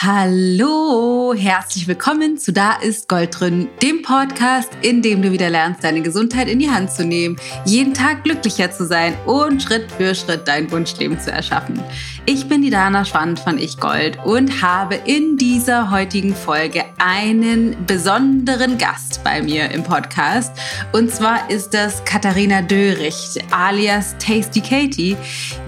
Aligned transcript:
Hallo, 0.00 1.34
herzlich 1.36 1.88
willkommen 1.88 2.38
zu 2.38 2.52
Da 2.52 2.74
ist 2.74 3.08
Gold 3.08 3.40
drin, 3.40 3.66
dem 3.82 4.02
Podcast, 4.02 4.70
in 4.80 5.02
dem 5.02 5.22
du 5.22 5.32
wieder 5.32 5.50
lernst, 5.50 5.82
deine 5.82 6.02
Gesundheit 6.02 6.46
in 6.46 6.60
die 6.60 6.70
Hand 6.70 6.92
zu 6.92 7.04
nehmen, 7.04 7.34
jeden 7.64 7.94
Tag 7.94 8.22
glücklicher 8.22 8.70
zu 8.70 8.86
sein 8.86 9.16
und 9.26 9.60
Schritt 9.60 9.90
für 9.90 10.14
Schritt 10.14 10.46
dein 10.46 10.70
Wunschleben 10.70 11.18
zu 11.18 11.32
erschaffen. 11.32 11.82
Ich 12.26 12.46
bin 12.46 12.62
die 12.62 12.70
Dana 12.70 13.04
Schwand 13.04 13.40
von 13.40 13.58
Ich 13.58 13.80
Gold 13.80 14.18
und 14.24 14.62
habe 14.62 14.94
in 14.94 15.36
dieser 15.36 15.90
heutigen 15.90 16.32
Folge 16.32 16.84
einen 16.98 17.74
besonderen 17.86 18.78
Gast 18.78 19.24
bei 19.24 19.42
mir 19.42 19.68
im 19.72 19.82
Podcast. 19.82 20.52
Und 20.92 21.10
zwar 21.10 21.50
ist 21.50 21.74
das 21.74 22.04
Katharina 22.04 22.62
Döricht, 22.62 23.40
alias 23.50 24.14
Tasty 24.18 24.60
Katie, 24.60 25.16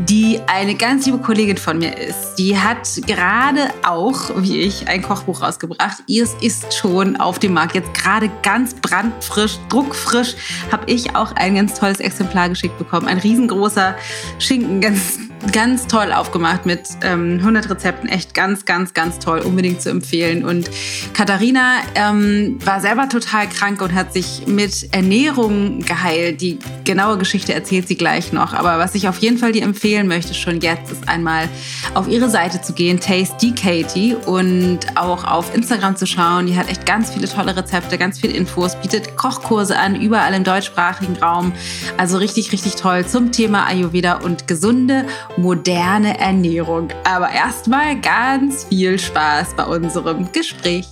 die 0.01 0.39
eine 0.47 0.77
ganz 0.77 1.07
liebe 1.07 1.19
Kollegin 1.19 1.57
von 1.57 1.79
mir 1.79 1.99
ist. 1.99 2.37
Die 2.39 2.57
hat 2.57 2.87
gerade 3.07 3.71
auch 3.83 4.20
wie 4.37 4.61
ich, 4.61 4.89
ein 4.89 5.03
Kochbuch 5.03 5.43
rausgebracht. 5.43 6.03
Ihrs 6.07 6.35
ist 6.41 6.75
schon 6.75 7.17
auf 7.17 7.39
dem 7.39 7.55
Markt. 7.55 7.75
Jetzt 7.75 7.95
gerade 7.95 8.31
ganz 8.43 8.75
brandfrisch, 8.75 9.59
druckfrisch, 9.69 10.35
habe 10.71 10.91
ich 10.91 11.17
auch 11.17 11.33
ein 11.33 11.55
ganz 11.55 11.79
tolles 11.79 12.01
Exemplar 12.01 12.49
geschickt 12.49 12.79
bekommen. 12.79 13.07
Ein 13.07 13.19
riesengroßer 13.19 13.95
Schinken, 14.39 14.81
ganz 14.81 15.19
ganz 15.53 15.87
toll 15.87 16.13
aufgemacht 16.13 16.67
mit 16.67 16.83
ähm, 17.03 17.39
100 17.39 17.71
Rezepten. 17.71 18.09
Echt 18.09 18.35
ganz, 18.35 18.65
ganz, 18.65 18.95
ganz 18.95 19.19
toll. 19.19 19.41
Unbedingt 19.41 19.81
zu 19.83 19.91
empfehlen. 19.91 20.45
Und 20.45 20.71
Katharina 21.15 21.79
ähm, 21.95 22.59
war 22.65 22.81
selber 22.81 23.09
total 23.09 23.49
krank 23.49 23.83
und 23.83 23.95
hat 23.95 24.13
sich 24.13 24.47
mit 24.47 24.95
Ernährung 24.95 25.81
geheilt. 25.81 26.41
Die 26.41 26.59
genaue 26.85 27.19
Geschichte 27.19 27.55
erzählt 27.55 27.89
sie 27.89 27.97
gleich 27.97 28.33
noch. 28.33 28.53
Aber 28.53 28.79
was 28.79 28.95
ich 28.95 29.09
auf 29.09 29.19
jeden 29.19 29.39
Fall 29.39 29.53
dir 29.53 29.63
empfehlen 29.63 30.09
möchte 30.09 30.35
schon 30.35 30.61
jetzt, 30.61 30.93
ist 30.93 31.09
einmal 31.09 31.49
auf 31.95 32.09
ihre 32.09 32.29
Seite 32.29 32.61
zu 32.61 32.73
gehen, 32.73 33.01
Tasty 33.01 33.53
Katie, 33.53 34.17
und 34.27 34.81
auch 34.97 35.25
auf 35.25 35.55
Instagram 35.55 35.97
zu 35.97 36.07
schauen. 36.07 36.47
Die 36.47 36.57
hat 36.57 36.69
echt 36.69 36.87
ganz 36.87 37.11
viele 37.11 37.29
tolle 37.29 37.57
Rezepte, 37.57 37.99
ganz 37.99 38.21
viele 38.21 38.35
Infos, 38.35 38.77
bietet 38.77 39.17
Kochkurse 39.17 39.79
an, 39.79 40.01
überall 40.01 40.35
im 40.35 40.45
deutschsprachigen 40.45 41.17
Raum. 41.17 41.53
Also 41.97 42.19
richtig, 42.19 42.53
richtig 42.53 42.77
toll 42.77 43.07
zum 43.07 43.33
Thema 43.33 43.67
Ayurveda 43.67 44.19
und 44.19 44.47
gesunde 44.47 45.07
moderne 45.37 46.19
Ernährung. 46.19 46.89
Aber 47.05 47.31
erstmal 47.31 48.01
ganz 48.01 48.65
viel 48.65 48.99
Spaß 48.99 49.55
bei 49.57 49.65
unserem 49.65 50.31
Gespräch. 50.33 50.87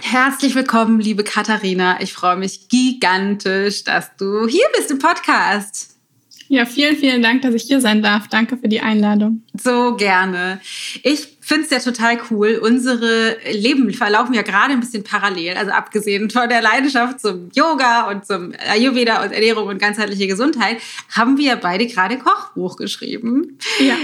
Herzlich 0.00 0.54
willkommen, 0.54 1.00
liebe 1.00 1.24
Katharina. 1.24 2.00
Ich 2.00 2.12
freue 2.12 2.36
mich 2.36 2.68
gigantisch, 2.68 3.84
dass 3.84 4.16
du 4.16 4.46
hier 4.46 4.66
bist 4.76 4.90
im 4.90 4.98
Podcast. 4.98 5.96
Ja, 6.48 6.64
vielen, 6.64 6.96
vielen 6.96 7.20
Dank, 7.20 7.42
dass 7.42 7.54
ich 7.54 7.64
hier 7.64 7.80
sein 7.80 8.02
darf. 8.02 8.28
Danke 8.28 8.56
für 8.56 8.68
die 8.68 8.80
Einladung. 8.80 9.42
So 9.52 9.96
gerne. 9.96 10.60
Ich 11.02 11.37
finde 11.48 11.64
es 11.64 11.70
ja 11.70 11.78
total 11.78 12.18
cool. 12.30 12.60
Unsere 12.62 13.38
Leben 13.50 13.92
verlaufen 13.94 14.34
ja 14.34 14.42
gerade 14.42 14.74
ein 14.74 14.80
bisschen 14.80 15.02
parallel. 15.02 15.56
Also 15.56 15.72
abgesehen 15.72 16.28
von 16.28 16.46
der 16.48 16.60
Leidenschaft 16.60 17.20
zum 17.20 17.50
Yoga 17.54 18.10
und 18.10 18.26
zum 18.26 18.52
Ayurveda 18.70 19.24
und 19.24 19.32
Ernährung 19.32 19.66
und 19.66 19.78
ganzheitliche 19.78 20.26
Gesundheit, 20.26 20.76
haben 21.08 21.38
wir 21.38 21.46
ja 21.46 21.54
beide 21.56 21.86
gerade 21.86 22.16
ein 22.16 22.22
Kochbuch 22.22 22.76
geschrieben. 22.76 23.58
Ja. 23.80 23.94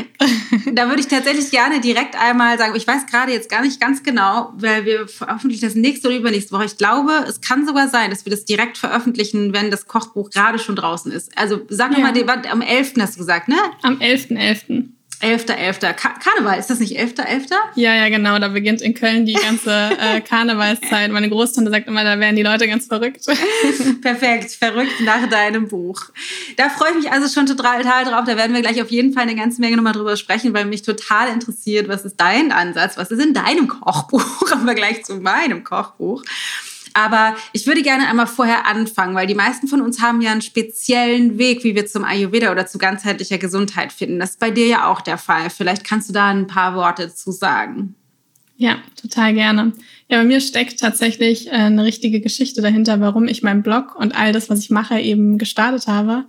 da 0.72 0.88
würde 0.88 1.00
ich 1.00 1.08
tatsächlich 1.08 1.50
gerne 1.50 1.80
direkt 1.80 2.18
einmal 2.18 2.56
sagen, 2.56 2.74
ich 2.76 2.86
weiß 2.86 3.06
gerade 3.06 3.32
jetzt 3.32 3.50
gar 3.50 3.60
nicht 3.60 3.78
ganz 3.78 4.02
genau, 4.02 4.54
weil 4.56 4.86
wir 4.86 5.06
veröffentlichen 5.06 5.66
das 5.66 5.74
nächste 5.74 6.08
oder 6.08 6.16
übernächste 6.16 6.52
Woche. 6.52 6.64
Ich 6.64 6.78
glaube, 6.78 7.26
es 7.28 7.42
kann 7.42 7.66
sogar 7.66 7.88
sein, 7.88 8.10
dass 8.10 8.24
wir 8.24 8.30
das 8.30 8.46
direkt 8.46 8.78
veröffentlichen, 8.78 9.52
wenn 9.52 9.70
das 9.70 9.86
Kochbuch 9.86 10.30
gerade 10.30 10.58
schon 10.58 10.76
draußen 10.76 11.12
ist. 11.12 11.36
Also 11.36 11.60
sag 11.68 11.92
ja. 11.92 11.98
mal, 11.98 12.42
am 12.50 12.62
11. 12.62 12.94
hast 13.00 13.16
du 13.16 13.18
gesagt, 13.18 13.48
ne? 13.48 13.56
Am 13.82 13.98
11.11. 13.98 14.38
.11. 14.38 14.84
11.11. 15.24 15.94
Ka 15.94 16.10
Karneval, 16.22 16.58
ist 16.58 16.68
das 16.68 16.80
nicht 16.80 16.98
11.11.? 16.98 17.52
Ja, 17.76 17.94
ja, 17.94 18.08
genau. 18.10 18.38
Da 18.38 18.48
beginnt 18.48 18.82
in 18.82 18.94
Köln 18.94 19.24
die 19.24 19.32
ganze 19.32 19.90
äh, 19.98 20.20
Karnevalszeit. 20.28 21.10
Meine 21.10 21.30
Großtante 21.30 21.70
sagt 21.70 21.88
immer, 21.88 22.04
da 22.04 22.18
werden 22.18 22.36
die 22.36 22.42
Leute 22.42 22.68
ganz 22.68 22.86
verrückt. 22.86 23.24
Perfekt, 24.02 24.50
verrückt 24.50 25.00
nach 25.00 25.26
deinem 25.28 25.68
Buch. 25.68 26.02
Da 26.56 26.68
freue 26.68 26.90
ich 26.90 26.96
mich 26.96 27.12
also 27.12 27.32
schon 27.32 27.46
total, 27.46 27.82
total 27.82 28.04
drauf. 28.04 28.24
Da 28.26 28.36
werden 28.36 28.54
wir 28.54 28.60
gleich 28.60 28.82
auf 28.82 28.90
jeden 28.90 29.14
Fall 29.14 29.22
eine 29.22 29.34
ganze 29.34 29.60
Menge 29.60 29.76
nochmal 29.76 29.94
drüber 29.94 30.16
sprechen, 30.16 30.52
weil 30.52 30.66
mich 30.66 30.82
total 30.82 31.28
interessiert, 31.28 31.88
was 31.88 32.04
ist 32.04 32.16
dein 32.18 32.52
Ansatz? 32.52 32.96
Was 32.98 33.10
ist 33.10 33.22
in 33.22 33.32
deinem 33.32 33.66
Kochbuch 33.66 34.42
im 34.52 34.64
Vergleich 34.64 35.04
zu 35.04 35.16
meinem 35.16 35.64
Kochbuch? 35.64 36.22
Aber 36.94 37.34
ich 37.52 37.66
würde 37.66 37.82
gerne 37.82 38.08
einmal 38.08 38.28
vorher 38.28 38.66
anfangen, 38.66 39.16
weil 39.16 39.26
die 39.26 39.34
meisten 39.34 39.66
von 39.66 39.80
uns 39.80 40.00
haben 40.00 40.20
ja 40.20 40.30
einen 40.30 40.42
speziellen 40.42 41.38
Weg, 41.38 41.64
wie 41.64 41.74
wir 41.74 41.86
zum 41.86 42.04
Ayurveda 42.04 42.52
oder 42.52 42.66
zu 42.66 42.78
ganzheitlicher 42.78 43.38
Gesundheit 43.38 43.92
finden. 43.92 44.20
Das 44.20 44.30
ist 44.30 44.40
bei 44.40 44.50
dir 44.50 44.68
ja 44.68 44.88
auch 44.88 45.00
der 45.00 45.18
Fall. 45.18 45.50
Vielleicht 45.50 45.84
kannst 45.84 46.08
du 46.08 46.12
da 46.12 46.28
ein 46.28 46.46
paar 46.46 46.76
Worte 46.76 47.12
zu 47.12 47.32
sagen. 47.32 47.96
Ja, 48.56 48.78
total 49.00 49.34
gerne. 49.34 49.72
Ja, 50.08 50.18
bei 50.18 50.24
mir 50.24 50.40
steckt 50.40 50.78
tatsächlich 50.78 51.48
äh, 51.48 51.50
eine 51.50 51.84
richtige 51.84 52.20
Geschichte 52.20 52.62
dahinter, 52.62 53.00
warum 53.00 53.26
ich 53.26 53.42
meinen 53.42 53.64
Blog 53.64 53.96
und 53.96 54.16
all 54.16 54.32
das, 54.32 54.48
was 54.48 54.60
ich 54.60 54.70
mache, 54.70 55.00
eben 55.00 55.38
gestartet 55.38 55.88
habe. 55.88 56.24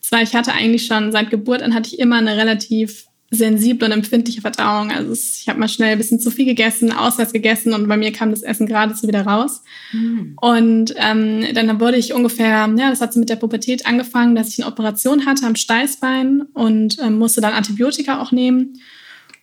Zwar, 0.00 0.20
ich 0.20 0.34
hatte 0.34 0.52
eigentlich 0.52 0.84
schon 0.84 1.12
seit 1.12 1.30
Geburt 1.30 1.62
an 1.62 1.74
hatte 1.74 1.88
ich 1.88 1.98
immer 1.98 2.16
eine 2.16 2.36
relativ 2.36 3.06
sensible 3.34 3.86
und 3.86 3.92
empfindliche 3.92 4.40
Verdauung. 4.40 4.90
Also 4.90 5.12
ich 5.12 5.48
habe 5.48 5.58
mal 5.58 5.68
schnell 5.68 5.92
ein 5.92 5.98
bisschen 5.98 6.20
zu 6.20 6.30
viel 6.30 6.44
gegessen, 6.44 6.92
auswärts 6.92 7.32
gegessen 7.32 7.72
und 7.72 7.88
bei 7.88 7.96
mir 7.96 8.12
kam 8.12 8.30
das 8.30 8.42
Essen 8.42 8.66
gerade 8.66 8.94
so 8.94 9.06
wieder 9.06 9.26
raus. 9.26 9.62
Mhm. 9.92 10.36
Und 10.40 10.94
ähm, 10.96 11.44
dann 11.54 11.80
wurde 11.80 11.96
ich 11.96 12.14
ungefähr, 12.14 12.72
ja, 12.76 12.90
das 12.90 13.00
hat 13.00 13.12
so 13.12 13.20
mit 13.20 13.28
der 13.28 13.36
Pubertät 13.36 13.86
angefangen, 13.86 14.34
dass 14.34 14.48
ich 14.48 14.62
eine 14.62 14.70
Operation 14.70 15.26
hatte 15.26 15.46
am 15.46 15.56
Steißbein 15.56 16.42
und 16.54 16.98
ähm, 17.02 17.18
musste 17.18 17.40
dann 17.40 17.52
Antibiotika 17.52 18.20
auch 18.20 18.32
nehmen. 18.32 18.80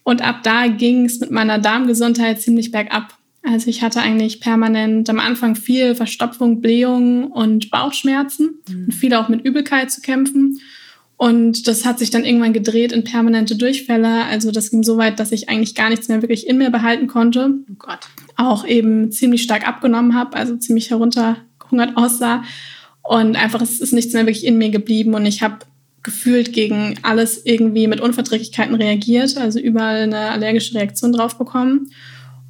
Und 0.03 0.21
ab 0.21 0.41
da 0.43 0.67
ging 0.67 1.05
es 1.05 1.19
mit 1.19 1.31
meiner 1.31 1.59
Darmgesundheit 1.59 2.41
ziemlich 2.41 2.71
bergab. 2.71 3.17
Also 3.43 3.69
ich 3.69 3.81
hatte 3.81 4.01
eigentlich 4.01 4.39
permanent 4.39 5.09
am 5.09 5.19
Anfang 5.19 5.55
viel 5.55 5.95
Verstopfung, 5.95 6.61
Blähung 6.61 7.31
und 7.31 7.71
Bauchschmerzen 7.71 8.61
mhm. 8.67 8.85
und 8.85 8.93
viel 8.93 9.13
auch 9.13 9.29
mit 9.29 9.45
Übelkeit 9.45 9.91
zu 9.91 10.01
kämpfen. 10.01 10.59
Und 11.21 11.67
das 11.67 11.85
hat 11.85 11.99
sich 11.99 12.09
dann 12.09 12.25
irgendwann 12.25 12.51
gedreht 12.51 12.91
in 12.91 13.03
permanente 13.03 13.55
Durchfälle. 13.55 14.25
Also 14.25 14.49
das 14.49 14.71
ging 14.71 14.81
so 14.81 14.97
weit, 14.97 15.19
dass 15.19 15.31
ich 15.31 15.49
eigentlich 15.49 15.75
gar 15.75 15.91
nichts 15.91 16.07
mehr 16.07 16.23
wirklich 16.23 16.47
in 16.47 16.57
mir 16.57 16.71
behalten 16.71 17.05
konnte. 17.05 17.59
Oh 17.69 17.75
Gott. 17.77 17.99
Auch 18.37 18.65
eben 18.65 19.11
ziemlich 19.11 19.43
stark 19.43 19.67
abgenommen 19.67 20.15
habe, 20.15 20.35
also 20.35 20.55
ziemlich 20.55 20.89
heruntergehungert 20.89 21.95
aussah. 21.95 22.43
Und 23.03 23.35
einfach 23.35 23.61
es 23.61 23.79
ist 23.81 23.93
nichts 23.93 24.13
mehr 24.13 24.25
wirklich 24.25 24.47
in 24.47 24.57
mir 24.57 24.71
geblieben. 24.71 25.13
Und 25.13 25.27
ich 25.27 25.43
habe 25.43 25.59
gefühlt 26.01 26.53
gegen 26.53 26.95
alles 27.03 27.45
irgendwie 27.45 27.85
mit 27.85 28.01
Unverträglichkeiten 28.01 28.73
reagiert, 28.73 29.37
also 29.37 29.59
überall 29.59 30.01
eine 30.01 30.31
allergische 30.31 30.73
Reaktion 30.73 31.11
drauf 31.11 31.37
bekommen 31.37 31.91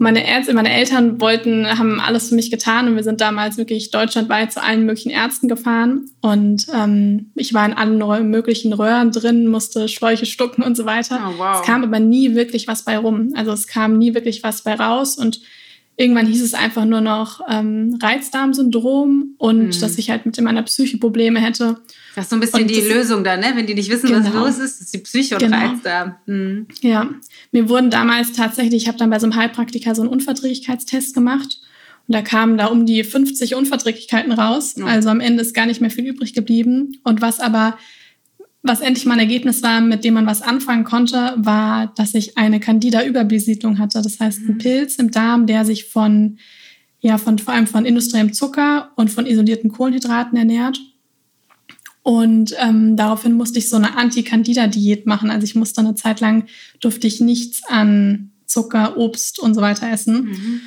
meine 0.02 0.28
Ärzte, 0.28 0.56
meine 0.56 0.74
Eltern 0.74 1.22
wollten, 1.22 1.68
haben 1.78 2.00
alles 2.00 2.30
für 2.30 2.36
mich 2.36 2.50
getan 2.50 2.88
und 2.88 2.96
wir 2.96 3.04
sind 3.04 3.22
damals 3.22 3.58
wirklich 3.58 3.92
deutschlandweit 3.92 4.52
zu 4.52 4.62
allen 4.62 4.88
möglichen 4.88 5.12
Ärzten 5.12 5.48
gefahren 5.48 6.10
und 6.22 6.66
ähm, 6.74 7.30
ich 7.36 7.54
war 7.54 7.68
in 7.68 7.74
allen 7.74 8.00
möglichen 8.32 8.74
Röhren 8.74 9.12
drin, 9.12 9.48
musste 9.48 9.88
Schläuche 9.88 10.26
stucken 10.26 10.64
und 10.64 10.76
so 10.76 10.86
weiter. 10.86 11.20
Oh, 11.24 11.38
wow. 11.38 11.60
Es 11.60 11.68
kam 11.68 11.84
aber 11.84 12.00
nie 12.00 12.34
wirklich 12.34 12.68
was 12.68 12.84
bei 12.84 12.98
rum. 12.98 13.34
Also 13.36 13.52
es 13.52 13.68
kam 13.68 14.00
nie 14.00 14.16
wirklich 14.16 14.42
was 14.42 14.64
bei 14.64 14.74
raus 14.74 15.20
und 15.20 15.42
irgendwann 15.98 16.26
hieß 16.26 16.42
es 16.42 16.56
einfach 16.56 16.86
nur 16.86 17.02
noch 17.02 17.42
ähm, 17.48 18.00
Reizdarmsyndrom 18.02 19.36
und 19.38 19.68
mhm. 19.68 19.80
dass 19.82 20.00
ich 20.00 20.10
halt 20.10 20.26
mit 20.26 20.42
meiner 20.42 20.64
Psyche 20.64 20.98
Probleme 20.98 21.40
hätte. 21.40 21.78
Das 22.16 22.26
ist 22.26 22.30
so 22.30 22.36
ein 22.36 22.40
bisschen 22.40 22.64
und 22.64 22.70
die 22.70 22.82
Lösung 22.82 23.24
da, 23.24 23.38
ne? 23.38 23.54
Wenn 23.56 23.68
die 23.68 23.74
nicht 23.74 23.90
wissen, 23.90 24.08
genau. 24.08 24.26
was 24.26 24.34
los 24.34 24.58
ist, 24.58 24.82
ist 24.82 24.94
die 24.94 24.98
Psyche 24.98 25.36
und 25.36 25.42
genau. 25.42 25.58
Reizdarm. 25.58 26.16
Mhm. 26.26 26.68
Ja, 26.82 27.10
mir 27.52 27.70
wurden 27.70 27.90
damals 27.90 28.34
tatsächlich, 28.34 28.84
ich 28.84 28.88
habe 28.88 28.98
dann 28.98 29.10
bei 29.10 29.20
so 29.20 29.26
einem 29.26 29.36
Heilpraktiker 29.36 29.96
so 29.96 30.02
einen 30.02 30.12
Unverträglichkeitstest 30.12 31.14
gemacht 31.14 31.60
und 32.08 32.16
da 32.16 32.22
kamen 32.22 32.58
da 32.58 32.66
um 32.66 32.86
die 32.86 33.04
50 33.04 33.56
Unverträglichkeiten 33.56 34.32
raus. 34.32 34.76
Mhm. 34.76 34.86
Also 34.86 35.10
am 35.10 35.20
Ende 35.20 35.42
ist 35.42 35.54
gar 35.54 35.66
nicht 35.66 35.82
mehr 35.82 35.92
viel 35.92 36.06
übrig 36.06 36.34
geblieben. 36.34 37.00
Und 37.04 37.22
was 37.22 37.40
aber 37.40 37.78
was 38.64 38.82
endlich 38.82 39.06
mal 39.06 39.14
ein 39.14 39.20
Ergebnis 39.20 39.64
war, 39.64 39.82
mit 39.82 40.04
dem 40.04 40.14
man 40.14 40.28
was 40.28 40.42
anfangen 40.42 40.84
konnte, 40.84 41.34
war, 41.38 41.94
dass 41.96 42.14
ich 42.14 42.38
eine 42.38 42.60
Candida-Überbesiedlung 42.60 43.80
hatte. 43.80 44.02
Das 44.02 44.20
heißt, 44.20 44.40
ein 44.42 44.54
mhm. 44.54 44.58
Pilz 44.60 44.96
im 44.98 45.10
Darm, 45.10 45.48
der 45.48 45.66
sich 45.66 45.86
von, 45.86 46.38
ja, 47.00 47.18
von, 47.18 47.40
vor 47.40 47.54
allem 47.54 47.66
von 47.66 47.86
industriellem 47.86 48.34
Zucker 48.34 48.92
und 48.96 49.10
von 49.10 49.26
isolierten 49.26 49.72
Kohlenhydraten 49.72 50.38
ernährt. 50.38 50.80
Und 52.04 52.56
ähm, 52.60 52.96
daraufhin 52.96 53.34
musste 53.34 53.60
ich 53.60 53.70
so 53.70 53.76
eine 53.76 53.96
Anti-Candida-Diät 53.96 55.06
machen. 55.06 55.30
Also 55.30 55.44
ich 55.44 55.56
musste 55.56 55.82
eine 55.82 55.96
Zeit 55.96 56.20
lang, 56.20 56.46
durfte 56.80 57.08
ich 57.08 57.22
nichts 57.22 57.62
an 57.68 58.32
Zucker, 58.46 58.98
Obst 58.98 59.40
und 59.40 59.54
so 59.54 59.62
weiter 59.62 59.90
essen. 59.90 60.26
Mhm. 60.26 60.62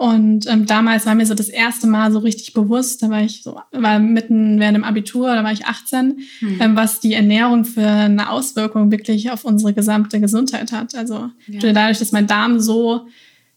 Und 0.00 0.46
ähm, 0.46 0.64
damals 0.64 1.04
war 1.04 1.14
mir 1.14 1.26
so 1.26 1.34
das 1.34 1.50
erste 1.50 1.86
Mal 1.86 2.10
so 2.10 2.20
richtig 2.20 2.54
bewusst, 2.54 3.02
da 3.02 3.10
war 3.10 3.20
ich 3.20 3.42
so, 3.42 3.60
war 3.70 3.98
mitten 3.98 4.58
während 4.58 4.78
dem 4.78 4.84
Abitur, 4.84 5.34
da 5.34 5.44
war 5.44 5.52
ich 5.52 5.66
18, 5.66 6.20
mhm. 6.40 6.58
ähm, 6.58 6.74
was 6.74 7.00
die 7.00 7.12
Ernährung 7.12 7.66
für 7.66 7.86
eine 7.86 8.30
Auswirkung 8.30 8.90
wirklich 8.90 9.30
auf 9.30 9.44
unsere 9.44 9.74
gesamte 9.74 10.18
Gesundheit 10.18 10.72
hat. 10.72 10.94
Also 10.94 11.28
ja. 11.48 11.72
dadurch, 11.74 11.98
dass 11.98 12.12
mein 12.12 12.26
Darm 12.26 12.60
so 12.60 13.08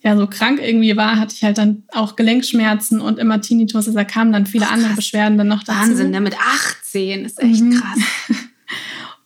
ja 0.03 0.17
so 0.17 0.27
krank 0.27 0.59
irgendwie 0.61 0.95
war, 0.97 1.17
hatte 1.17 1.33
ich 1.35 1.43
halt 1.43 1.57
dann 1.57 1.83
auch 1.93 2.15
Gelenkschmerzen 2.15 2.99
und 2.99 3.19
immer 3.19 3.39
Tinnitus. 3.41 3.87
Also 3.87 3.97
da 3.97 4.03
kamen 4.03 4.33
dann 4.33 4.45
viele 4.45 4.65
Ach, 4.67 4.73
andere 4.73 4.93
Beschwerden 4.93 5.37
dann 5.37 5.47
noch 5.47 5.63
dazu. 5.63 5.79
Wahnsinn, 5.79 6.11
ne? 6.11 6.19
mit 6.19 6.35
18 6.37 7.25
ist 7.25 7.41
echt 7.41 7.61
mhm. 7.61 7.79
krass. 7.79 7.99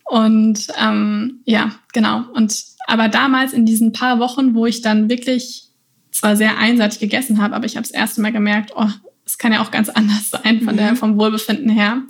und 0.06 0.68
ähm, 0.80 1.40
ja, 1.46 1.72
genau. 1.94 2.24
Und 2.34 2.64
Aber 2.86 3.10
damals 3.10 3.54
in 3.54 3.66
diesen 3.66 3.92
paar 3.92 4.20
Wochen, 4.20 4.54
wo 4.54 4.68
ich 4.68 4.82
dann 4.82 5.10
wirklich 5.10 5.64
zwar 6.12 6.36
sehr 6.36 6.58
einseitig 6.58 7.00
gegessen 7.00 7.42
habe, 7.42 7.56
aber 7.56 7.66
ich 7.66 7.76
habe 7.76 7.88
das 7.88 7.92
erste 7.92 8.22
Mal 8.22 8.32
gemerkt, 8.32 8.72
oh, 8.76 8.90
es 9.26 9.38
kann 9.38 9.52
ja 9.52 9.62
auch 9.62 9.72
ganz 9.72 9.90
anders 9.90 10.30
sein 10.30 10.62
von 10.62 10.78
der, 10.78 10.92
mhm. 10.92 10.98
vom 10.98 11.18
Wohlbefinden 11.18 11.70
her. 11.70 12.04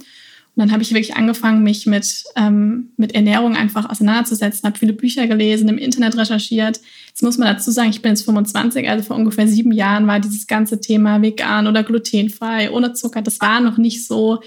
Und 0.57 0.61
dann 0.61 0.71
habe 0.71 0.81
ich 0.81 0.89
wirklich 0.89 1.15
angefangen, 1.15 1.63
mich 1.63 1.85
mit, 1.85 2.23
ähm, 2.35 2.89
mit 2.97 3.13
Ernährung 3.13 3.55
einfach 3.55 3.89
auseinanderzusetzen, 3.89 4.67
habe 4.67 4.77
viele 4.77 4.93
Bücher 4.93 5.27
gelesen, 5.27 5.69
im 5.69 5.77
Internet 5.77 6.17
recherchiert. 6.17 6.81
Jetzt 7.17 7.23
muss 7.23 7.39
man 7.39 7.47
dazu 7.47 7.71
sagen, 7.71 7.89
ich 7.89 8.03
bin 8.03 8.11
jetzt 8.11 8.25
25, 8.25 8.87
also 8.87 9.03
vor 9.03 9.15
ungefähr 9.15 9.47
sieben 9.47 9.71
Jahren 9.71 10.05
war 10.05 10.19
dieses 10.19 10.45
ganze 10.45 10.79
Thema 10.79 11.19
vegan 11.19 11.65
oder 11.65 11.81
glutenfrei, 11.81 12.69
ohne 12.69 12.93
Zucker, 12.93 13.23
das 13.23 13.41
war 13.41 13.59
noch 13.59 13.79
nicht 13.79 14.05
so, 14.05 14.39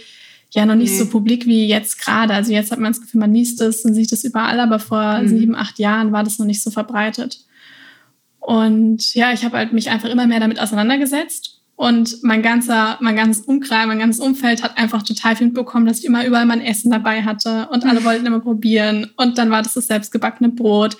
ja, 0.52 0.64
noch 0.64 0.76
nicht 0.76 0.92
nee. 0.92 0.98
so 0.98 1.06
publik 1.06 1.46
wie 1.46 1.66
jetzt 1.66 2.00
gerade. 2.00 2.32
Also 2.32 2.52
jetzt 2.52 2.70
hat 2.70 2.78
man 2.78 2.92
das 2.92 3.00
Gefühl, 3.00 3.18
man 3.18 3.34
liest 3.34 3.60
es 3.60 3.84
und 3.84 3.94
sieht 3.94 4.12
es 4.12 4.22
überall, 4.22 4.60
aber 4.60 4.78
vor 4.78 5.18
mhm. 5.18 5.26
sieben, 5.26 5.56
acht 5.56 5.80
Jahren 5.80 6.12
war 6.12 6.22
das 6.22 6.38
noch 6.38 6.46
nicht 6.46 6.62
so 6.62 6.70
verbreitet. 6.70 7.40
Und 8.38 9.16
ja, 9.16 9.32
ich 9.32 9.44
habe 9.44 9.56
halt 9.56 9.72
mich 9.72 9.90
einfach 9.90 10.08
immer 10.08 10.28
mehr 10.28 10.38
damit 10.38 10.60
auseinandergesetzt 10.60 11.60
und 11.74 12.22
mein 12.22 12.40
ganzer, 12.40 12.98
mein 13.00 13.16
ganzes 13.16 13.46
Umkreis, 13.46 13.88
mein 13.88 13.98
ganzes 13.98 14.22
Umfeld 14.22 14.62
hat 14.62 14.78
einfach 14.78 15.02
total 15.02 15.34
viel 15.34 15.48
mitbekommen, 15.48 15.86
dass 15.86 15.98
ich 15.98 16.04
immer 16.04 16.24
überall 16.24 16.46
mein 16.46 16.60
Essen 16.60 16.92
dabei 16.92 17.24
hatte 17.24 17.66
und 17.72 17.84
alle 17.84 18.04
wollten 18.04 18.26
immer 18.26 18.38
probieren. 18.38 19.10
Und 19.16 19.38
dann 19.38 19.50
war 19.50 19.62
das 19.62 19.72
das 19.72 19.88
selbstgebackene 19.88 20.50
Brot. 20.50 20.96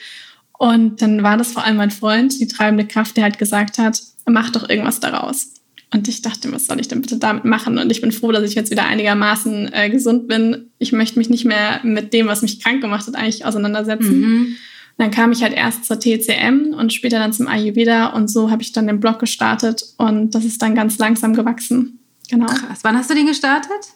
Und 0.61 1.01
dann 1.01 1.23
war 1.23 1.39
das 1.39 1.53
vor 1.53 1.65
allem 1.65 1.79
mein 1.79 1.91
Freund, 1.91 2.39
die 2.39 2.47
treibende 2.47 2.87
Kraft, 2.87 3.17
der 3.17 3.25
halt 3.25 3.39
gesagt 3.39 3.79
hat, 3.79 4.03
mach 4.27 4.51
doch 4.51 4.69
irgendwas 4.69 5.01
daraus. 5.01 5.55
Und 5.91 6.07
ich 6.07 6.21
dachte, 6.21 6.53
was 6.53 6.67
soll 6.67 6.79
ich 6.79 6.87
denn 6.87 7.01
bitte 7.01 7.17
damit 7.17 7.47
machen? 7.47 7.79
Und 7.79 7.91
ich 7.91 8.03
bin 8.03 8.13
froh, 8.13 8.31
dass 8.31 8.45
ich 8.45 8.55
jetzt 8.55 8.71
wieder 8.71 8.85
einigermaßen 8.85 9.73
äh, 9.73 9.89
gesund 9.89 10.29
bin. 10.29 10.71
Ich 10.79 10.93
möchte 10.93 11.19
mich 11.19 11.31
nicht 11.31 11.47
mehr 11.47 11.81
mit 11.83 12.13
dem, 12.13 12.27
was 12.27 12.43
mich 12.43 12.61
krank 12.61 12.83
gemacht 12.83 13.07
hat, 13.07 13.17
eigentlich 13.17 13.47
auseinandersetzen. 13.47 14.21
Mhm 14.21 14.57
dann 15.01 15.11
kam 15.11 15.33
ich 15.33 15.43
halt 15.43 15.55
erst 15.55 15.87
zur 15.87 15.99
TCM 15.99 16.75
und 16.75 16.93
später 16.93 17.19
dann 17.19 17.33
zum 17.33 17.49
Ayurveda 17.49 18.09
und 18.09 18.29
so 18.29 18.51
habe 18.51 18.61
ich 18.61 18.73
dann 18.73 18.87
den 18.87 19.01
Blog 19.01 19.19
gestartet 19.19 19.83
und 19.97 20.35
das 20.35 20.45
ist 20.45 20.61
dann 20.61 20.75
ganz 20.75 20.99
langsam 20.99 21.33
gewachsen. 21.33 22.01
Genau. 22.29 22.45
Krass. 22.45 22.81
Wann 22.83 22.99
hast 22.99 23.09
du 23.09 23.15
den 23.15 23.25
gestartet? 23.25 23.95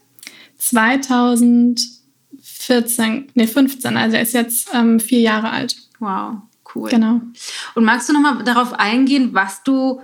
2014, 0.56 3.26
nee 3.34 3.46
15, 3.46 3.98
also 3.98 4.16
er 4.16 4.22
ist 4.22 4.32
jetzt 4.32 4.70
ähm, 4.72 4.98
vier 4.98 5.20
Jahre 5.20 5.50
alt. 5.50 5.76
Wow, 5.98 6.36
cool. 6.74 6.90
Genau. 6.90 7.20
Und 7.74 7.84
magst 7.84 8.08
du 8.08 8.12
nochmal 8.12 8.44
darauf 8.44 8.72
eingehen, 8.72 9.30
was 9.32 9.62
du 9.62 10.02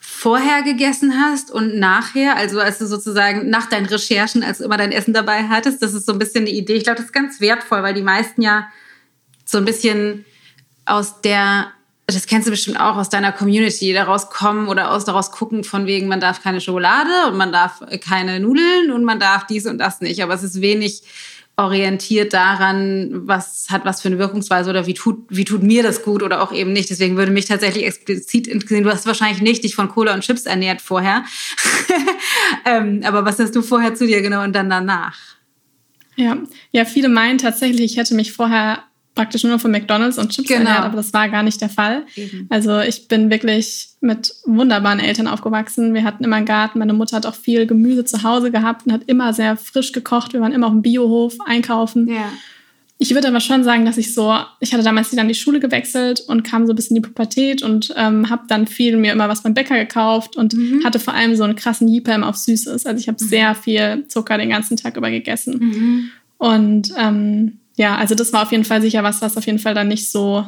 vorher 0.00 0.62
gegessen 0.62 1.14
hast 1.20 1.50
und 1.50 1.76
nachher, 1.76 2.36
also 2.36 2.60
als 2.60 2.78
du 2.78 2.86
sozusagen 2.86 3.50
nach 3.50 3.66
deinen 3.68 3.86
Recherchen, 3.86 4.42
als 4.42 4.58
du 4.58 4.64
immer 4.64 4.76
dein 4.76 4.92
Essen 4.92 5.12
dabei 5.12 5.48
hattest, 5.48 5.82
das 5.82 5.92
ist 5.92 6.06
so 6.06 6.12
ein 6.12 6.18
bisschen 6.18 6.42
eine 6.42 6.50
Idee. 6.50 6.74
Ich 6.74 6.84
glaube, 6.84 6.96
das 6.96 7.06
ist 7.06 7.12
ganz 7.12 7.40
wertvoll, 7.40 7.82
weil 7.82 7.94
die 7.94 8.02
meisten 8.02 8.42
ja 8.42 8.68
so 9.44 9.58
ein 9.58 9.64
bisschen 9.64 10.24
aus 10.86 11.20
der, 11.20 11.72
das 12.06 12.26
kennst 12.26 12.46
du 12.46 12.50
bestimmt 12.50 12.80
auch 12.80 12.96
aus 12.96 13.10
deiner 13.10 13.32
Community, 13.32 13.92
daraus 13.92 14.30
kommen 14.30 14.68
oder 14.68 14.92
aus 14.92 15.04
daraus 15.04 15.30
gucken 15.30 15.62
von 15.62 15.86
wegen, 15.86 16.08
man 16.08 16.20
darf 16.20 16.42
keine 16.42 16.60
Schokolade 16.60 17.28
und 17.28 17.36
man 17.36 17.52
darf 17.52 17.82
keine 18.00 18.40
Nudeln 18.40 18.90
und 18.92 19.04
man 19.04 19.20
darf 19.20 19.46
dies 19.46 19.66
und 19.66 19.78
das 19.78 20.00
nicht. 20.00 20.22
Aber 20.22 20.34
es 20.34 20.42
ist 20.42 20.60
wenig 20.60 21.02
orientiert 21.58 22.32
daran, 22.32 23.26
was 23.26 23.66
hat 23.68 23.84
was 23.84 24.00
für 24.00 24.08
eine 24.08 24.18
Wirkungsweise 24.18 24.70
oder 24.70 24.86
wie 24.86 24.94
tut, 24.94 25.24
wie 25.28 25.44
tut 25.44 25.64
mir 25.64 25.82
das 25.82 26.04
gut 26.04 26.22
oder 26.22 26.40
auch 26.40 26.52
eben 26.52 26.72
nicht. 26.72 26.88
Deswegen 26.88 27.16
würde 27.16 27.32
mich 27.32 27.46
tatsächlich 27.46 27.84
explizit 27.84 28.46
interessieren, 28.46 28.84
du 28.84 28.90
hast 28.90 29.06
wahrscheinlich 29.06 29.42
nicht 29.42 29.64
dich 29.64 29.74
von 29.74 29.88
Cola 29.88 30.14
und 30.14 30.20
Chips 30.20 30.46
ernährt 30.46 30.80
vorher. 30.80 31.24
ähm, 32.64 33.00
aber 33.04 33.24
was 33.24 33.40
hast 33.40 33.56
du 33.56 33.62
vorher 33.62 33.96
zu 33.96 34.06
dir 34.06 34.22
genommen 34.22 34.46
und 34.46 34.52
dann 34.54 34.70
danach? 34.70 35.18
Ja, 36.14 36.38
ja, 36.70 36.84
viele 36.84 37.08
meinen 37.08 37.38
tatsächlich, 37.38 37.92
ich 37.92 37.96
hätte 37.96 38.14
mich 38.14 38.32
vorher 38.32 38.84
praktisch 39.18 39.42
nur 39.42 39.58
von 39.58 39.72
McDonalds 39.72 40.16
und 40.16 40.30
Chips 40.30 40.46
genau. 40.46 40.60
ernährt, 40.60 40.84
aber 40.84 40.96
das 40.96 41.12
war 41.12 41.28
gar 41.28 41.42
nicht 41.42 41.60
der 41.60 41.68
Fall. 41.68 42.04
Eben. 42.14 42.46
Also 42.50 42.78
ich 42.78 43.08
bin 43.08 43.30
wirklich 43.30 43.88
mit 44.00 44.32
wunderbaren 44.46 45.00
Eltern 45.00 45.26
aufgewachsen. 45.26 45.92
Wir 45.92 46.04
hatten 46.04 46.22
immer 46.22 46.36
einen 46.36 46.46
Garten. 46.46 46.78
Meine 46.78 46.92
Mutter 46.92 47.16
hat 47.16 47.26
auch 47.26 47.34
viel 47.34 47.66
Gemüse 47.66 48.04
zu 48.04 48.22
Hause 48.22 48.52
gehabt 48.52 48.86
und 48.86 48.92
hat 48.92 49.02
immer 49.08 49.32
sehr 49.32 49.56
frisch 49.56 49.90
gekocht. 49.90 50.34
Wir 50.34 50.40
waren 50.40 50.52
immer 50.52 50.68
auf 50.68 50.72
dem 50.72 50.82
Biohof 50.82 51.34
einkaufen. 51.44 52.06
Ja. 52.06 52.30
Ich 52.98 53.12
würde 53.12 53.26
aber 53.26 53.40
schon 53.40 53.64
sagen, 53.64 53.84
dass 53.84 53.98
ich 53.98 54.14
so, 54.14 54.36
ich 54.60 54.72
hatte 54.72 54.84
damals 54.84 55.10
dann 55.10 55.26
die 55.26 55.34
Schule 55.34 55.58
gewechselt 55.58 56.20
und 56.28 56.44
kam 56.44 56.66
so 56.68 56.72
ein 56.72 56.76
bisschen 56.76 56.96
in 56.96 57.02
die 57.02 57.08
Pubertät 57.08 57.60
und 57.64 57.92
ähm, 57.96 58.30
habe 58.30 58.44
dann 58.46 58.68
viel 58.68 58.96
mir 58.96 59.10
immer 59.10 59.28
was 59.28 59.42
beim 59.42 59.54
Bäcker 59.54 59.76
gekauft 59.76 60.36
und 60.36 60.54
mhm. 60.54 60.84
hatte 60.84 61.00
vor 61.00 61.14
allem 61.14 61.34
so 61.34 61.42
einen 61.42 61.56
krassen 61.56 61.88
Jeepam 61.88 62.22
auf 62.22 62.36
Süßes. 62.36 62.86
Also 62.86 63.00
ich 63.00 63.08
habe 63.08 63.18
mhm. 63.20 63.28
sehr 63.28 63.56
viel 63.56 64.04
Zucker 64.06 64.38
den 64.38 64.50
ganzen 64.50 64.76
Tag 64.76 64.96
über 64.96 65.10
gegessen. 65.10 65.58
Mhm. 65.58 66.10
Und 66.38 66.92
ähm, 66.96 67.58
ja, 67.78 67.96
also 67.96 68.16
das 68.16 68.32
war 68.32 68.42
auf 68.42 68.50
jeden 68.50 68.64
Fall 68.64 68.82
sicher 68.82 69.04
was, 69.04 69.22
was 69.22 69.36
auf 69.36 69.46
jeden 69.46 69.60
Fall 69.60 69.72
dann 69.72 69.86
nicht 69.86 70.10
so 70.10 70.44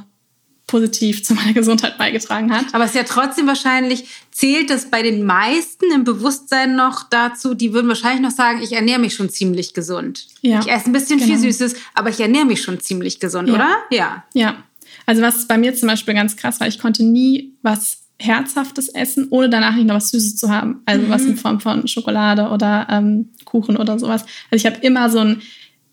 positiv 0.67 1.25
zu 1.25 1.35
meiner 1.35 1.53
Gesundheit 1.55 1.97
beigetragen 1.97 2.53
hat. 2.53 2.67
Aber 2.73 2.85
es 2.85 2.91
ist 2.91 2.97
ja 2.97 3.05
trotzdem 3.05 3.47
wahrscheinlich, 3.47 4.05
zählt 4.33 4.69
das 4.69 4.91
bei 4.91 5.03
den 5.03 5.25
meisten 5.25 5.93
im 5.95 6.03
Bewusstsein 6.03 6.75
noch 6.75 7.09
dazu, 7.09 7.55
die 7.55 7.73
würden 7.73 7.87
wahrscheinlich 7.87 8.21
noch 8.21 8.33
sagen, 8.33 8.61
ich 8.63 8.73
ernähre 8.73 8.99
mich 8.99 9.15
schon 9.15 9.31
ziemlich 9.31 9.75
gesund. 9.75 10.27
Ja, 10.43 10.59
ich 10.59 10.69
esse 10.69 10.91
ein 10.91 10.93
bisschen 10.93 11.19
genau. 11.19 11.31
viel 11.31 11.39
Süßes, 11.39 11.77
aber 11.95 12.11
ich 12.11 12.19
ernähre 12.19 12.47
mich 12.47 12.63
schon 12.63 12.81
ziemlich 12.81 13.21
gesund, 13.21 13.49
ja. 13.49 13.55
oder? 13.55 13.69
Ja. 13.91 14.25
Ja. 14.35 14.65
Also 15.07 15.23
was 15.23 15.47
bei 15.47 15.57
mir 15.57 15.75
zum 15.75 15.89
Beispiel 15.89 16.15
ganz 16.15 16.37
krass 16.37 16.59
war, 16.59 16.67
ich 16.67 16.81
konnte 16.81 17.05
nie 17.05 17.55
was 17.63 17.99
Herzhaftes 18.19 18.89
essen, 18.89 19.29
ohne 19.31 19.49
danach 19.49 19.77
nicht 19.77 19.87
noch 19.87 19.95
was 19.95 20.11
Süßes 20.11 20.37
zu 20.37 20.51
haben. 20.51 20.83
Also 20.85 21.07
mhm. 21.07 21.11
was 21.11 21.25
in 21.25 21.37
Form 21.37 21.61
von 21.61 21.87
Schokolade 21.87 22.49
oder 22.49 22.89
ähm, 22.91 23.31
Kuchen 23.45 23.77
oder 23.77 23.99
sowas. 24.01 24.25
Also 24.51 24.67
ich 24.67 24.67
habe 24.67 24.85
immer 24.85 25.09
so 25.11 25.21
ein 25.21 25.43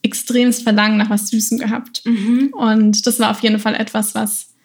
extremes 0.08 0.62
Verlangen 0.62 0.98
nach 0.98 1.10
was 1.10 1.30
Süßem 1.30 1.60
gehabt. 1.60 2.02
Mhm. 2.06 2.50
Und 2.54 3.06
das 3.06 3.20
war 3.20 3.32
auf 3.32 3.42
jeden 3.42 3.60
Fall 3.60 3.76
etwas, 3.76 4.16
was, 4.16 4.56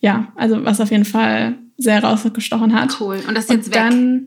ja, 0.00 0.32
also 0.36 0.64
was 0.64 0.80
auf 0.80 0.90
jeden 0.90 1.04
Fall 1.04 1.58
sehr 1.76 2.02
rausgestochen 2.02 2.72
hat. 2.74 2.98
Cool. 3.00 3.18
Und 3.28 3.36
das 3.36 3.44
ist 3.44 3.50
jetzt 3.50 3.66
und 3.66 3.76
dann, 3.76 4.26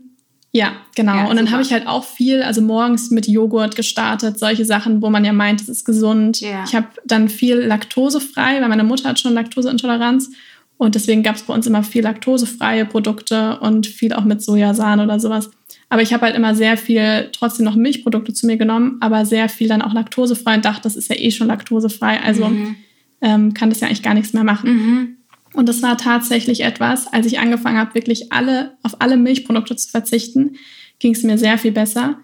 Ja, 0.52 0.74
genau. 0.96 1.16
Ja, 1.16 1.26
und 1.28 1.36
dann 1.36 1.52
habe 1.52 1.62
ich 1.62 1.72
halt 1.72 1.86
auch 1.86 2.04
viel, 2.04 2.42
also 2.42 2.62
morgens 2.62 3.12
mit 3.12 3.28
Joghurt 3.28 3.76
gestartet, 3.76 4.40
solche 4.40 4.66
Sachen, 4.66 5.02
wo 5.02 5.10
man 5.10 5.24
ja 5.24 5.32
meint, 5.32 5.62
es 5.62 5.70
ist 5.70 5.86
gesund. 5.86 6.42
Yeah. 6.42 6.64
Ich 6.66 6.74
habe 6.74 6.88
dann 7.06 7.30
viel 7.30 7.58
laktosefrei, 7.58 8.60
weil 8.60 8.70
meine 8.70 8.84
Mutter 8.84 9.10
hat 9.10 9.20
schon 9.20 9.34
Laktoseintoleranz. 9.34 10.32
Und 10.78 10.96
deswegen 10.96 11.24
gab 11.24 11.36
es 11.36 11.44
bei 11.44 11.54
uns 11.54 11.68
immer 11.68 11.84
viel 11.84 12.04
laktosefreie 12.04 12.86
Produkte 12.86 13.60
und 13.60 13.86
viel 13.86 14.14
auch 14.14 14.24
mit 14.24 14.42
Sojasahne 14.42 15.04
oder 15.04 15.20
sowas. 15.20 15.52
Aber 15.90 16.04
ich 16.04 16.14
habe 16.14 16.26
halt 16.26 16.36
immer 16.36 16.54
sehr 16.54 16.78
viel 16.78 17.30
trotzdem 17.32 17.66
noch 17.66 17.76
Milchprodukte 17.76 18.34
zu 18.34 18.46
mir 18.46 18.58
genommen, 18.58 18.98
aber 19.02 19.26
sehr 19.26 19.50
viel 19.50 19.68
dann 19.68 19.82
auch 19.82 19.94
laktosefrei 19.94 20.56
und 20.56 20.66
dachte, 20.66 20.84
das 20.84 20.96
ist 20.96 21.10
ja 21.10 21.16
eh 21.18 21.32
schon 21.32 21.48
laktosefrei. 21.48 22.22
Also 22.22 22.48
mhm. 22.48 22.76
ähm, 23.22 23.54
kann 23.56 23.70
das 23.70 23.80
ja 23.80 23.88
eigentlich 23.88 24.04
gar 24.04 24.14
nichts 24.14 24.34
mehr 24.34 24.44
machen. 24.44 24.72
Mhm. 24.72 25.16
Und 25.54 25.68
das 25.68 25.82
war 25.82 25.98
tatsächlich 25.98 26.62
etwas, 26.62 27.12
als 27.12 27.26
ich 27.26 27.40
angefangen 27.40 27.80
habe, 27.80 27.96
wirklich 27.96 28.32
alle, 28.32 28.78
auf 28.84 29.02
alle 29.02 29.18
Milchprodukte 29.18 29.76
zu 29.76 29.90
verzichten, 29.90 30.58
ging 31.00 31.16
es 31.16 31.24
mir 31.24 31.40
sehr 31.40 31.58
viel 31.58 31.72
besser. 31.72 32.20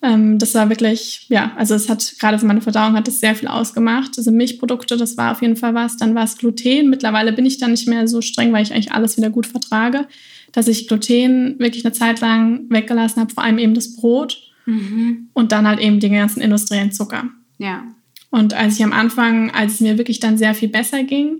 Ähm, 0.00 0.38
das 0.38 0.54
war 0.54 0.68
wirklich, 0.68 1.26
ja, 1.30 1.50
also 1.56 1.74
es 1.74 1.88
hat 1.88 2.14
gerade 2.20 2.38
für 2.38 2.46
meine 2.46 2.60
Verdauung 2.60 2.94
hat 2.94 3.08
es 3.08 3.18
sehr 3.18 3.34
viel 3.34 3.48
ausgemacht. 3.48 4.12
Also 4.18 4.30
Milchprodukte, 4.30 4.96
das 4.96 5.16
war 5.16 5.32
auf 5.32 5.42
jeden 5.42 5.56
Fall 5.56 5.74
was. 5.74 5.96
Dann 5.96 6.14
war 6.14 6.24
es 6.24 6.38
Gluten. 6.38 6.90
Mittlerweile 6.90 7.32
bin 7.32 7.44
ich 7.44 7.58
da 7.58 7.66
nicht 7.66 7.88
mehr 7.88 8.06
so 8.06 8.20
streng, 8.20 8.52
weil 8.52 8.62
ich 8.62 8.72
eigentlich 8.72 8.92
alles 8.92 9.16
wieder 9.16 9.30
gut 9.30 9.48
vertrage 9.48 10.06
dass 10.54 10.68
ich 10.68 10.86
Gluten 10.86 11.58
wirklich 11.58 11.84
eine 11.84 11.92
Zeit 11.92 12.20
lang 12.20 12.66
weggelassen 12.70 13.20
habe, 13.20 13.34
vor 13.34 13.42
allem 13.42 13.58
eben 13.58 13.74
das 13.74 13.96
Brot 13.96 14.40
mhm. 14.66 15.28
und 15.34 15.52
dann 15.52 15.66
halt 15.66 15.80
eben 15.80 16.00
den 16.00 16.12
ganzen 16.14 16.40
industriellen 16.40 16.92
Zucker. 16.92 17.28
Ja. 17.58 17.84
Und 18.30 18.54
als 18.54 18.78
ich 18.78 18.84
am 18.84 18.92
Anfang, 18.92 19.50
als 19.50 19.74
es 19.74 19.80
mir 19.80 19.98
wirklich 19.98 20.20
dann 20.20 20.38
sehr 20.38 20.54
viel 20.54 20.68
besser 20.68 21.02
ging, 21.02 21.38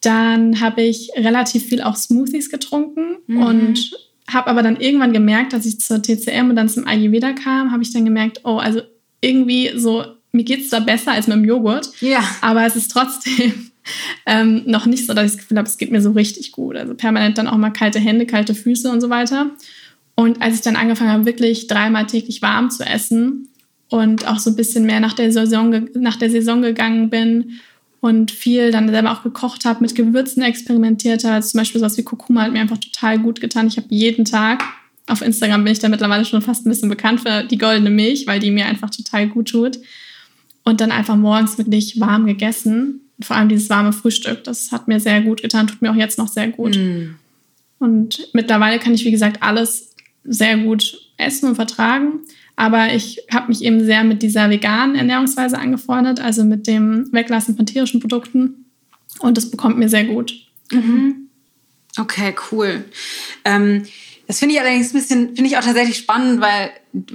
dann 0.00 0.60
habe 0.60 0.82
ich 0.82 1.10
relativ 1.16 1.66
viel 1.66 1.82
auch 1.82 1.96
Smoothies 1.96 2.50
getrunken 2.50 3.16
mhm. 3.26 3.42
und 3.42 3.90
habe 4.28 4.48
aber 4.48 4.62
dann 4.62 4.80
irgendwann 4.80 5.12
gemerkt, 5.12 5.52
dass 5.52 5.66
ich 5.66 5.80
zur 5.80 6.00
TCM 6.00 6.50
und 6.50 6.56
dann 6.56 6.68
zum 6.68 6.86
Ayurveda 6.86 7.32
kam, 7.32 7.72
habe 7.72 7.82
ich 7.82 7.92
dann 7.92 8.04
gemerkt, 8.04 8.40
oh, 8.44 8.58
also 8.58 8.80
irgendwie 9.20 9.72
so, 9.74 10.04
mir 10.30 10.44
geht 10.44 10.60
es 10.60 10.70
da 10.70 10.78
besser 10.78 11.12
als 11.12 11.26
mit 11.26 11.36
dem 11.36 11.44
Joghurt. 11.44 11.90
Ja. 12.00 12.22
Aber 12.40 12.64
es 12.64 12.76
ist 12.76 12.92
trotzdem 12.92 13.69
ähm, 14.26 14.62
noch 14.66 14.86
nicht 14.86 15.06
so, 15.06 15.14
dass 15.14 15.26
ich 15.26 15.32
das 15.32 15.38
Gefühl 15.38 15.58
habe, 15.58 15.68
es 15.68 15.78
geht 15.78 15.90
mir 15.90 16.00
so 16.00 16.12
richtig 16.12 16.52
gut. 16.52 16.76
Also 16.76 16.94
permanent 16.94 17.38
dann 17.38 17.48
auch 17.48 17.56
mal 17.56 17.70
kalte 17.70 17.98
Hände, 17.98 18.26
kalte 18.26 18.54
Füße 18.54 18.90
und 18.90 19.00
so 19.00 19.10
weiter. 19.10 19.50
Und 20.14 20.42
als 20.42 20.56
ich 20.56 20.60
dann 20.60 20.76
angefangen 20.76 21.10
habe, 21.10 21.26
wirklich 21.26 21.66
dreimal 21.66 22.06
täglich 22.06 22.42
warm 22.42 22.70
zu 22.70 22.84
essen 22.84 23.48
und 23.88 24.26
auch 24.28 24.38
so 24.38 24.50
ein 24.50 24.56
bisschen 24.56 24.84
mehr 24.84 25.00
nach 25.00 25.14
der 25.14 25.32
Saison, 25.32 25.88
nach 25.94 26.16
der 26.16 26.30
Saison 26.30 26.62
gegangen 26.62 27.10
bin 27.10 27.60
und 28.00 28.30
viel 28.30 28.70
dann 28.70 28.88
selber 28.88 29.12
auch 29.12 29.22
gekocht 29.22 29.64
habe, 29.64 29.80
mit 29.80 29.94
Gewürzen 29.94 30.42
experimentiert 30.42 31.24
habe, 31.24 31.44
zum 31.44 31.58
Beispiel 31.58 31.80
sowas 31.80 31.96
wie 31.96 32.02
Kurkuma 32.02 32.42
hat 32.42 32.52
mir 32.52 32.60
einfach 32.60 32.78
total 32.78 33.18
gut 33.18 33.40
getan. 33.40 33.66
Ich 33.66 33.76
habe 33.76 33.86
jeden 33.90 34.24
Tag, 34.24 34.62
auf 35.06 35.22
Instagram 35.22 35.64
bin 35.64 35.72
ich 35.72 35.80
da 35.80 35.88
mittlerweile 35.88 36.24
schon 36.24 36.42
fast 36.42 36.66
ein 36.66 36.70
bisschen 36.70 36.88
bekannt 36.88 37.20
für 37.22 37.44
die 37.44 37.58
goldene 37.58 37.90
Milch, 37.90 38.26
weil 38.26 38.40
die 38.40 38.50
mir 38.50 38.66
einfach 38.66 38.90
total 38.90 39.28
gut 39.28 39.48
tut. 39.48 39.78
Und 40.64 40.80
dann 40.80 40.92
einfach 40.92 41.16
morgens 41.16 41.58
wirklich 41.58 41.98
warm 41.98 42.26
gegessen 42.26 43.09
vor 43.22 43.36
allem 43.36 43.48
dieses 43.48 43.70
warme 43.70 43.92
Frühstück, 43.92 44.44
das 44.44 44.72
hat 44.72 44.88
mir 44.88 45.00
sehr 45.00 45.20
gut 45.20 45.42
getan, 45.42 45.66
tut 45.66 45.82
mir 45.82 45.90
auch 45.90 45.96
jetzt 45.96 46.18
noch 46.18 46.28
sehr 46.28 46.48
gut. 46.48 46.76
Mm. 46.76 47.16
Und 47.78 48.28
mittlerweile 48.32 48.78
kann 48.78 48.94
ich, 48.94 49.04
wie 49.04 49.10
gesagt, 49.10 49.42
alles 49.42 49.94
sehr 50.24 50.58
gut 50.58 50.98
essen 51.16 51.48
und 51.48 51.54
vertragen. 51.54 52.20
Aber 52.56 52.92
ich 52.92 53.22
habe 53.32 53.48
mich 53.48 53.62
eben 53.62 53.84
sehr 53.84 54.04
mit 54.04 54.22
dieser 54.22 54.50
veganen 54.50 54.94
Ernährungsweise 54.94 55.58
angefreundet, 55.58 56.20
also 56.20 56.44
mit 56.44 56.66
dem 56.66 57.10
Weglassen 57.10 57.56
von 57.56 57.64
tierischen 57.64 58.00
Produkten. 58.00 58.66
Und 59.18 59.36
das 59.36 59.50
bekommt 59.50 59.78
mir 59.78 59.88
sehr 59.88 60.04
gut. 60.04 60.34
Mhm. 60.70 61.28
Okay, 61.98 62.34
cool. 62.52 62.84
Ähm, 63.44 63.84
das 64.26 64.38
finde 64.38 64.54
ich 64.54 64.60
allerdings 64.60 64.90
ein 64.90 64.98
bisschen, 64.98 65.26
finde 65.34 65.46
ich 65.46 65.56
auch 65.56 65.64
tatsächlich 65.64 65.96
spannend, 65.96 66.40
weil, 66.40 66.70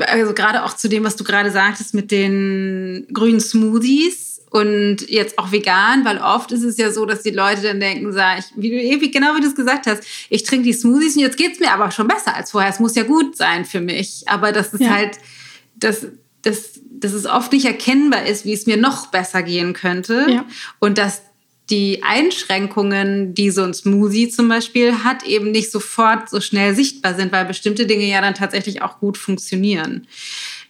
also 0.08 0.34
gerade 0.34 0.64
auch 0.64 0.76
zu 0.76 0.90
dem, 0.90 1.04
was 1.04 1.16
du 1.16 1.24
gerade 1.24 1.52
sagtest 1.52 1.94
mit 1.94 2.12
den 2.12 3.08
grünen 3.14 3.40
Smoothies 3.40 4.35
und 4.52 5.10
jetzt 5.10 5.38
auch 5.38 5.52
vegan, 5.52 6.06
weil 6.06 6.18
oft 6.20 6.52
ist 6.52 6.64
es 6.64 6.78
ja 6.78 6.92
so, 6.92 7.06
dass 7.06 7.24
die 7.24 7.32
Leute 7.32 7.62
dann 7.62 7.80
denken, 7.80 8.14
sag 8.14 8.40
ich, 8.40 8.46
wie 8.56 8.70
du, 8.70 9.02
wie, 9.02 9.12
genau 9.12 9.36
wie 9.36 9.42
du 9.42 9.48
es 9.48 9.56
gesagt 9.56 9.86
hast, 9.86 10.04
ich 10.30 10.44
trinke 10.44 10.64
die 10.64 10.74
Smoothies 10.74 11.16
und 11.16 11.24
jetzt 11.24 11.38
geht's 11.38 11.60
mir 11.60 11.72
aber 11.72 11.92
schon 11.92 12.08
besser 12.08 12.36
als 12.36 12.52
vorher. 12.52 12.70
Es 12.70 12.80
muss 12.80 12.96
ja 12.96 13.04
gut 13.04 13.36
sein 13.36 13.66
für 13.66 13.82
mich. 13.82 14.24
Aber 14.28 14.52
das 14.52 14.74
ist 14.74 14.82
ja. 14.82 14.92
halt, 14.92 15.18
das, 15.76 16.08
das, 16.42 16.80
dass 16.90 17.14
es 17.14 17.26
oft 17.26 17.52
nicht 17.52 17.66
erkennbar 17.66 18.26
ist, 18.26 18.46
wie 18.46 18.54
es 18.54 18.66
mir 18.66 18.78
noch 18.78 19.08
besser 19.08 19.44
gehen 19.44 19.74
könnte. 19.74 20.26
Ja. 20.30 20.46
Und 20.80 20.98
dass 20.98 21.22
die 21.70 22.04
Einschränkungen, 22.04 23.34
die 23.34 23.50
so 23.50 23.64
ein 23.64 23.74
Smoothie 23.74 24.30
zum 24.30 24.48
Beispiel 24.48 25.04
hat, 25.04 25.24
eben 25.24 25.52
nicht 25.52 25.72
sofort 25.72 26.30
so 26.30 26.40
schnell 26.40 26.76
sichtbar 26.76 27.16
sind, 27.16 27.32
weil 27.32 27.46
bestimmte 27.46 27.88
Dinge 27.88 28.06
ja 28.06 28.22
dann 28.22 28.36
tatsächlich 28.36 28.84
auch 28.84 29.00
gut 29.00 29.18
funktionieren. 29.18 30.08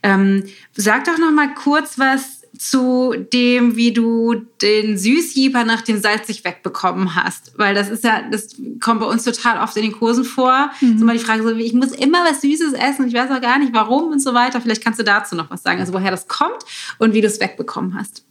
Ähm, 0.02 0.46
sag 0.74 1.04
doch 1.04 1.18
noch 1.18 1.32
mal 1.32 1.54
kurz 1.54 2.00
was 2.00 2.45
zu 2.58 3.14
dem, 3.34 3.76
wie 3.76 3.94
du 3.94 4.36
den 4.62 4.98
Süßjeeper 4.98 5.64
nach 5.64 5.82
dem 5.82 6.00
salzig 6.00 6.44
wegbekommen 6.44 7.16
hast, 7.16 7.54
weil 7.58 7.76
das 7.76 7.90
ist 7.90 8.04
ja, 8.04 8.22
das 8.30 8.56
kommt 8.82 9.00
bei 9.00 9.06
uns 9.06 9.24
total 9.24 9.62
oft 9.62 9.76
in 9.78 9.84
den 9.84 9.92
Kursen 9.92 10.24
vor. 10.24 10.72
Mhm. 10.82 11.06
Mal 11.06 11.18
die 11.18 11.24
Frage 11.24 11.44
so, 11.44 11.52
ich 11.56 11.74
muss 11.74 11.92
immer 11.92 12.24
was 12.24 12.42
Süßes 12.42 12.74
essen 12.74 13.04
und 13.04 13.08
ich 13.08 13.14
weiß 13.14 13.32
auch 13.32 13.42
gar 13.42 13.60
nicht 13.60 13.74
warum 13.74 14.12
und 14.12 14.22
so 14.22 14.34
weiter. 14.34 14.62
Vielleicht 14.62 14.84
kannst 14.84 15.00
du 15.00 15.04
dazu 15.04 15.36
noch 15.36 15.50
was 15.50 15.64
sagen, 15.64 15.80
also 15.80 15.94
woher 15.94 16.12
das 16.12 16.28
kommt 16.28 16.64
und 17.00 17.14
wie 17.14 17.22
du 17.22 17.28
es 17.28 17.40
wegbekommen 17.40 17.98
hast. 17.98 18.26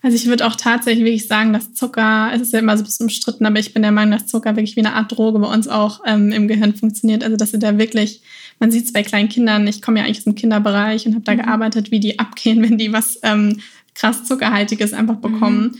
Also 0.00 0.16
ich 0.16 0.26
würde 0.26 0.46
auch 0.46 0.54
tatsächlich 0.54 1.04
wirklich 1.04 1.26
sagen, 1.26 1.52
dass 1.52 1.74
Zucker, 1.74 2.30
es 2.32 2.40
ist 2.40 2.52
ja 2.52 2.60
immer 2.60 2.76
so 2.76 2.82
ein 2.82 2.86
bisschen 2.86 3.04
umstritten, 3.04 3.46
aber 3.46 3.58
ich 3.58 3.74
bin 3.74 3.82
der 3.82 3.90
Meinung, 3.90 4.12
dass 4.12 4.26
Zucker 4.26 4.54
wirklich 4.54 4.76
wie 4.76 4.80
eine 4.80 4.94
Art 4.94 5.10
Droge 5.10 5.38
bei 5.40 5.52
uns 5.52 5.66
auch 5.66 6.00
ähm, 6.06 6.30
im 6.30 6.46
Gehirn 6.46 6.74
funktioniert. 6.74 7.24
Also 7.24 7.36
dass 7.36 7.50
sie 7.50 7.58
da 7.58 7.78
wirklich, 7.78 8.22
man 8.60 8.70
sieht 8.70 8.84
es 8.84 8.92
bei 8.92 9.02
kleinen 9.02 9.28
Kindern, 9.28 9.66
ich 9.66 9.82
komme 9.82 9.98
ja 9.98 10.04
eigentlich 10.04 10.18
aus 10.18 10.24
dem 10.24 10.36
Kinderbereich 10.36 11.06
und 11.06 11.14
habe 11.14 11.24
da 11.24 11.34
mhm. 11.34 11.38
gearbeitet, 11.38 11.90
wie 11.90 12.00
die 12.00 12.18
abgehen, 12.18 12.62
wenn 12.68 12.78
die 12.78 12.92
was 12.92 13.18
ähm, 13.22 13.60
krass 13.94 14.24
Zuckerhaltiges 14.24 14.92
einfach 14.92 15.16
bekommen. 15.16 15.62
Mhm. 15.62 15.70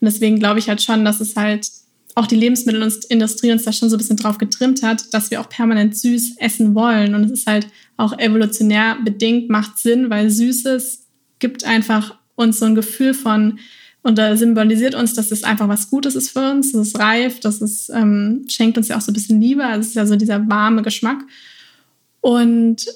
Und 0.00 0.04
deswegen 0.04 0.38
glaube 0.38 0.58
ich 0.58 0.68
halt 0.68 0.82
schon, 0.82 1.04
dass 1.04 1.20
es 1.20 1.36
halt 1.36 1.70
auch 2.14 2.26
die 2.26 2.36
Lebensmittelindustrie 2.36 3.52
uns 3.52 3.64
da 3.64 3.72
schon 3.72 3.90
so 3.90 3.96
ein 3.96 3.98
bisschen 3.98 4.16
drauf 4.16 4.38
getrimmt 4.38 4.82
hat, 4.82 5.12
dass 5.12 5.30
wir 5.30 5.38
auch 5.38 5.50
permanent 5.50 5.98
süß 5.98 6.36
essen 6.38 6.74
wollen. 6.74 7.14
Und 7.14 7.24
es 7.24 7.30
ist 7.30 7.46
halt 7.46 7.68
auch 7.98 8.18
evolutionär 8.18 8.96
bedingt, 9.04 9.50
macht 9.50 9.78
Sinn, 9.78 10.08
weil 10.08 10.30
Süßes 10.30 11.04
gibt 11.38 11.64
einfach 11.64 12.14
uns 12.36 12.58
so 12.60 12.66
ein 12.66 12.74
Gefühl 12.74 13.12
von, 13.12 13.58
und 14.02 14.18
da 14.18 14.36
symbolisiert 14.36 14.94
uns, 14.94 15.14
dass 15.14 15.32
es 15.32 15.42
einfach 15.42 15.68
was 15.68 15.90
Gutes 15.90 16.14
ist 16.14 16.30
für 16.30 16.52
uns, 16.52 16.72
das 16.72 16.88
ist 16.88 16.98
reif, 16.98 17.40
das 17.40 17.60
ist, 17.60 17.90
ähm, 17.90 18.44
schenkt 18.48 18.78
uns 18.78 18.88
ja 18.88 18.96
auch 18.96 19.00
so 19.00 19.10
ein 19.10 19.14
bisschen 19.14 19.40
Liebe, 19.40 19.64
also 19.64 19.80
es 19.80 19.88
ist 19.88 19.94
ja 19.96 20.06
so 20.06 20.14
dieser 20.14 20.48
warme 20.48 20.82
Geschmack. 20.82 21.24
Und 22.20 22.86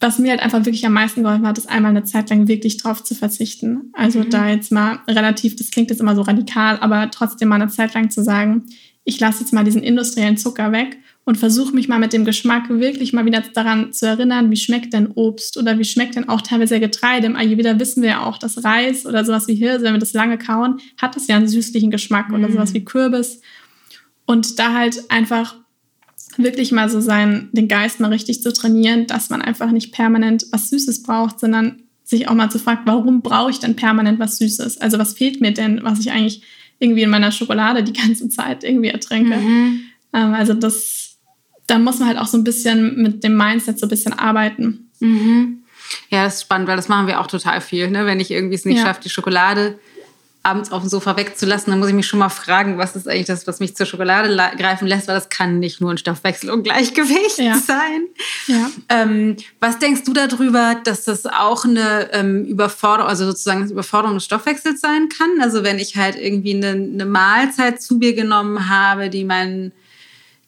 was 0.00 0.18
mir 0.18 0.30
halt 0.30 0.40
einfach 0.40 0.64
wirklich 0.64 0.84
am 0.86 0.94
meisten 0.94 1.22
geholfen 1.22 1.46
hat, 1.46 1.58
ist 1.58 1.68
einmal 1.68 1.90
eine 1.90 2.04
Zeit 2.04 2.30
lang 2.30 2.48
wirklich 2.48 2.78
drauf 2.78 3.04
zu 3.04 3.14
verzichten. 3.14 3.92
Also 3.92 4.20
mhm. 4.20 4.30
da 4.30 4.48
jetzt 4.48 4.72
mal 4.72 5.00
relativ, 5.06 5.56
das 5.56 5.70
klingt 5.70 5.90
jetzt 5.90 6.00
immer 6.00 6.16
so 6.16 6.22
radikal, 6.22 6.78
aber 6.80 7.10
trotzdem 7.10 7.48
mal 7.48 7.60
eine 7.60 7.70
Zeit 7.70 7.94
lang 7.94 8.10
zu 8.10 8.24
sagen, 8.24 8.64
ich 9.04 9.20
lasse 9.20 9.40
jetzt 9.40 9.52
mal 9.52 9.64
diesen 9.64 9.82
industriellen 9.82 10.36
Zucker 10.36 10.72
weg 10.72 10.98
und 11.30 11.36
versuche 11.36 11.72
mich 11.72 11.86
mal 11.86 12.00
mit 12.00 12.12
dem 12.12 12.24
Geschmack 12.24 12.68
wirklich 12.68 13.12
mal 13.12 13.24
wieder 13.24 13.40
daran 13.54 13.92
zu 13.92 14.04
erinnern, 14.04 14.50
wie 14.50 14.56
schmeckt 14.56 14.92
denn 14.92 15.12
Obst 15.14 15.56
oder 15.56 15.78
wie 15.78 15.84
schmeckt 15.84 16.16
denn 16.16 16.28
auch 16.28 16.40
teilweise 16.40 16.80
Getreide. 16.80 17.28
Im 17.28 17.36
Ayurveda 17.36 17.78
wissen 17.78 18.02
wir 18.02 18.08
ja 18.08 18.26
auch, 18.26 18.36
dass 18.36 18.64
Reis 18.64 19.06
oder 19.06 19.24
sowas 19.24 19.46
wie 19.46 19.54
Hirse, 19.54 19.84
wenn 19.84 19.94
wir 19.94 20.00
das 20.00 20.12
lange 20.12 20.38
kauen, 20.38 20.80
hat 21.00 21.14
das 21.14 21.28
ja 21.28 21.36
einen 21.36 21.46
süßlichen 21.46 21.92
Geschmack 21.92 22.30
mhm. 22.30 22.34
oder 22.34 22.50
sowas 22.50 22.74
wie 22.74 22.84
Kürbis. 22.84 23.42
Und 24.26 24.58
da 24.58 24.74
halt 24.74 25.08
einfach 25.08 25.54
wirklich 26.36 26.72
mal 26.72 26.88
so 26.88 27.00
sein, 27.00 27.48
den 27.52 27.68
Geist 27.68 28.00
mal 28.00 28.10
richtig 28.10 28.42
zu 28.42 28.52
trainieren, 28.52 29.06
dass 29.06 29.30
man 29.30 29.40
einfach 29.40 29.70
nicht 29.70 29.92
permanent 29.92 30.46
was 30.50 30.68
Süßes 30.70 31.04
braucht, 31.04 31.38
sondern 31.38 31.84
sich 32.02 32.26
auch 32.26 32.34
mal 32.34 32.50
zu 32.50 32.58
fragen, 32.58 32.82
warum 32.86 33.22
brauche 33.22 33.52
ich 33.52 33.60
denn 33.60 33.76
permanent 33.76 34.18
was 34.18 34.38
Süßes? 34.38 34.78
Also 34.78 34.98
was 34.98 35.12
fehlt 35.12 35.40
mir 35.40 35.52
denn, 35.52 35.78
was 35.84 36.00
ich 36.00 36.10
eigentlich 36.10 36.42
irgendwie 36.80 37.02
in 37.04 37.10
meiner 37.10 37.30
Schokolade 37.30 37.84
die 37.84 37.92
ganze 37.92 38.28
Zeit 38.30 38.64
irgendwie 38.64 38.88
ertrinke? 38.88 39.36
Mhm. 39.36 39.82
Ähm, 40.12 40.34
also 40.34 40.54
das 40.54 41.09
da 41.70 41.78
muss 41.78 41.98
man 41.98 42.08
halt 42.08 42.18
auch 42.18 42.26
so 42.26 42.36
ein 42.36 42.44
bisschen 42.44 43.00
mit 43.00 43.22
dem 43.22 43.36
Mindset 43.36 43.78
so 43.78 43.86
ein 43.86 43.90
bisschen 43.90 44.12
arbeiten. 44.12 44.90
Mhm. 44.98 45.62
Ja, 46.08 46.24
das 46.24 46.34
ist 46.34 46.42
spannend, 46.42 46.68
weil 46.68 46.76
das 46.76 46.88
machen 46.88 47.06
wir 47.06 47.20
auch 47.20 47.26
total 47.26 47.60
viel. 47.60 47.90
Ne? 47.90 48.06
Wenn 48.06 48.20
ich 48.20 48.30
irgendwie 48.30 48.54
es 48.54 48.64
nicht 48.64 48.78
ja. 48.78 48.86
schaffe, 48.86 49.02
die 49.02 49.10
Schokolade 49.10 49.78
abends 50.42 50.72
auf 50.72 50.82
dem 50.82 50.88
Sofa 50.88 51.16
wegzulassen, 51.18 51.70
dann 51.70 51.80
muss 51.80 51.88
ich 51.88 51.94
mich 51.94 52.06
schon 52.06 52.18
mal 52.18 52.30
fragen, 52.30 52.78
was 52.78 52.96
ist 52.96 53.06
eigentlich 53.06 53.26
das, 53.26 53.46
was 53.46 53.60
mich 53.60 53.76
zur 53.76 53.84
Schokolade 53.84 54.34
greifen 54.56 54.88
lässt, 54.88 55.06
weil 55.06 55.14
das 55.14 55.28
kann 55.28 55.58
nicht 55.58 55.82
nur 55.82 55.90
ein 55.90 55.98
Stoffwechselungleichgewicht 55.98 57.38
ja. 57.38 57.58
sein. 57.58 58.04
Ja. 58.46 58.70
Ähm, 58.88 59.36
was 59.60 59.78
denkst 59.78 60.04
du 60.04 60.14
darüber, 60.14 60.80
dass 60.82 61.04
das 61.04 61.26
auch 61.26 61.66
eine 61.66 62.08
ähm, 62.12 62.46
Überforderung, 62.46 63.10
also 63.10 63.26
sozusagen 63.26 63.62
eine 63.62 63.70
Überforderung 63.70 64.16
des 64.16 64.24
Stoffwechsels 64.24 64.80
sein 64.80 65.10
kann? 65.10 65.42
Also 65.42 65.62
wenn 65.62 65.78
ich 65.78 65.96
halt 65.96 66.16
irgendwie 66.16 66.54
eine, 66.54 66.70
eine 66.70 67.04
Mahlzeit 67.04 67.82
zu 67.82 67.96
mir 67.96 68.14
genommen 68.14 68.70
habe, 68.70 69.10
die 69.10 69.24
meinen 69.24 69.72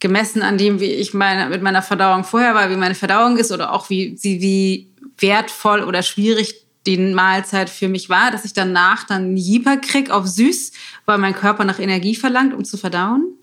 gemessen 0.03 0.43
an 0.43 0.59
dem, 0.59 0.81
wie 0.81 0.87
ich 0.87 1.15
meine, 1.15 1.49
mit 1.49 1.63
meiner 1.63 1.81
Verdauung 1.81 2.25
vorher 2.25 2.55
war, 2.55 2.69
wie 2.69 2.77
meine 2.77 2.97
Verdauung 2.97 3.37
ist 3.39 3.53
oder 3.53 3.73
auch 3.73 3.89
wie 3.89 4.17
sie, 4.17 4.43
wie 4.43 4.89
wertvoll 5.17 5.83
oder 5.85 6.03
schwierig 6.03 6.67
die 6.87 6.99
Mahlzeit 6.99 7.71
für 7.71 7.89
mich 7.89 8.11
war, 8.11 8.33
dass 8.33 8.45
ich 8.45 8.53
danach 8.53 9.05
dann 9.05 9.37
Jeeper 9.37 9.77
krieg 9.77 10.11
auf 10.11 10.27
süß, 10.27 10.73
weil 11.07 11.19
mein 11.19 11.35
Körper 11.35 11.65
nach 11.65 11.79
Energie 11.79 12.17
verlangt, 12.17 12.53
um 12.53 12.65
zu 12.65 12.77
verdauen? 12.77 13.35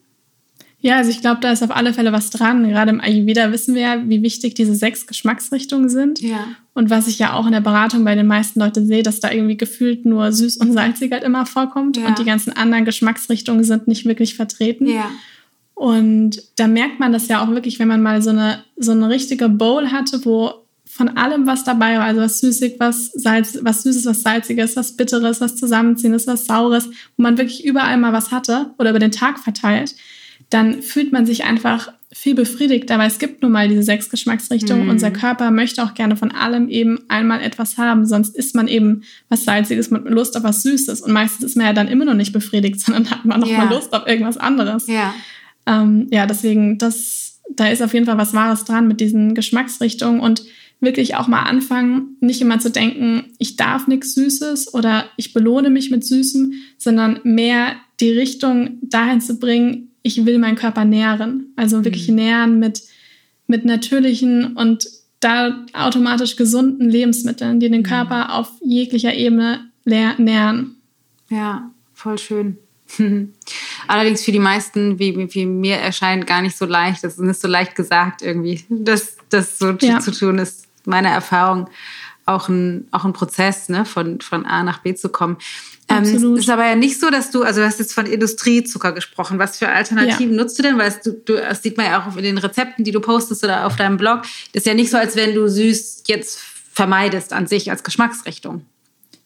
Ja, 0.82 0.98
also 0.98 1.12
ich 1.12 1.22
glaube, 1.22 1.40
da 1.42 1.52
ist 1.52 1.64
auf 1.64 1.72
alle 1.72 1.94
Fälle 1.94 2.12
was 2.12 2.30
dran. 2.30 2.68
Gerade 2.68 2.92
im 2.92 3.00
Ayurveda 3.00 3.52
wissen 3.54 3.76
wir 3.76 3.82
ja, 3.82 4.10
wie 4.10 4.22
wichtig 4.22 4.56
diese 4.56 4.76
sechs 4.76 5.08
Geschmacksrichtungen 5.08 5.90
sind. 5.90 6.22
Ja. 6.22 6.46
Und 6.74 6.90
was 6.90 7.08
ich 7.08 7.20
ja 7.20 7.34
auch 7.34 7.46
in 7.46 7.54
der 7.54 7.62
Beratung 7.62 8.04
bei 8.04 8.16
den 8.16 8.28
meisten 8.28 8.60
Leuten 8.60 8.86
sehe, 8.86 9.04
dass 9.04 9.22
da 9.22 9.32
irgendwie 9.32 9.58
gefühlt 9.58 10.06
nur 10.06 10.32
süß 10.34 10.58
und 10.58 10.74
salzig 10.74 11.14
halt 11.14 11.24
immer 11.24 11.46
vorkommt 11.46 11.96
ja. 11.96 12.08
und 12.08 12.20
die 12.20 12.26
ganzen 12.26 12.52
anderen 12.52 12.84
Geschmacksrichtungen 12.84 13.64
sind 13.64 13.88
nicht 13.88 14.06
wirklich 14.06 14.36
vertreten. 14.36 14.88
Ja. 14.88 15.10
Und 15.80 16.44
da 16.58 16.68
merkt 16.68 17.00
man 17.00 17.14
das 17.14 17.30
ja 17.30 17.42
auch 17.42 17.52
wirklich, 17.52 17.80
wenn 17.80 17.88
man 17.88 18.04
mal 18.04 18.22
so 18.22 18.32
eine, 18.32 18.66
so 18.76 18.92
eine 18.92 19.08
richtige 19.08 19.48
Bowl 19.48 19.94
hatte, 19.94 20.26
wo 20.26 20.52
von 20.86 21.16
allem 21.16 21.48
was 21.48 21.64
dabei 21.64 21.98
war, 21.98 22.04
also 22.04 22.20
was 22.20 22.42
Süßig, 22.42 22.76
was 22.80 23.14
Salz, 23.14 23.58
was 23.62 23.84
Süßes, 23.84 24.06
was 24.06 24.22
Salziges, 24.22 24.76
was 24.76 24.98
Bitteres, 24.98 25.40
was 25.40 25.56
Zusammenziehendes, 25.56 26.28
was 26.28 26.46
Saures, 26.46 26.90
wo 27.16 27.24
man 27.24 27.38
wirklich 27.38 27.64
überall 27.64 27.96
mal 27.96 28.12
was 28.12 28.30
hatte 28.32 28.72
oder 28.78 28.90
über 28.90 29.00
den 29.00 29.14
Tag 29.14 29.40
verteilt, 29.40 29.96
dann 30.50 30.82
fühlt 30.82 31.14
man 31.14 31.26
sich 31.26 31.46
einfach 31.46 31.94
viel 32.12 32.36
befriedigter, 32.36 32.98
weil 32.98 33.08
es 33.08 33.20
gibt 33.20 33.42
nun 33.42 33.54
mal 33.54 33.70
diese 33.70 33.84
sechs 33.84 34.10
Geschmacksrichtungen. 34.10 34.86
Mhm. 34.86 34.90
Unser 34.90 35.12
Körper 35.12 35.50
möchte 35.52 35.82
auch 35.82 35.94
gerne 35.94 36.18
von 36.18 36.32
allem 36.32 36.68
eben 36.68 37.00
einmal 37.08 37.42
etwas 37.42 37.78
haben, 37.78 38.06
sonst 38.06 38.36
isst 38.36 38.54
man 38.54 38.68
eben 38.68 39.04
was 39.30 39.46
Salziges 39.46 39.92
mit 39.92 40.04
Lust 40.10 40.36
auf 40.36 40.44
was 40.44 40.64
Süßes. 40.64 41.00
Und 41.02 41.14
meistens 41.14 41.46
ist 41.46 41.56
man 41.56 41.68
ja 41.68 41.74
dann 41.74 41.88
immer 41.88 42.04
noch 42.04 42.16
nicht 42.16 42.34
befriedigt, 42.34 42.82
sondern 42.86 43.10
hat 43.12 43.24
man 43.24 43.40
noch 43.40 43.48
ja. 43.48 43.60
mal 43.60 43.74
Lust 43.74 43.94
auf 43.94 44.08
irgendwas 44.08 44.36
anderes. 44.36 44.88
Ja. 44.88 45.14
Ähm, 45.70 46.08
ja, 46.10 46.26
deswegen, 46.26 46.80
das, 46.80 47.42
da 47.50 47.68
ist 47.70 47.82
auf 47.82 47.94
jeden 47.94 48.08
Fall 48.08 48.18
was 48.18 48.34
Wahres 48.34 48.66
dran 48.66 48.88
mit 48.88 49.00
diesen 49.00 49.36
Geschmacksrichtungen 49.36 50.20
und 50.20 50.44
wirklich 50.82 51.16
auch 51.16 51.28
mal 51.28 51.44
anfangen, 51.44 52.18
nicht 52.22 52.42
immer 52.42 52.60
zu 52.60 52.72
denken, 52.72 53.26
ich 53.38 53.56
darf 53.56 53.88
nichts 53.88 54.16
Süßes 54.16 54.74
oder 54.74 55.06
ich 55.18 55.34
belohne 55.34 55.70
mich 55.70 55.92
mit 55.92 56.06
Süßem, 56.06 56.54
sondern 56.78 57.20
mehr 57.24 57.76
die 58.00 58.12
Richtung 58.12 58.80
dahin 58.82 59.22
zu 59.22 59.38
bringen, 59.40 59.92
ich 60.02 60.26
will 60.26 60.40
meinen 60.40 60.56
Körper 60.56 60.86
nähren. 60.86 61.52
Also 61.56 61.84
wirklich 61.84 62.08
mhm. 62.08 62.16
nähren 62.16 62.60
mit, 62.60 62.84
mit 63.48 63.66
natürlichen 63.66 64.56
und 64.56 64.88
da 65.20 65.66
automatisch 65.74 66.38
gesunden 66.38 66.90
Lebensmitteln, 66.90 67.60
die 67.60 67.70
den 67.70 67.82
mhm. 67.82 67.86
Körper 67.86 68.34
auf 68.34 68.50
jeglicher 68.64 69.14
Ebene 69.14 69.70
nähren. 69.84 70.78
Ja, 71.30 71.72
voll 71.94 72.18
schön. 72.18 72.58
Allerdings 73.90 74.24
für 74.24 74.32
die 74.32 74.40
meisten, 74.40 75.00
wie, 75.00 75.34
wie 75.34 75.48
mir 75.48 75.78
erscheint, 75.78 76.28
gar 76.28 76.44
nicht 76.44 76.56
so 76.56 76.66
leicht. 76.66 77.04
Das 77.04 77.14
ist 77.14 77.22
nicht 77.22 77.42
so 77.42 77.48
leicht 77.48 77.74
gesagt 77.74 78.22
irgendwie. 78.22 78.64
Das, 78.70 79.18
das 79.30 79.58
so 79.58 79.72
ja. 79.72 80.00
zu 80.00 80.12
tun 80.12 80.38
ist 80.38 80.68
meine 80.86 81.10
Erfahrung 81.10 81.68
auch 82.28 82.50
ein, 82.50 82.88
auch 82.92 83.04
ein 83.04 83.14
Prozess, 83.14 83.68
ne, 83.68 83.86
von, 83.86 84.22
von 84.22 84.46
A 84.46 84.62
nach 84.62 84.84
B 84.84 84.94
zu 84.94 85.10
kommen. 85.10 85.38
Ähm, 85.88 85.98
Absolut. 85.98 86.24
Ähm, 86.24 86.36
ist 86.36 86.50
aber 86.52 86.68
ja 86.68 86.76
nicht 86.76 87.00
so, 87.00 87.10
dass 87.10 87.32
du, 87.32 87.42
also 87.42 87.62
du 87.62 87.66
hast 87.66 87.80
jetzt 87.80 87.94
von 87.94 88.06
Industriezucker 88.06 88.92
gesprochen. 88.92 89.40
Was 89.40 89.58
für 89.58 89.70
Alternativen 89.70 90.36
ja. 90.36 90.44
nutzt 90.44 90.60
du 90.60 90.62
denn? 90.62 90.78
Weil 90.78 90.94
du, 91.04 91.14
du, 91.14 91.38
das 91.38 91.64
sieht 91.64 91.76
man 91.76 91.88
ja 91.88 92.00
auch 92.00 92.16
in 92.16 92.24
den 92.24 92.38
Rezepten, 92.38 92.86
die 92.86 92.92
du 92.92 93.00
postest 93.00 93.44
oder 93.44 93.66
auf 93.66 93.76
deinem 93.76 93.98
Blog. 93.98 94.22
Das 94.54 94.62
ist 94.62 94.68
ja 94.68 94.76
nicht 94.76 94.92
so, 94.92 94.98
als 94.98 95.16
wenn 95.16 95.34
du 95.34 95.50
süß 95.50 96.04
jetzt 96.06 96.40
vermeidest 96.72 97.34
an 97.34 97.48
sich 97.48 97.72
als 97.72 97.84
Geschmacksrichtung. 97.84 98.68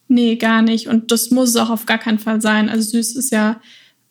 Nee, 0.08 0.38
gar 0.38 0.62
nicht. 0.62 0.88
Und 0.88 1.12
das 1.12 1.32
muss 1.32 1.50
es 1.50 1.58
auch 1.58 1.70
auf 1.70 1.86
gar 1.86 1.98
keinen 1.98 2.20
Fall 2.20 2.40
sein. 2.40 2.70
Also 2.70 2.92
süß 2.92 3.18
ist 3.18 3.34
ja 3.34 3.60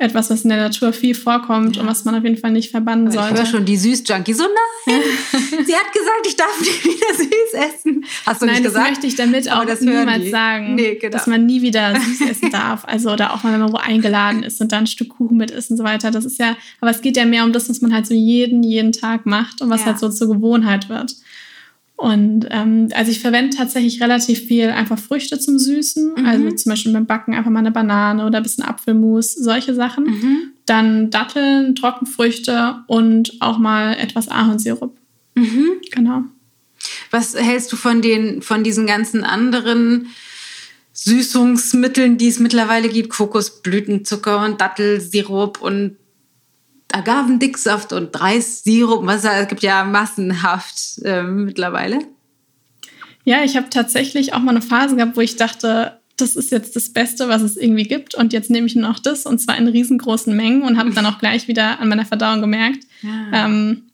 etwas, 0.03 0.31
was 0.31 0.43
in 0.43 0.51
der 0.51 0.59
Natur 0.59 0.93
viel 0.93 1.15
vorkommt 1.15 1.77
ja. 1.77 1.83
und 1.83 1.89
was 1.89 2.05
man 2.05 2.15
auf 2.15 2.25
jeden 2.25 2.37
Fall 2.37 2.53
nicht 2.53 2.71
verbannen 2.71 3.07
Aber 3.09 3.15
sollte. 3.15 3.35
Ich 3.35 3.39
höre 3.41 3.47
schon 3.47 3.65
die 3.65 3.77
Süß-Junkie 3.77 4.35
so, 4.35 4.45
nein, 4.45 5.01
sie 5.67 5.75
hat 5.75 5.93
gesagt, 5.93 6.27
ich 6.27 6.37
darf 6.37 6.61
nicht 6.61 6.85
wieder 6.85 7.15
süß 7.17 7.75
essen. 7.75 8.05
Hast 8.27 8.43
du 8.43 8.47
nein, 8.47 8.57
nicht 8.57 8.65
gesagt? 8.65 8.85
das 8.85 8.91
möchte 8.91 9.07
ich 9.07 9.15
damit 9.17 9.51
auch 9.51 9.65
niemals 9.81 10.31
sagen, 10.31 10.75
nee, 10.75 10.97
genau. 10.97 11.13
dass 11.13 11.27
man 11.27 11.47
nie 11.47 11.63
wieder 11.63 11.99
süß 11.99 12.21
essen 12.29 12.51
darf. 12.51 12.85
Also 12.85 13.11
oder 13.11 13.33
auch 13.33 13.45
wenn 13.45 13.59
man 13.59 13.73
wo 13.73 13.77
eingeladen 13.77 14.43
ist 14.43 14.61
und 14.61 14.73
dann 14.73 14.85
ein 14.85 14.87
Stück 14.87 15.11
Kuchen 15.11 15.37
mit 15.37 15.51
isst 15.51 15.71
und 15.71 15.77
so 15.77 15.85
weiter. 15.85 16.11
Das 16.11 16.25
ist 16.25 16.39
ja, 16.39 16.57
aber 16.81 16.91
es 16.91 17.01
geht 17.01 17.17
ja 17.17 17.25
mehr 17.25 17.45
um 17.45 17.53
das, 17.53 17.69
was 17.69 17.81
man 17.81 17.95
halt 17.95 18.07
so 18.07 18.15
jeden, 18.15 18.63
jeden 18.63 18.93
Tag 18.93 19.27
macht 19.27 19.63
und 19.63 19.71
was 19.71 19.81
ja. 19.81 19.87
halt 19.87 19.99
so 19.99 20.09
zur 20.09 20.29
Gewohnheit 20.29 20.89
wird. 20.89 21.15
Und 22.03 22.49
ähm, 22.51 22.89
also 22.95 23.13
ich 23.13 23.21
verwende 23.21 23.57
tatsächlich 23.57 24.03
relativ 24.03 24.41
viel 24.41 24.71
einfach 24.71 24.99
Früchte 24.99 25.39
zum 25.39 25.61
Süßen. 25.61 26.15
Mhm. 26.17 26.27
Also 26.27 26.51
zum 26.51 26.71
Beispiel 26.71 26.93
beim 26.93 27.07
Backen 27.07 27.33
einfach 27.33 27.53
mal 27.53 27.61
eine 27.61 27.71
Banane 27.71 28.27
oder 28.27 28.39
ein 28.39 28.43
bisschen 28.43 28.65
Apfelmus, 28.65 29.33
solche 29.35 29.73
Sachen. 29.73 30.07
Mhm. 30.07 30.39
Dann 30.67 31.11
Datteln, 31.11 31.77
Trockenfrüchte 31.77 32.83
und 32.89 33.41
auch 33.41 33.59
mal 33.59 33.95
etwas 33.95 34.29
Ahornsirup. 34.29 34.99
Mhm. 35.37 35.75
Genau. 35.93 36.25
Was 37.13 37.37
hältst 37.37 37.71
du 37.71 37.77
von 37.77 38.03
den, 38.03 38.43
von 38.43 38.65
diesen 38.65 38.89
ganzen 38.89 39.23
anderen 39.23 40.09
Süßungsmitteln, 40.95 42.19
die 42.19 42.27
es 42.27 42.41
mittlerweile 42.41 42.89
gibt? 42.89 43.11
Kokosblütenzucker 43.11 44.45
und 44.45 44.61
Dattelsirup 44.61 45.63
und 45.63 45.99
Agavendicksaft 46.95 47.93
und 47.93 48.19
Reissirup. 48.19 49.07
Was, 49.07 49.25
es 49.25 49.49
gibt 49.49 49.63
ja 49.63 49.85
massenhaft 49.85 51.01
äh, 51.05 51.23
mittlerweile. 51.23 51.99
Ja, 53.25 53.45
ich 53.45 53.57
habe 53.57 53.71
tatsächlich 53.71 54.35
auch 54.35 54.41
mal 54.41 54.51
eine 54.51 54.63
Phase 54.63 54.97
gehabt, 54.97 55.17
wo 55.17 55.21
ich 55.21 55.37
dachte, 55.37 55.99
das 56.17 56.37
ist 56.37 56.51
jetzt 56.51 56.77
das 56.77 56.91
Beste, 56.91 57.29
was 57.29 57.43
es 57.43 57.57
irgendwie 57.57 57.85
gibt. 57.85 58.15
Und 58.15 58.33
jetzt 58.33 58.51
nehme 58.51 58.67
ich 58.67 58.75
nur 58.75 58.89
noch 58.89 58.99
das 58.99 59.27
und 59.27 59.39
zwar 59.41 59.57
in 59.57 59.69
riesengroßen 59.69 60.35
Mengen 60.35 60.63
und 60.63 60.79
habe 60.79 60.91
dann 60.91 61.07
auch 61.07 61.19
gleich 61.19 61.49
wieder 61.49 61.81
an 61.81 61.89
meiner 61.89 62.05
Verdauung 62.05 62.41
gemerkt, 62.41 62.85
ja. 63.03 63.47
ähm, 63.47 63.85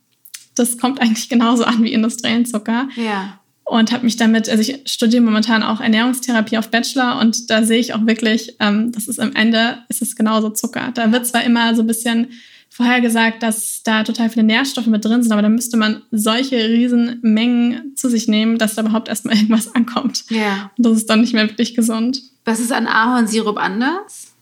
das 0.55 0.79
kommt 0.79 1.01
eigentlich 1.01 1.29
genauso 1.29 1.65
an 1.65 1.83
wie 1.83 1.93
industriellen 1.93 2.47
Zucker. 2.47 2.89
Ja. 2.97 3.39
Und 3.65 3.93
habe 3.93 4.05
mich 4.05 4.17
damit, 4.17 4.49
also 4.49 4.63
ich 4.63 4.91
studiere 4.91 5.23
momentan 5.23 5.63
auch 5.63 5.81
Ernährungstherapie 5.81 6.57
auf 6.57 6.71
Bachelor 6.71 7.21
und 7.21 7.51
da 7.51 7.63
sehe 7.63 7.79
ich 7.79 7.93
auch 7.93 8.07
wirklich, 8.07 8.57
ähm, 8.61 8.93
das 8.93 9.09
ist 9.09 9.21
am 9.21 9.35
Ende, 9.35 9.79
ist 9.89 10.01
es 10.01 10.17
genauso 10.17 10.49
Zucker. 10.51 10.91
Da 10.95 11.13
wird 11.13 11.27
zwar 11.27 11.45
immer 11.45 11.75
so 11.75 11.83
ein 11.83 11.87
bisschen 11.87 12.29
vorher 12.71 13.01
gesagt, 13.01 13.43
dass 13.43 13.83
da 13.83 14.05
total 14.05 14.31
viele 14.31 14.45
Nährstoffe 14.45 14.87
mit 14.87 15.05
drin 15.05 15.23
sind, 15.23 15.33
aber 15.33 15.43
da 15.43 15.49
müsste 15.49 15.77
man 15.77 16.03
solche 16.11 16.57
riesen 16.69 17.19
Mengen 17.23 17.97
zu 17.97 18.09
sich 18.09 18.29
nehmen, 18.29 18.59
dass 18.59 18.75
da 18.75 18.83
überhaupt 18.83 19.09
erstmal 19.09 19.35
irgendwas 19.37 19.75
ankommt. 19.75 20.25
Ja. 20.31 20.71
Und 20.77 20.87
das 20.87 20.97
ist 20.97 21.11
dann 21.11 21.21
nicht 21.21 21.35
mehr 21.35 21.49
wirklich 21.49 21.75
gesund. 21.75 22.23
Was 22.45 22.61
ist 22.61 22.73
an 22.73 22.87
Ahornsirup 22.87 23.59
anders? 23.59 24.35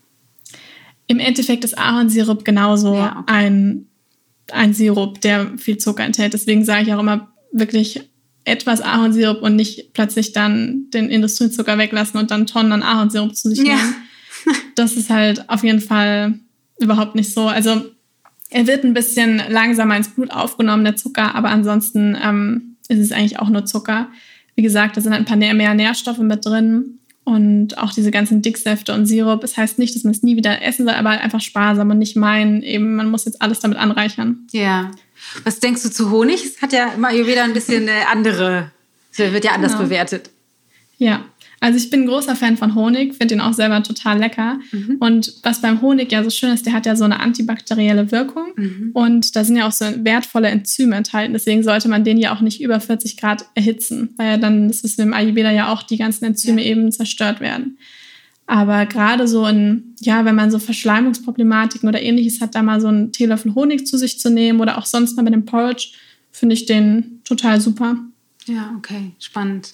Im 1.06 1.18
Endeffekt 1.18 1.64
ist 1.64 1.78
Ahornsirup 1.78 2.45
genauso 2.45 2.95
ja, 2.95 3.21
okay. 3.21 3.33
ein, 3.33 3.87
ein 4.50 4.75
Sirup, 4.75 5.21
der 5.21 5.56
viel 5.56 5.78
Zucker 5.78 6.04
enthält. 6.04 6.35
Deswegen 6.35 6.64
sage 6.64 6.83
ich 6.83 6.95
auch 6.95 7.00
immer 7.00 7.33
wirklich 7.52 8.00
etwas 8.45 8.80
Ahornsirup 8.80 9.42
und 9.42 9.56
nicht 9.56 9.92
plötzlich 9.92 10.33
dann 10.33 10.90
den 10.90 11.09
Industriezucker 11.11 11.78
weglassen 11.78 12.18
und 12.21 12.30
dann 12.30 12.47
Tonnen 12.47 12.73
an 12.73 12.83
Ahornsirup 12.83 13.35
zu 13.35 13.49
sich 13.49 13.61
nehmen. 13.61 13.95
Ja. 14.47 14.52
das 14.75 14.92
ist 14.92 15.11
halt 15.11 15.49
auf 15.49 15.64
jeden 15.64 15.80
Fall 15.80 16.38
überhaupt 16.78 17.14
nicht 17.14 17.33
so. 17.33 17.49
Also 17.49 17.95
er 18.50 18.66
wird 18.66 18.84
ein 18.84 18.94
bisschen 18.94 19.42
langsamer 19.48 19.96
ins 19.96 20.08
Blut 20.08 20.30
aufgenommen, 20.30 20.84
der 20.84 20.96
Zucker, 20.96 21.34
aber 21.34 21.48
ansonsten 21.48 22.16
ähm, 22.22 22.76
ist 22.88 23.00
es 23.00 23.12
eigentlich 23.12 23.38
auch 23.38 23.48
nur 23.48 23.64
Zucker. 23.64 24.08
Wie 24.54 24.62
gesagt, 24.62 24.96
da 24.96 25.00
sind 25.00 25.12
ein 25.12 25.24
paar 25.24 25.36
mehr 25.36 25.74
Nährstoffe 25.74 26.18
mit 26.18 26.44
drin 26.44 26.98
und 27.24 27.76
auch 27.76 27.92
diese 27.92 28.10
ganzen 28.10 28.40
Dicksäfte 28.40 28.94
und 28.94 29.06
Sirup. 29.06 29.40
Das 29.40 29.56
heißt 29.56 29.78
nicht, 29.78 29.94
dass 29.94 30.04
man 30.04 30.12
es 30.12 30.22
nie 30.22 30.36
wieder 30.36 30.62
essen 30.62 30.86
soll, 30.86 30.94
aber 30.94 31.10
halt 31.10 31.22
einfach 31.22 31.40
sparsam 31.40 31.90
und 31.90 31.98
nicht 31.98 32.16
meinen, 32.16 32.62
eben 32.62 32.94
man 32.94 33.10
muss 33.10 33.24
jetzt 33.24 33.42
alles 33.42 33.60
damit 33.60 33.78
anreichern. 33.78 34.46
Ja. 34.52 34.92
Was 35.44 35.58
denkst 35.58 35.82
du 35.82 35.90
zu 35.90 36.10
Honig? 36.10 36.44
Es 36.44 36.62
hat 36.62 36.72
ja 36.72 36.92
immer 36.94 37.10
wieder 37.10 37.42
ein 37.42 37.52
bisschen 37.52 37.88
eine 37.88 38.08
andere, 38.08 38.70
wird 39.16 39.44
ja 39.44 39.52
anders 39.52 39.72
genau. 39.72 39.84
bewertet. 39.84 40.30
Ja, 40.98 41.24
also 41.60 41.78
ich 41.78 41.88
bin 41.90 42.02
ein 42.02 42.06
großer 42.06 42.36
Fan 42.36 42.56
von 42.56 42.75
Honig, 42.75 43.14
finde 43.14 43.28
den 43.28 43.40
auch 43.40 43.54
selber 43.54 43.82
total 43.82 44.18
lecker. 44.18 44.58
Mhm. 44.72 44.96
Und 45.00 45.34
was 45.42 45.62
beim 45.62 45.80
Honig 45.80 46.12
ja 46.12 46.22
so 46.22 46.30
schön 46.30 46.52
ist, 46.52 46.66
der 46.66 46.75
hat 46.75 46.86
ja 46.86 46.96
so 46.96 47.04
eine 47.04 47.20
antibakterielle 47.20 48.12
Wirkung. 48.12 48.48
Mhm. 48.56 48.90
Und 48.92 49.36
da 49.36 49.42
sind 49.42 49.56
ja 49.56 49.66
auch 49.66 49.72
so 49.72 49.86
wertvolle 49.98 50.48
Enzyme 50.48 50.94
enthalten. 50.94 51.32
Deswegen 51.32 51.62
sollte 51.62 51.88
man 51.88 52.04
den 52.04 52.18
ja 52.18 52.34
auch 52.34 52.40
nicht 52.40 52.60
über 52.60 52.78
40 52.78 53.16
Grad 53.16 53.47
erhitzen, 53.54 54.10
weil 54.16 54.32
ja 54.32 54.36
dann, 54.36 54.69
das 54.69 54.84
wissen 54.84 54.99
wir 54.99 55.04
im 55.06 55.14
Ayurveda 55.14 55.50
ja 55.50 55.73
auch, 55.73 55.82
die 55.82 55.97
ganzen 55.97 56.26
Enzyme 56.26 56.62
ja. 56.62 56.69
eben 56.69 56.92
zerstört 56.92 57.40
werden. 57.40 57.78
Aber 58.47 58.86
gerade 58.86 59.26
so 59.26 59.47
in, 59.47 59.95
ja, 60.00 60.25
wenn 60.25 60.36
man 60.36 60.50
so 60.50 60.58
Verschleimungsproblematiken 60.58 61.88
oder 61.88 62.00
ähnliches 62.00 62.40
hat, 62.40 62.54
da 62.54 62.62
mal 62.62 62.80
so 62.80 62.88
einen 62.88 63.12
Teelöffel 63.12 63.54
Honig 63.54 63.86
zu 63.86 63.99
sich 63.99 64.21
zu 64.21 64.30
nehmen 64.30 64.60
oder 64.60 64.78
auch 64.78 64.86
sonst 64.86 65.16
mal 65.16 65.23
mit 65.23 65.34
dem 65.34 65.47
Porridge, 65.47 65.88
finde 66.30 66.54
ich 66.54 66.66
den 66.66 67.23
total 67.25 67.60
super. 67.60 67.97
Ja, 68.47 68.75
okay, 68.78 69.12
spannend. 69.19 69.73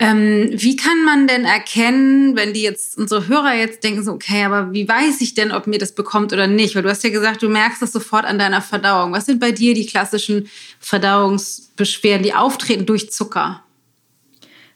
Ähm, 0.00 0.50
wie 0.52 0.74
kann 0.74 1.04
man 1.04 1.28
denn 1.28 1.44
erkennen, 1.44 2.34
wenn 2.34 2.52
die 2.52 2.62
jetzt, 2.62 2.98
unsere 2.98 3.28
Hörer 3.28 3.54
jetzt 3.54 3.84
denken 3.84 4.02
so, 4.02 4.12
okay, 4.12 4.42
aber 4.42 4.72
wie 4.72 4.88
weiß 4.88 5.20
ich 5.20 5.34
denn, 5.34 5.52
ob 5.52 5.68
mir 5.68 5.78
das 5.78 5.94
bekommt 5.94 6.32
oder 6.32 6.48
nicht? 6.48 6.74
Weil 6.74 6.82
du 6.82 6.90
hast 6.90 7.04
ja 7.04 7.10
gesagt, 7.10 7.42
du 7.42 7.48
merkst 7.48 7.80
das 7.80 7.92
sofort 7.92 8.24
an 8.24 8.38
deiner 8.38 8.60
Verdauung. 8.60 9.12
Was 9.12 9.26
sind 9.26 9.38
bei 9.38 9.52
dir 9.52 9.72
die 9.72 9.86
klassischen 9.86 10.48
Verdauungsbeschwerden, 10.80 12.24
die 12.24 12.34
auftreten 12.34 12.86
durch 12.86 13.12
Zucker? 13.12 13.62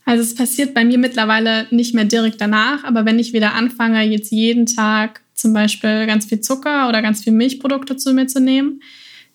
Also 0.04 0.22
es 0.22 0.35
passiert 0.35 0.72
bei 0.72 0.85
mir 0.85 0.98
mittlerweile 0.98 1.66
nicht 1.70 1.94
mehr 1.94 2.04
direkt 2.04 2.40
danach, 2.40 2.85
aber 2.85 3.04
wenn 3.04 3.18
ich 3.18 3.33
wieder 3.33 3.54
anfange, 3.54 4.02
jetzt 4.04 4.31
jeden 4.31 4.66
Tag 4.66 5.20
zum 5.35 5.52
Beispiel 5.52 6.07
ganz 6.07 6.26
viel 6.26 6.40
Zucker 6.40 6.88
oder 6.88 7.02
ganz 7.02 7.24
viel 7.24 7.33
Milchprodukte 7.33 7.96
zu 7.96 8.14
mir 8.14 8.26
zu 8.26 8.40
nehmen, 8.40 8.81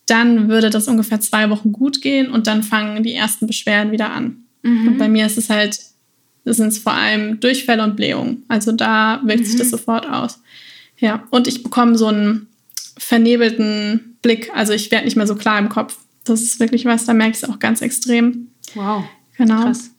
dann 0.07 0.49
würde 0.49 0.69
das 0.69 0.87
ungefähr 0.87 1.19
zwei 1.19 1.49
Wochen 1.49 1.71
gut 1.71 2.01
gehen 2.01 2.31
und 2.31 2.47
dann 2.47 2.63
fangen 2.63 3.03
die 3.03 3.13
ersten 3.13 3.47
Beschwerden 3.47 3.91
wieder 3.91 4.11
an. 4.11 4.42
Mhm. 4.63 4.87
Und 4.87 4.97
bei 4.97 5.07
mir 5.07 5.25
ist 5.25 5.37
es 5.37 5.49
halt, 5.49 5.79
das 6.45 6.57
sind 6.57 6.73
vor 6.73 6.93
allem 6.93 7.39
Durchfälle 7.39 7.83
und 7.83 7.95
Blähungen. 7.95 8.43
Also 8.47 8.71
da 8.71 9.21
wirkt 9.23 9.41
mhm. 9.41 9.45
sich 9.45 9.57
das 9.57 9.67
mhm. 9.67 9.71
sofort 9.71 10.09
aus. 10.09 10.41
Ja, 10.97 11.23
und 11.29 11.47
ich 11.47 11.63
bekomme 11.63 11.97
so 11.97 12.07
einen 12.07 12.47
vernebelten 12.97 14.17
Blick. 14.21 14.49
Also 14.53 14.73
ich 14.73 14.91
werde 14.91 15.05
nicht 15.05 15.17
mehr 15.17 15.27
so 15.27 15.35
klar 15.35 15.59
im 15.59 15.69
Kopf. 15.69 15.97
Das 16.23 16.41
ist 16.41 16.59
wirklich 16.59 16.85
was, 16.85 17.05
da 17.05 17.13
merke 17.13 17.37
ich 17.37 17.43
es 17.43 17.49
auch 17.49 17.59
ganz 17.59 17.81
extrem. 17.81 18.47
Wow. 18.73 19.03
Genau. 19.37 19.63
Krass. 19.63 19.91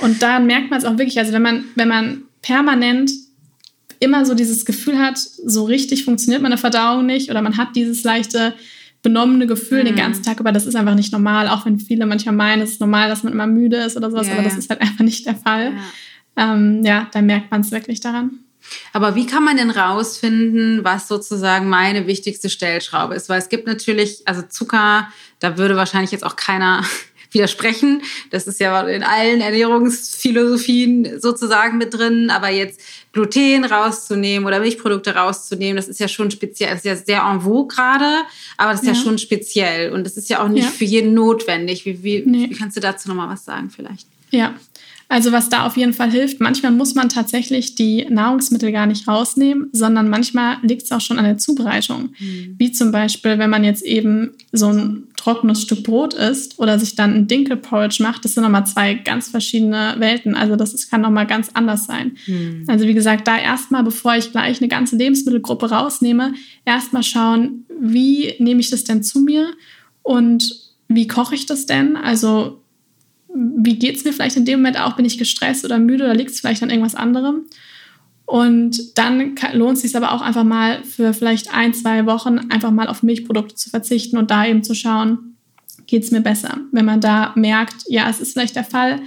Und 0.00 0.22
da 0.22 0.38
merkt 0.38 0.70
man 0.70 0.78
es 0.78 0.84
auch 0.84 0.96
wirklich, 0.96 1.18
also 1.18 1.32
wenn 1.32 1.42
man, 1.42 1.64
wenn 1.74 1.88
man 1.88 2.22
permanent 2.40 3.10
immer 4.00 4.24
so 4.24 4.34
dieses 4.34 4.64
Gefühl 4.64 4.98
hat, 4.98 5.18
so 5.18 5.64
richtig 5.64 6.04
funktioniert 6.04 6.40
meine 6.40 6.58
Verdauung 6.58 7.06
nicht 7.06 7.30
oder 7.30 7.42
man 7.42 7.56
hat 7.56 7.74
dieses 7.74 8.04
leichte 8.04 8.54
benommene 9.02 9.46
Gefühl 9.46 9.82
mhm. 9.82 9.86
den 9.86 9.96
ganzen 9.96 10.22
Tag 10.22 10.40
aber 10.40 10.52
Das 10.52 10.66
ist 10.66 10.74
einfach 10.74 10.94
nicht 10.94 11.12
normal, 11.12 11.48
auch 11.48 11.66
wenn 11.66 11.78
viele 11.78 12.06
manchmal 12.06 12.34
meinen, 12.34 12.62
es 12.62 12.72
ist 12.72 12.80
normal, 12.80 13.08
dass 13.08 13.22
man 13.22 13.32
immer 13.32 13.46
müde 13.46 13.76
ist 13.76 13.96
oder 13.96 14.10
sowas, 14.10 14.26
ja, 14.26 14.34
aber 14.34 14.42
das 14.42 14.56
ist 14.56 14.70
halt 14.70 14.80
einfach 14.80 15.04
nicht 15.04 15.26
der 15.26 15.36
Fall. 15.36 15.72
Ja, 16.36 16.54
ähm, 16.54 16.84
ja 16.84 17.08
da 17.12 17.22
merkt 17.22 17.50
man 17.50 17.60
es 17.60 17.70
wirklich 17.70 18.00
daran. 18.00 18.40
Aber 18.92 19.14
wie 19.14 19.26
kann 19.26 19.44
man 19.44 19.56
denn 19.56 19.70
rausfinden, 19.70 20.84
was 20.84 21.08
sozusagen 21.08 21.68
meine 21.68 22.06
wichtigste 22.06 22.50
Stellschraube 22.50 23.14
ist? 23.14 23.28
Weil 23.28 23.38
es 23.38 23.48
gibt 23.48 23.66
natürlich, 23.66 24.22
also 24.26 24.42
Zucker, 24.42 25.08
da 25.38 25.56
würde 25.56 25.76
wahrscheinlich 25.76 26.10
jetzt 26.10 26.24
auch 26.24 26.36
keiner 26.36 26.82
widersprechen. 27.30 28.02
Das 28.30 28.46
ist 28.46 28.60
ja 28.60 28.80
in 28.88 29.02
allen 29.02 29.40
Ernährungsphilosophien 29.40 31.20
sozusagen 31.20 31.78
mit 31.78 31.94
drin. 31.94 32.30
Aber 32.30 32.48
jetzt 32.48 32.80
Gluten 33.12 33.64
rauszunehmen 33.64 34.46
oder 34.46 34.60
Milchprodukte 34.60 35.14
rauszunehmen, 35.14 35.76
das 35.76 35.88
ist 35.88 36.00
ja 36.00 36.08
schon 36.08 36.30
speziell. 36.30 36.70
Das 36.70 36.78
ist 36.78 36.84
ja 36.84 36.96
sehr 36.96 37.22
en 37.30 37.40
vogue 37.40 37.74
gerade, 37.74 38.22
aber 38.56 38.72
das 38.72 38.82
ist 38.82 38.86
ja, 38.86 38.92
ja 38.94 39.00
schon 39.00 39.18
speziell. 39.18 39.92
Und 39.92 40.04
das 40.04 40.16
ist 40.16 40.28
ja 40.28 40.42
auch 40.42 40.48
nicht 40.48 40.64
ja. 40.64 40.70
für 40.70 40.84
jeden 40.84 41.14
notwendig. 41.14 41.84
Wie, 41.84 42.02
wie, 42.02 42.22
nee. 42.24 42.50
wie 42.50 42.54
kannst 42.54 42.76
du 42.76 42.80
dazu 42.80 43.08
nochmal 43.08 43.28
was 43.28 43.44
sagen 43.44 43.70
vielleicht? 43.70 44.06
Ja, 44.30 44.54
also 45.10 45.32
was 45.32 45.48
da 45.48 45.64
auf 45.64 45.78
jeden 45.78 45.94
Fall 45.94 46.10
hilft, 46.10 46.38
manchmal 46.38 46.70
muss 46.70 46.94
man 46.94 47.08
tatsächlich 47.08 47.74
die 47.74 48.06
Nahrungsmittel 48.10 48.72
gar 48.72 48.84
nicht 48.84 49.08
rausnehmen, 49.08 49.70
sondern 49.72 50.10
manchmal 50.10 50.58
liegt 50.62 50.82
es 50.82 50.92
auch 50.92 51.00
schon 51.00 51.18
an 51.18 51.24
der 51.24 51.38
Zubereitung. 51.38 52.10
Mhm. 52.18 52.56
Wie 52.58 52.72
zum 52.72 52.92
Beispiel, 52.92 53.38
wenn 53.38 53.48
man 53.48 53.64
jetzt 53.64 53.82
eben 53.82 54.32
so 54.52 54.68
ein 54.70 55.04
trockenes 55.16 55.62
Stück 55.62 55.82
Brot 55.82 56.12
isst 56.12 56.58
oder 56.58 56.78
sich 56.78 56.94
dann 56.94 57.14
ein 57.14 57.26
Dinkelporridge 57.26 58.02
macht, 58.02 58.24
das 58.26 58.34
sind 58.34 58.42
nochmal 58.42 58.66
zwei 58.66 58.94
ganz 58.94 59.28
verschiedene 59.28 59.94
Welten. 59.98 60.34
Also 60.34 60.56
das 60.56 60.74
ist, 60.74 60.90
kann 60.90 61.00
nochmal 61.00 61.26
ganz 61.26 61.50
anders 61.54 61.86
sein. 61.86 62.18
Mhm. 62.26 62.64
Also 62.66 62.86
wie 62.86 62.94
gesagt, 62.94 63.26
da 63.26 63.38
erstmal, 63.38 63.84
bevor 63.84 64.14
ich 64.16 64.30
gleich 64.30 64.60
eine 64.60 64.68
ganze 64.68 64.96
Lebensmittelgruppe 64.96 65.70
rausnehme, 65.70 66.34
erstmal 66.66 67.02
schauen, 67.02 67.64
wie 67.80 68.34
nehme 68.40 68.60
ich 68.60 68.68
das 68.68 68.84
denn 68.84 69.02
zu 69.02 69.20
mir 69.20 69.54
und 70.02 70.54
wie 70.88 71.06
koche 71.06 71.34
ich 71.34 71.46
das 71.46 71.64
denn? 71.64 71.96
Also 71.96 72.60
wie 73.56 73.78
geht 73.78 73.96
es 73.96 74.04
mir 74.04 74.12
vielleicht 74.12 74.36
in 74.36 74.44
dem 74.44 74.60
Moment 74.60 74.80
auch? 74.80 74.96
Bin 74.96 75.04
ich 75.04 75.18
gestresst 75.18 75.64
oder 75.64 75.78
müde 75.78 76.04
oder 76.04 76.14
liegt 76.14 76.30
es 76.30 76.40
vielleicht 76.40 76.62
an 76.62 76.70
irgendwas 76.70 76.94
anderem? 76.94 77.42
Und 78.26 78.98
dann 78.98 79.36
lohnt 79.54 79.76
es 79.76 79.82
sich 79.82 79.96
aber 79.96 80.12
auch 80.12 80.20
einfach 80.20 80.44
mal 80.44 80.84
für 80.84 81.14
vielleicht 81.14 81.54
ein, 81.54 81.72
zwei 81.72 82.04
Wochen 82.04 82.38
einfach 82.50 82.70
mal 82.70 82.88
auf 82.88 83.02
Milchprodukte 83.02 83.54
zu 83.54 83.70
verzichten 83.70 84.18
und 84.18 84.30
da 84.30 84.46
eben 84.46 84.62
zu 84.62 84.74
schauen, 84.74 85.36
geht 85.86 86.04
es 86.04 86.10
mir 86.10 86.20
besser. 86.20 86.58
Wenn 86.70 86.84
man 86.84 87.00
da 87.00 87.32
merkt, 87.36 87.84
ja, 87.88 88.10
es 88.10 88.20
ist 88.20 88.34
vielleicht 88.34 88.56
der 88.56 88.64
Fall, 88.64 89.00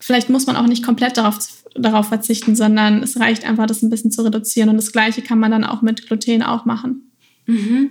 vielleicht 0.00 0.28
muss 0.28 0.46
man 0.46 0.56
auch 0.56 0.66
nicht 0.66 0.84
komplett 0.84 1.16
darauf 1.16 1.38
darauf 1.74 2.08
verzichten, 2.08 2.56
sondern 2.56 3.02
es 3.02 3.18
reicht 3.20 3.46
einfach, 3.46 3.66
das 3.66 3.82
ein 3.82 3.90
bisschen 3.90 4.10
zu 4.10 4.22
reduzieren. 4.22 4.68
Und 4.68 4.76
das 4.76 4.92
Gleiche 4.92 5.22
kann 5.22 5.38
man 5.38 5.50
dann 5.50 5.64
auch 5.64 5.82
mit 5.82 6.06
Gluten 6.06 6.42
auch 6.42 6.64
machen. 6.64 7.12
Mhm. 7.46 7.90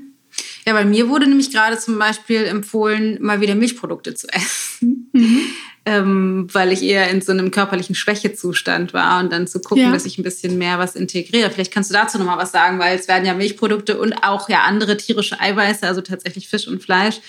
Ja, 0.66 0.74
bei 0.74 0.86
mir 0.86 1.10
wurde 1.10 1.28
nämlich 1.28 1.52
gerade 1.52 1.78
zum 1.78 1.98
Beispiel 1.98 2.44
empfohlen, 2.44 3.18
mal 3.22 3.42
wieder 3.42 3.56
Milchprodukte 3.56 4.14
zu 4.14 4.28
essen. 4.34 5.10
Mhm. 5.14 5.42
ähm, 5.86 6.48
weil 6.52 6.74
ich 6.74 6.84
eher 6.84 7.10
in 7.10 7.22
so 7.22 7.32
einem 7.32 7.50
körperlichen 7.50 7.96
Schwächezustand 7.96 8.94
war 8.94 9.20
und 9.20 9.32
dann 9.32 9.48
zu 9.48 9.60
gucken, 9.60 9.86
ja. 9.86 9.92
dass 9.92 10.06
ich 10.06 10.18
ein 10.18 10.24
bisschen 10.24 10.58
mehr 10.58 10.78
was 10.80 10.96
integriere. 10.96 11.50
Vielleicht 11.50 11.74
kannst 11.74 11.90
du 11.90 11.94
dazu 11.94 12.18
nochmal 12.18 12.38
was 12.38 12.52
sagen, 12.52 12.78
weil 12.78 12.98
es 12.98 13.08
werden 13.08 13.26
ja 13.26 13.34
Milchprodukte 13.34 13.98
und 13.98 14.14
auch 14.24 14.50
ja 14.50 14.64
andere 14.64 14.98
tierische 14.98 15.40
Eiweiße, 15.40 15.88
also 15.88 16.02
tatsächlich 16.02 16.50
Fisch 16.50 16.68
und 16.68 16.84
Fleisch, 16.84 17.22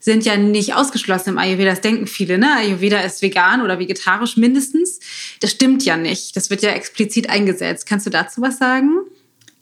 sind 0.00 0.24
ja 0.24 0.36
nicht 0.36 0.74
ausgeschlossen 0.74 1.30
im 1.30 1.38
Ayurveda. 1.38 1.70
Das 1.70 1.80
denken 1.80 2.06
viele, 2.06 2.38
ne? 2.38 2.54
Ayurveda 2.56 3.00
ist 3.00 3.20
vegan 3.20 3.62
oder 3.62 3.78
vegetarisch 3.78 4.36
mindestens. 4.36 5.00
Das 5.40 5.50
stimmt 5.50 5.84
ja 5.84 5.96
nicht. 5.96 6.36
Das 6.36 6.50
wird 6.50 6.62
ja 6.62 6.70
explizit 6.70 7.28
eingesetzt. 7.28 7.86
Kannst 7.86 8.06
du 8.06 8.10
dazu 8.10 8.40
was 8.40 8.58
sagen? 8.58 9.00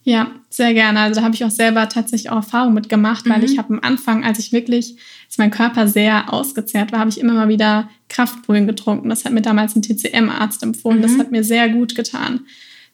Ja, 0.09 0.31
sehr 0.51 0.73
gerne. 0.73 1.01
Also 1.01 1.19
da 1.19 1.25
habe 1.25 1.35
ich 1.35 1.45
auch 1.45 1.51
selber 1.51 1.89
tatsächlich 1.89 2.31
auch 2.31 2.37
Erfahrung 2.37 2.75
mitgemacht, 2.75 3.29
weil 3.29 3.39
mhm. 3.39 3.45
ich 3.45 3.59
habe 3.59 3.75
am 3.75 3.81
Anfang, 3.83 4.23
als 4.23 4.39
ich 4.39 4.53
wirklich, 4.53 4.95
als 5.27 5.37
mein 5.37 5.51
Körper 5.51 5.89
sehr 5.89 6.33
ausgezehrt 6.33 6.93
war, 6.93 7.01
habe 7.01 7.11
ich 7.11 7.19
immer 7.19 7.33
mal 7.33 7.49
wieder 7.49 7.91
Kraftbrühen 8.09 8.69
getrunken. 8.69 9.09
Das 9.09 9.25
hat 9.25 9.33
mir 9.33 9.43
damals 9.43 9.75
ein 9.75 9.83
TCM-Arzt 9.83 10.63
empfohlen. 10.63 10.99
Mhm. 10.99 11.03
Das 11.03 11.19
hat 11.19 11.33
mir 11.33 11.43
sehr 11.43 11.69
gut 11.71 11.97
getan. 11.97 12.43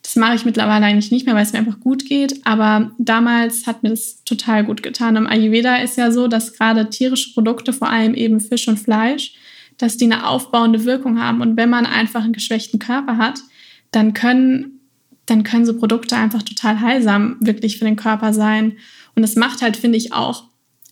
Das 0.03 0.16
mache 0.16 0.37
ich 0.37 0.46
mittlerweile 0.46 0.87
eigentlich 0.87 1.11
nicht 1.11 1.27
mehr, 1.27 1.35
weil 1.35 1.42
es 1.42 1.53
mir 1.53 1.59
einfach 1.59 1.81
gut 1.81 2.07
geht. 2.07 2.46
Aber 2.46 2.92
damals 2.96 3.66
hat 3.66 3.83
mir 3.83 3.90
das 3.90 4.25
total 4.25 4.64
gut 4.64 4.83
getan. 4.83 5.16
Im 5.16 5.27
Ayurveda 5.27 5.83
ist 5.83 5.98
ja 5.98 6.11
so, 6.12 6.29
dass 6.29 6.55
gerade 6.55 6.88
tierische 6.88 7.35
Produkte, 7.35 7.75
vor 7.75 7.90
allem 7.90 8.14
eben 8.14 8.40
Fisch 8.40 8.68
und 8.68 8.81
Fleisch, 8.81 9.35
dass 9.77 9.98
die 9.98 10.07
eine 10.07 10.27
aufbauende 10.27 10.87
Wirkung 10.87 11.20
haben. 11.20 11.42
Und 11.42 11.59
wenn 11.59 11.68
man 11.68 11.85
einfach 11.85 12.25
einen 12.25 12.33
geschwächten 12.33 12.79
Körper 12.79 13.18
hat, 13.18 13.40
dann 13.90 14.14
können 14.14 14.79
dann 15.26 15.44
können 15.44 15.66
so 15.66 15.78
Produkte 15.78 16.16
einfach 16.16 16.42
total 16.42 16.80
heilsam 16.80 17.37
wirklich 17.40 17.78
für 17.78 17.85
den 17.85 17.96
Körper 17.96 18.32
sein. 18.32 18.78
Und 19.14 19.22
das 19.22 19.37
macht 19.37 19.62
halt, 19.62 19.76
finde 19.76 19.98
ich, 19.98 20.12
auch 20.12 20.44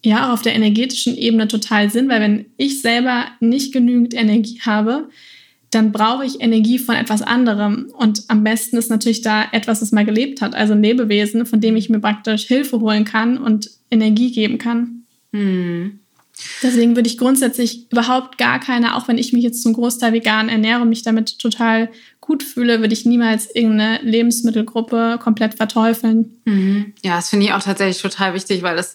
ja, 0.02 0.32
auf 0.32 0.42
der 0.42 0.54
energetischen 0.54 1.16
Ebene 1.16 1.46
total 1.48 1.90
Sinn, 1.90 2.08
weil 2.08 2.20
wenn 2.20 2.46
ich 2.56 2.80
selber 2.80 3.26
nicht 3.40 3.72
genügend 3.72 4.14
Energie 4.14 4.60
habe, 4.64 5.08
dann 5.70 5.92
brauche 5.92 6.24
ich 6.24 6.40
Energie 6.40 6.78
von 6.78 6.96
etwas 6.96 7.22
anderem. 7.22 7.92
Und 7.96 8.24
am 8.28 8.42
besten 8.42 8.76
ist 8.76 8.90
natürlich 8.90 9.22
da 9.22 9.44
etwas, 9.52 9.80
das 9.80 9.92
mal 9.92 10.04
gelebt 10.04 10.40
hat, 10.40 10.54
also 10.54 10.72
ein 10.72 10.82
Lebewesen, 10.82 11.46
von 11.46 11.60
dem 11.60 11.76
ich 11.76 11.90
mir 11.90 12.00
praktisch 12.00 12.46
Hilfe 12.46 12.80
holen 12.80 13.04
kann 13.04 13.38
und 13.38 13.70
Energie 13.90 14.32
geben 14.32 14.58
kann. 14.58 15.04
Hm. 15.32 16.00
Deswegen 16.62 16.96
würde 16.96 17.08
ich 17.08 17.18
grundsätzlich 17.18 17.90
überhaupt 17.92 18.38
gar 18.38 18.58
keine, 18.58 18.96
auch 18.96 19.06
wenn 19.06 19.18
ich 19.18 19.32
mich 19.32 19.44
jetzt 19.44 19.62
zum 19.62 19.74
Großteil 19.74 20.12
vegan 20.12 20.48
ernähre 20.48 20.80
und 20.80 20.88
mich 20.88 21.02
damit 21.02 21.38
total 21.38 21.90
gut 22.30 22.44
fühle, 22.44 22.78
würde 22.78 22.94
ich 22.94 23.04
niemals 23.04 23.52
irgendeine 23.52 24.00
Lebensmittelgruppe 24.02 25.18
komplett 25.20 25.54
verteufeln. 25.54 26.40
Mhm. 26.44 26.94
Ja, 27.02 27.16
das 27.16 27.28
finde 27.28 27.46
ich 27.46 27.52
auch 27.52 27.62
tatsächlich 27.62 28.00
total 28.00 28.34
wichtig, 28.34 28.62
weil 28.62 28.76
das 28.76 28.94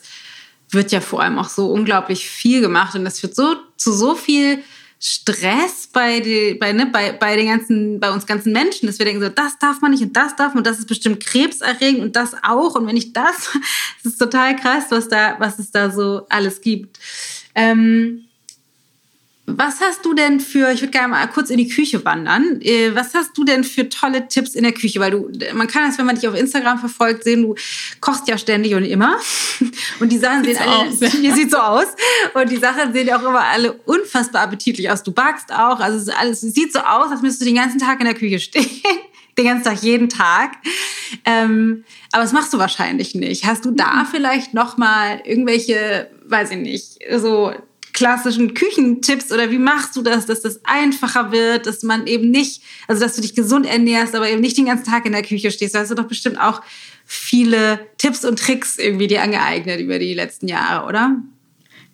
wird 0.69 0.93
ja 0.93 1.01
vor 1.01 1.21
allem 1.21 1.37
auch 1.37 1.49
so 1.49 1.67
unglaublich 1.67 2.29
viel 2.29 2.61
gemacht 2.61 2.95
und 2.95 3.03
das 3.03 3.19
führt 3.19 3.35
so 3.35 3.57
zu 3.75 3.91
so 3.91 4.15
viel 4.15 4.59
Stress 5.01 5.89
bei, 5.91 6.21
die, 6.21 6.53
bei, 6.53 6.71
ne, 6.71 6.85
bei, 6.85 7.11
bei, 7.11 7.35
den 7.35 7.47
ganzen, 7.47 7.99
bei 7.99 8.09
uns 8.09 8.25
ganzen 8.25 8.53
Menschen, 8.53 8.87
dass 8.87 8.99
wir 8.99 9.05
denken 9.05 9.21
so, 9.21 9.27
das 9.27 9.59
darf 9.59 9.81
man 9.81 9.91
nicht 9.91 10.01
und 10.01 10.15
das 10.15 10.37
darf 10.37 10.53
man 10.53 10.59
und 10.59 10.67
das 10.67 10.79
ist 10.79 10.87
bestimmt 10.87 11.19
krebserregend 11.19 12.03
und 12.03 12.15
das 12.15 12.35
auch 12.41 12.75
und 12.75 12.87
wenn 12.87 12.95
ich 12.95 13.11
das, 13.11 13.51
das 14.03 14.13
ist 14.13 14.17
total 14.17 14.55
krass, 14.55 14.85
was 14.91 15.09
da, 15.09 15.35
was 15.39 15.59
es 15.59 15.71
da 15.71 15.91
so 15.91 16.25
alles 16.29 16.61
gibt. 16.61 16.99
Ähm, 17.53 18.23
was 19.47 19.79
hast 19.79 20.03
du 20.03 20.13
denn 20.15 20.39
für, 20.39 20.71
ich 20.71 20.81
würde 20.81 20.91
gerne 20.91 21.09
mal 21.09 21.27
kurz 21.27 21.51
in 21.51 21.57
die 21.57 21.67
Küche 21.67 22.03
wandern. 22.03 22.59
Äh, 22.61 22.95
was 22.95 23.13
hast 23.13 23.37
du 23.37 23.43
denn 23.43 23.63
für 23.63 23.87
tolle 23.89 24.27
Tipps 24.27 24.55
in 24.55 24.63
der 24.63 24.73
Küche? 24.73 24.99
Weil 24.99 25.11
du, 25.11 25.31
man 25.53 25.67
kann 25.67 25.87
das, 25.87 25.99
wenn 25.99 26.07
man 26.07 26.15
dich 26.15 26.27
auf 26.27 26.35
Instagram 26.35 26.79
verfolgt, 26.79 27.23
sehen, 27.23 27.43
du 27.43 27.55
kochst 28.01 28.27
ja 28.27 28.39
ständig 28.39 28.73
und 28.73 28.83
immer. 28.83 29.19
Und 29.99 30.11
die 30.11 30.17
Sachen 30.17 30.43
sehen 30.43 30.57
alle, 30.57 30.89
aus, 30.89 30.99
ja. 30.99 31.09
sieht 31.35 31.51
so 31.51 31.57
aus. 31.57 31.85
Und 32.33 32.49
die 32.49 32.57
Sachen 32.57 32.91
sehen 32.91 33.11
auch 33.13 33.21
immer 33.21 33.43
alle 33.43 33.73
unfassbar 33.85 34.41
appetitlich 34.41 34.89
aus. 34.89 35.03
Du 35.03 35.11
backst 35.11 35.53
auch, 35.53 35.79
also 35.79 35.97
es 35.97 36.09
alles 36.09 36.43
es 36.43 36.53
sieht 36.53 36.73
so 36.73 36.79
aus, 36.79 37.11
als 37.11 37.21
müsstest 37.21 37.41
du 37.41 37.45
den 37.45 37.55
ganzen 37.55 37.79
Tag 37.79 37.99
in 37.99 38.05
der 38.05 38.15
Küche 38.15 38.39
stehen. 38.39 38.65
Den 39.37 39.47
ganzen 39.47 39.65
Tag, 39.65 39.83
jeden 39.83 40.07
Tag. 40.07 40.53
Ähm, 41.25 41.83
aber 42.13 42.23
das 42.23 42.31
machst 42.31 42.53
du 42.53 42.57
wahrscheinlich 42.57 43.15
nicht. 43.15 43.45
Hast 43.45 43.65
du 43.65 43.71
da 43.71 44.03
mhm. 44.03 44.05
vielleicht 44.09 44.53
noch 44.53 44.77
mal 44.77 45.21
irgendwelche, 45.25 46.09
weiß 46.25 46.51
ich 46.51 46.57
nicht, 46.57 46.99
so 47.17 47.51
klassischen 47.95 48.53
Küchentipps 48.53 49.31
oder 49.31 49.49
wie 49.51 49.57
machst 49.57 49.95
du 49.95 50.01
das, 50.01 50.25
dass 50.25 50.41
das 50.41 50.59
einfacher 50.65 51.31
wird, 51.31 51.65
dass 51.65 51.81
man 51.81 52.07
eben 52.07 52.29
nicht, 52.29 52.61
also 52.89 53.01
dass 53.01 53.15
du 53.15 53.21
dich 53.21 53.35
gesund 53.35 53.65
ernährst, 53.65 54.13
aber 54.15 54.29
eben 54.29 54.41
nicht 54.41 54.57
den 54.57 54.65
ganzen 54.65 54.83
Tag 54.83 55.05
in 55.05 55.13
der 55.13 55.23
Küche 55.23 55.49
stehst. 55.49 55.73
Da 55.73 55.79
hast 55.79 55.91
du 55.91 55.95
doch 55.95 56.07
bestimmt 56.07 56.37
auch 56.37 56.61
viele 57.05 57.79
Tipps 57.97 58.25
und 58.25 58.37
Tricks 58.37 58.77
irgendwie 58.77 59.07
dir 59.07 59.21
angeeignet 59.21 59.79
über 59.79 59.97
die 59.97 60.13
letzten 60.13 60.49
Jahre, 60.49 60.85
oder? 60.87 61.21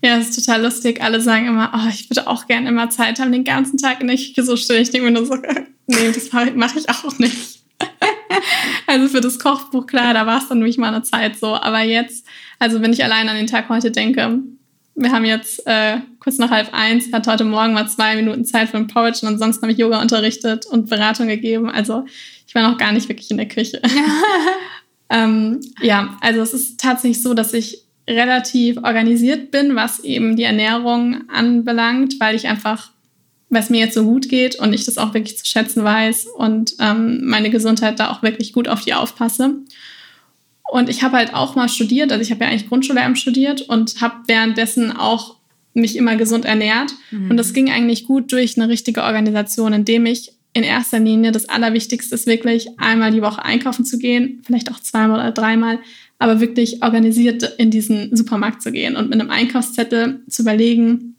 Ja, 0.04 0.18
das 0.18 0.30
ist 0.30 0.44
total 0.44 0.64
lustig. 0.64 1.04
Alle 1.04 1.22
sagen 1.22 1.46
immer, 1.46 1.72
oh, 1.76 1.90
ich 1.90 2.10
würde 2.10 2.26
auch 2.26 2.48
gerne 2.48 2.70
immer 2.70 2.90
Zeit 2.90 3.20
haben, 3.20 3.32
den 3.32 3.44
ganzen 3.44 3.78
Tag 3.78 4.02
in 4.02 4.08
der 4.08 4.18
Küche 4.18 4.44
so 4.44 4.58
still. 4.58 4.78
Ich 4.78 4.90
denke 4.90 5.06
mir 5.06 5.14
nur 5.14 5.28
so, 5.28 5.36
nee, 5.86 6.12
das 6.12 6.32
mache 6.32 6.80
ich 6.80 6.90
auch 6.90 7.20
nicht. 7.20 7.60
also 8.88 9.08
für 9.08 9.22
das 9.22 9.38
Kochbuch, 9.38 9.86
klar, 9.86 10.16
da 10.16 10.26
war 10.26 10.40
es 10.40 10.48
dann 10.48 10.58
nämlich 10.58 10.80
mal 10.80 10.88
eine 10.88 11.04
Zeit 11.04 11.38
so. 11.38 11.54
Aber 11.54 11.82
jetzt, 11.82 12.26
also 12.58 12.82
wenn 12.82 12.92
ich 12.92 13.04
allein 13.04 13.30
an 13.30 13.36
den 13.36 13.46
Tag 13.46 13.70
heute 13.70 13.92
denke, 13.92 14.42
wir 15.04 15.12
haben 15.12 15.26
jetzt 15.26 15.66
äh, 15.66 15.98
kurz 16.20 16.38
nach 16.38 16.52
halb 16.52 16.74
eins, 16.74 17.12
hat 17.12 17.28
heute 17.28 17.44
Morgen 17.44 17.74
mal 17.74 17.88
zwei 17.88 18.16
Minuten 18.16 18.46
Zeit 18.46 18.70
für 18.70 18.78
ein 18.78 18.88
Porridge 18.88 19.20
und 19.22 19.30
ansonsten 19.30 19.64
habe 19.64 19.72
ich 19.72 19.78
Yoga 19.78 20.02
unterrichtet 20.02 20.66
und 20.66 20.90
Beratung 20.90 21.28
gegeben. 21.28 21.70
Also 21.70 22.06
ich 22.48 22.56
war 22.56 22.70
noch 22.70 22.78
gar 22.78 22.92
nicht 22.92 23.10
wirklich 23.10 23.32
in 23.32 23.38
der 23.38 23.48
Küche. 23.48 23.82
ähm, 25.10 25.60
ja, 25.82 26.18
also 26.22 26.42
es 26.42 26.54
ist 26.54 26.80
tatsächlich 26.80 27.22
so, 27.22 27.34
dass 27.34 27.54
ich 27.54 27.84
relativ 28.10 28.78
organisiert 28.78 29.52
bin, 29.52 29.76
was 29.76 30.00
eben 30.02 30.36
die 30.36 30.44
Ernährung 30.44 31.30
anbelangt, 31.30 32.20
weil 32.20 32.36
ich 32.36 32.48
einfach, 32.48 32.92
was 33.50 33.70
mir 33.70 33.80
jetzt 33.80 33.94
so 33.94 34.04
gut 34.04 34.30
geht 34.30 34.56
und 34.56 34.74
ich 34.74 34.86
das 34.86 34.98
auch 34.98 35.14
wirklich 35.14 35.38
zu 35.38 35.46
schätzen 35.46 35.84
weiß 35.84 36.26
und 36.26 36.74
ähm, 36.80 37.22
meine 37.24 37.50
Gesundheit 37.50 38.00
da 38.00 38.12
auch 38.12 38.24
wirklich 38.24 38.54
gut 38.54 38.68
auf 38.68 38.82
die 38.82 38.94
aufpasse. 38.94 39.56
Und 40.70 40.90
ich 40.90 41.04
habe 41.04 41.18
halt 41.18 41.34
auch 41.34 41.56
mal 41.56 41.70
studiert, 41.70 42.12
also 42.12 42.22
ich 42.22 42.32
habe 42.32 42.44
ja 42.44 42.50
eigentlich 42.50 42.70
Grundschullehramt 42.70 43.20
studiert 43.20 43.62
und 43.62 44.00
habe 44.02 44.16
währenddessen 44.28 44.92
auch 44.96 45.36
mich 45.74 45.96
immer 45.96 46.16
gesund 46.16 46.46
ernährt. 46.46 46.94
Mhm. 47.12 47.32
Und 47.32 47.38
das 47.38 47.54
ging 47.54 47.70
eigentlich 47.70 48.06
gut 48.06 48.32
durch 48.32 48.58
eine 48.58 48.70
richtige 48.70 49.04
Organisation, 49.04 49.74
indem 49.74 50.06
ich 50.06 50.34
in 50.54 50.64
erster 50.64 51.00
Linie 51.00 51.32
das 51.32 51.48
Allerwichtigste 51.48 52.16
ist 52.16 52.28
wirklich 52.28 52.68
einmal 52.78 53.12
die 53.12 53.22
Woche 53.22 53.44
einkaufen 53.44 53.86
zu 53.86 53.98
gehen, 53.98 54.42
vielleicht 54.46 54.70
auch 54.70 54.80
zweimal 54.80 55.20
oder 55.20 55.32
dreimal, 55.32 55.80
aber 56.20 56.42
wirklich 56.42 56.84
organisiert 56.84 57.56
in 57.58 57.72
diesen 57.72 58.16
Supermarkt 58.16 58.62
zu 58.62 58.72
gehen 58.72 58.96
und 58.96 59.10
mit 59.10 59.20
einem 59.20 59.30
Einkaufszettel 59.30 60.22
zu 60.28 60.42
überlegen, 60.42 61.16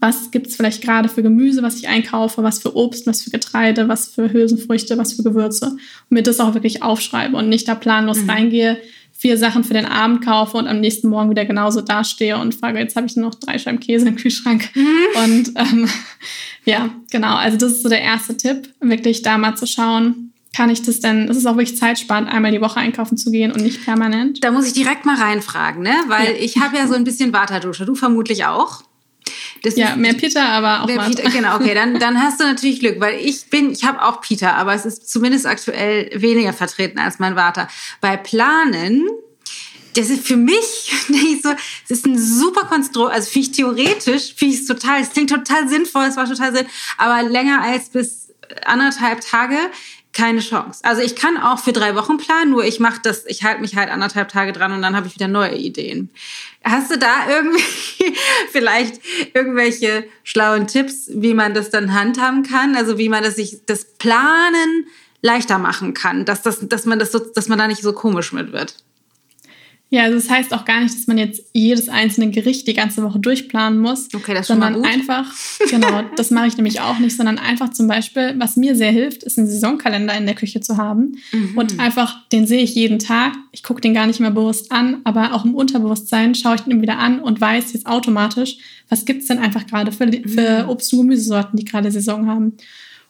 was 0.00 0.30
gibt 0.30 0.46
es 0.46 0.56
vielleicht 0.56 0.82
gerade 0.82 1.08
für 1.08 1.22
Gemüse, 1.22 1.62
was 1.62 1.76
ich 1.76 1.88
einkaufe, 1.88 2.42
was 2.42 2.60
für 2.60 2.76
Obst, 2.76 3.06
was 3.06 3.22
für 3.22 3.30
Getreide, 3.30 3.88
was 3.88 4.08
für 4.08 4.32
Hülsenfrüchte, 4.32 4.96
was 4.96 5.14
für 5.14 5.22
Gewürze. 5.22 5.66
Und 5.66 5.80
mir 6.10 6.22
das 6.22 6.40
auch 6.40 6.54
wirklich 6.54 6.82
aufschreibe 6.82 7.36
und 7.36 7.48
nicht 7.48 7.66
da 7.66 7.74
planlos 7.74 8.22
mhm. 8.22 8.30
reingehe, 8.30 8.78
vier 9.12 9.36
Sachen 9.36 9.64
für 9.64 9.74
den 9.74 9.86
Abend 9.86 10.24
kaufe 10.24 10.56
und 10.56 10.68
am 10.68 10.80
nächsten 10.80 11.08
Morgen 11.08 11.30
wieder 11.30 11.44
genauso 11.44 11.80
dastehe 11.80 12.38
und 12.38 12.54
frage, 12.54 12.78
jetzt 12.78 12.94
habe 12.94 13.06
ich 13.06 13.16
nur 13.16 13.26
noch 13.26 13.34
drei 13.34 13.58
Scheiben 13.58 13.80
Käse 13.80 14.06
im 14.06 14.14
Kühlschrank. 14.14 14.70
Mhm. 14.74 15.24
Und 15.24 15.52
ähm, 15.56 15.88
ja, 16.64 16.90
genau, 17.10 17.34
also 17.34 17.58
das 17.58 17.72
ist 17.72 17.82
so 17.82 17.88
der 17.88 18.00
erste 18.00 18.36
Tipp, 18.36 18.72
wirklich 18.80 19.22
da 19.22 19.36
mal 19.36 19.56
zu 19.56 19.66
schauen, 19.66 20.32
kann 20.54 20.70
ich 20.70 20.82
das 20.82 21.00
denn, 21.00 21.28
es 21.28 21.36
ist 21.36 21.46
auch 21.46 21.56
wirklich 21.56 21.76
zeitsparend, 21.76 22.28
einmal 22.28 22.52
die 22.52 22.60
Woche 22.60 22.78
einkaufen 22.78 23.16
zu 23.16 23.30
gehen 23.30 23.52
und 23.52 23.62
nicht 23.62 23.84
permanent. 23.84 24.42
Da 24.42 24.50
muss 24.50 24.66
ich 24.66 24.72
direkt 24.72 25.04
mal 25.04 25.16
reinfragen, 25.16 25.82
ne? 25.82 25.94
Weil 26.06 26.32
ja. 26.32 26.38
ich 26.40 26.58
habe 26.58 26.76
ja 26.76 26.86
so 26.86 26.94
ein 26.94 27.04
bisschen 27.04 27.32
Waterdusche, 27.32 27.84
du 27.84 27.94
vermutlich 27.94 28.44
auch. 28.44 28.82
Das 29.62 29.76
ja, 29.76 29.96
mehr 29.96 30.14
Peter, 30.14 30.44
aber 30.44 30.82
auch 30.82 30.86
mehr 30.86 31.00
Peter, 31.00 31.28
Genau, 31.30 31.56
okay, 31.56 31.74
dann, 31.74 31.98
dann 31.98 32.20
hast 32.20 32.40
du 32.40 32.44
natürlich 32.44 32.80
Glück, 32.80 33.00
weil 33.00 33.20
ich 33.20 33.46
bin, 33.46 33.70
ich 33.70 33.84
habe 33.84 34.02
auch 34.02 34.20
Peter, 34.20 34.54
aber 34.54 34.74
es 34.74 34.84
ist 34.84 35.10
zumindest 35.10 35.46
aktuell 35.46 36.10
weniger 36.14 36.52
vertreten 36.52 36.98
als 36.98 37.18
mein 37.18 37.34
Vater. 37.34 37.68
Bei 38.00 38.16
Planen 38.16 39.08
das 39.94 40.10
ist 40.10 40.26
für 40.26 40.36
mich, 40.36 40.92
ich 41.08 41.42
so, 41.42 41.50
das 41.88 41.98
ist 41.98 42.06
ein 42.06 42.18
super 42.18 42.66
Konstrukt, 42.66 43.12
also 43.12 43.28
finde 43.28 43.48
ich 43.48 43.56
theoretisch, 43.56 44.34
finde 44.36 44.54
ich 44.54 44.60
es 44.60 44.66
total, 44.66 45.00
es 45.00 45.10
klingt 45.10 45.30
total 45.30 45.68
sinnvoll, 45.68 46.04
es 46.04 46.16
war 46.16 46.26
total 46.26 46.54
Sinn, 46.54 46.66
aber 46.98 47.28
länger 47.28 47.62
als 47.62 47.88
bis 47.88 48.28
anderthalb 48.64 49.20
Tage 49.20 49.58
keine 50.12 50.40
Chance. 50.40 50.80
Also 50.84 51.02
ich 51.02 51.16
kann 51.16 51.36
auch 51.36 51.58
für 51.58 51.72
drei 51.72 51.94
Wochen 51.94 52.16
planen, 52.16 52.50
nur 52.50 52.64
ich 52.64 52.80
mache 52.80 53.00
das, 53.02 53.24
ich 53.26 53.44
halte 53.44 53.60
mich 53.60 53.76
halt 53.76 53.90
anderthalb 53.90 54.28
Tage 54.28 54.52
dran 54.52 54.72
und 54.72 54.82
dann 54.82 54.96
habe 54.96 55.06
ich 55.06 55.14
wieder 55.14 55.28
neue 55.28 55.56
Ideen. 55.56 56.10
Hast 56.64 56.90
du 56.90 56.98
da 56.98 57.28
irgendwie 57.28 57.62
vielleicht 58.50 59.00
irgendwelche 59.34 60.04
schlauen 60.24 60.66
Tipps, 60.66 61.10
wie 61.12 61.34
man 61.34 61.54
das 61.54 61.70
dann 61.70 61.94
handhaben 61.94 62.42
kann? 62.42 62.74
Also 62.74 62.98
wie 62.98 63.08
man 63.08 63.22
das 63.22 63.36
sich 63.36 63.64
das 63.66 63.84
Planen 63.84 64.86
leichter 65.22 65.58
machen 65.58 65.94
kann, 65.94 66.24
dass 66.24 66.42
das, 66.42 66.68
dass 66.68 66.84
man 66.84 66.98
das 66.98 67.12
so, 67.12 67.18
dass 67.18 67.48
man 67.48 67.58
da 67.58 67.68
nicht 67.68 67.82
so 67.82 67.92
komisch 67.92 68.32
mit 68.32 68.52
wird? 68.52 68.74
Ja, 69.90 70.02
also 70.02 70.16
das 70.16 70.28
heißt 70.28 70.52
auch 70.52 70.66
gar 70.66 70.82
nicht, 70.82 70.94
dass 70.94 71.06
man 71.06 71.16
jetzt 71.16 71.42
jedes 71.54 71.88
einzelne 71.88 72.30
Gericht 72.30 72.66
die 72.68 72.74
ganze 72.74 73.02
Woche 73.02 73.18
durchplanen 73.18 73.78
muss. 73.78 74.08
Okay, 74.14 74.34
das 74.34 74.42
ist 74.42 74.48
sondern 74.48 74.74
schon 74.74 74.82
mal 74.82 74.90
gut. 74.90 75.00
einfach, 75.00 75.34
genau, 75.70 76.02
das 76.16 76.30
mache 76.30 76.46
ich 76.48 76.56
nämlich 76.58 76.80
auch 76.80 76.98
nicht, 76.98 77.16
sondern 77.16 77.38
einfach 77.38 77.70
zum 77.70 77.88
Beispiel, 77.88 78.34
was 78.38 78.56
mir 78.56 78.76
sehr 78.76 78.90
hilft, 78.92 79.22
ist 79.22 79.38
einen 79.38 79.46
Saisonkalender 79.46 80.14
in 80.14 80.26
der 80.26 80.34
Küche 80.34 80.60
zu 80.60 80.76
haben. 80.76 81.16
Mhm. 81.32 81.56
Und 81.56 81.80
einfach, 81.80 82.28
den 82.28 82.46
sehe 82.46 82.60
ich 82.62 82.74
jeden 82.74 82.98
Tag. 82.98 83.32
Ich 83.52 83.62
gucke 83.62 83.80
den 83.80 83.94
gar 83.94 84.06
nicht 84.06 84.20
mehr 84.20 84.30
bewusst 84.30 84.70
an, 84.72 84.98
aber 85.04 85.32
auch 85.32 85.46
im 85.46 85.54
Unterbewusstsein 85.54 86.34
schaue 86.34 86.56
ich 86.56 86.60
den 86.62 86.82
wieder 86.82 86.98
an 86.98 87.20
und 87.20 87.40
weiß 87.40 87.72
jetzt 87.72 87.86
automatisch, 87.86 88.58
was 88.90 89.06
gibt 89.06 89.22
es 89.22 89.28
denn 89.28 89.38
einfach 89.38 89.66
gerade 89.66 89.90
für, 89.92 90.06
für 90.28 90.64
Mhm. 90.64 90.68
Obst- 90.70 90.92
und 90.92 90.98
Gemüsesorten, 91.00 91.56
die 91.56 91.64
gerade 91.64 91.90
Saison 91.90 92.26
haben. 92.26 92.52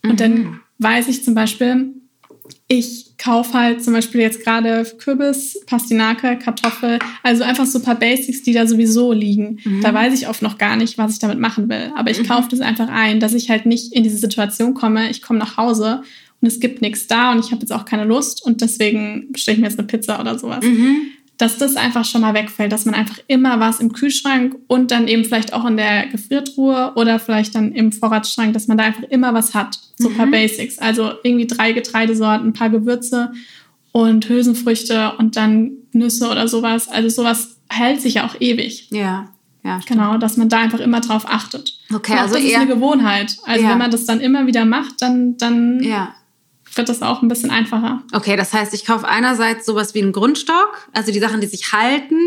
Und 0.04 0.20
dann 0.20 0.60
weiß 0.78 1.08
ich 1.08 1.24
zum 1.24 1.34
Beispiel, 1.34 1.92
ich 2.68 3.16
kaufe 3.16 3.54
halt 3.54 3.82
zum 3.82 3.94
Beispiel 3.94 4.20
jetzt 4.20 4.44
gerade 4.44 4.84
Kürbis, 4.98 5.58
Pastinake, 5.66 6.38
Kartoffel, 6.38 6.98
also 7.22 7.42
einfach 7.42 7.64
so 7.64 7.78
ein 7.78 7.84
paar 7.84 7.98
Basics, 7.98 8.42
die 8.42 8.52
da 8.52 8.66
sowieso 8.66 9.12
liegen. 9.12 9.58
Da 9.82 9.92
weiß 9.94 10.12
ich 10.20 10.28
oft 10.28 10.42
noch 10.42 10.58
gar 10.58 10.76
nicht, 10.76 10.98
was 10.98 11.14
ich 11.14 11.18
damit 11.18 11.38
machen 11.38 11.68
will. 11.70 11.90
Aber 11.96 12.10
ich 12.10 12.28
kaufe 12.28 12.48
das 12.50 12.60
einfach 12.60 12.88
ein, 12.88 13.20
dass 13.20 13.32
ich 13.32 13.48
halt 13.48 13.64
nicht 13.64 13.94
in 13.94 14.04
diese 14.04 14.18
Situation 14.18 14.74
komme. 14.74 15.10
Ich 15.10 15.22
komme 15.22 15.38
nach 15.38 15.56
Hause 15.56 16.02
und 16.40 16.46
es 16.46 16.60
gibt 16.60 16.82
nichts 16.82 17.06
da 17.06 17.32
und 17.32 17.40
ich 17.40 17.50
habe 17.52 17.62
jetzt 17.62 17.72
auch 17.72 17.86
keine 17.86 18.04
Lust 18.04 18.44
und 18.44 18.60
deswegen 18.60 19.32
bestelle 19.32 19.56
ich 19.56 19.60
mir 19.62 19.68
jetzt 19.68 19.78
eine 19.78 19.88
Pizza 19.88 20.20
oder 20.20 20.38
sowas. 20.38 20.64
Mhm. 20.64 21.08
Dass 21.38 21.56
das 21.56 21.76
einfach 21.76 22.04
schon 22.04 22.20
mal 22.20 22.34
wegfällt, 22.34 22.72
dass 22.72 22.84
man 22.84 22.94
einfach 22.96 23.18
immer 23.28 23.60
was 23.60 23.78
im 23.78 23.92
Kühlschrank 23.92 24.56
und 24.66 24.90
dann 24.90 25.06
eben 25.06 25.24
vielleicht 25.24 25.52
auch 25.52 25.64
in 25.66 25.76
der 25.76 26.06
Gefriertruhe 26.08 26.92
oder 26.96 27.18
vielleicht 27.20 27.54
dann 27.54 27.72
im 27.72 27.92
Vorratsschrank, 27.92 28.52
dass 28.54 28.66
man 28.66 28.76
da 28.76 28.84
einfach 28.84 29.04
immer 29.04 29.32
was 29.34 29.54
hat. 29.54 29.78
So 29.96 30.08
ein 30.08 30.16
paar 30.16 30.26
Basics. 30.26 30.78
Also 30.80 31.12
irgendwie 31.22 31.46
drei 31.46 31.70
Getreidesorten, 31.72 32.48
ein 32.48 32.52
paar 32.54 32.70
Gewürze 32.70 33.32
und 33.92 34.28
Hülsenfrüchte 34.28 35.12
und 35.18 35.36
dann 35.36 35.72
Nüsse 35.92 36.28
oder 36.28 36.48
sowas. 36.48 36.88
Also 36.88 37.08
sowas 37.08 37.56
hält 37.68 38.00
sich 38.00 38.14
ja 38.14 38.26
auch 38.26 38.34
ewig. 38.40 38.88
Ja, 38.90 39.28
ja. 39.64 39.80
stimmt. 39.80 39.86
Genau, 40.00 40.18
dass 40.18 40.36
man 40.36 40.48
da 40.48 40.58
einfach 40.58 40.80
immer 40.80 41.00
drauf 41.00 41.24
achtet. 41.28 41.72
Okay, 41.94 42.14
also 42.14 42.34
das 42.34 42.42
ist 42.42 42.50
eher- 42.50 42.60
eine 42.60 42.68
Gewohnheit. 42.74 43.36
Also 43.44 43.62
Ja. 43.64 43.70
wenn 43.70 43.78
man 43.78 43.90
das 43.92 44.04
dann 44.06 44.20
immer 44.20 44.46
wieder 44.48 44.64
macht, 44.64 45.00
dann, 45.02 45.36
dann 45.36 45.80
Ja. 45.82 46.14
Wird 46.74 46.88
das 46.88 47.02
auch 47.02 47.22
ein 47.22 47.28
bisschen 47.28 47.50
einfacher. 47.50 48.02
Okay, 48.12 48.36
das 48.36 48.52
heißt, 48.52 48.74
ich 48.74 48.84
kaufe 48.84 49.06
einerseits 49.06 49.66
sowas 49.66 49.94
wie 49.94 50.02
einen 50.02 50.12
Grundstock, 50.12 50.88
also 50.92 51.12
die 51.12 51.20
Sachen, 51.20 51.40
die 51.40 51.46
sich 51.46 51.72
halten. 51.72 52.20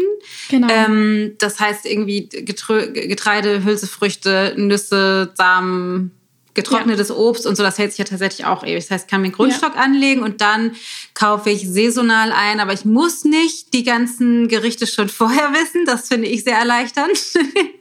Genau. 0.49 0.67
Ähm, 0.69 1.35
das 1.39 1.59
heißt 1.59 1.85
irgendwie 1.85 2.27
Getrö 2.27 2.91
Getreide, 2.91 3.63
Hülsefrüchte, 3.63 4.53
Nüsse, 4.57 5.31
Samen, 5.35 6.11
getrocknetes 6.53 7.11
Obst 7.11 7.45
und 7.45 7.55
so. 7.55 7.63
Das 7.63 7.77
hält 7.77 7.91
sich 7.91 7.99
ja 7.99 8.05
tatsächlich 8.05 8.45
auch 8.45 8.63
ewig. 8.63 8.83
Das 8.83 8.91
heißt, 8.91 9.05
ich 9.05 9.09
kann 9.09 9.21
mir 9.21 9.27
einen 9.27 9.35
Grundstock 9.35 9.77
anlegen 9.77 10.21
und 10.21 10.41
dann 10.41 10.75
kaufe 11.13 11.49
ich 11.49 11.67
saisonal 11.67 12.31
ein. 12.31 12.59
Aber 12.59 12.73
ich 12.73 12.85
muss 12.85 13.23
nicht 13.23 13.73
die 13.73 13.83
ganzen 13.83 14.47
Gerichte 14.47 14.87
schon 14.87 15.09
vorher 15.09 15.53
wissen. 15.53 15.85
Das 15.85 16.07
finde 16.07 16.27
ich 16.27 16.43
sehr 16.43 16.57
erleichternd. 16.57 17.17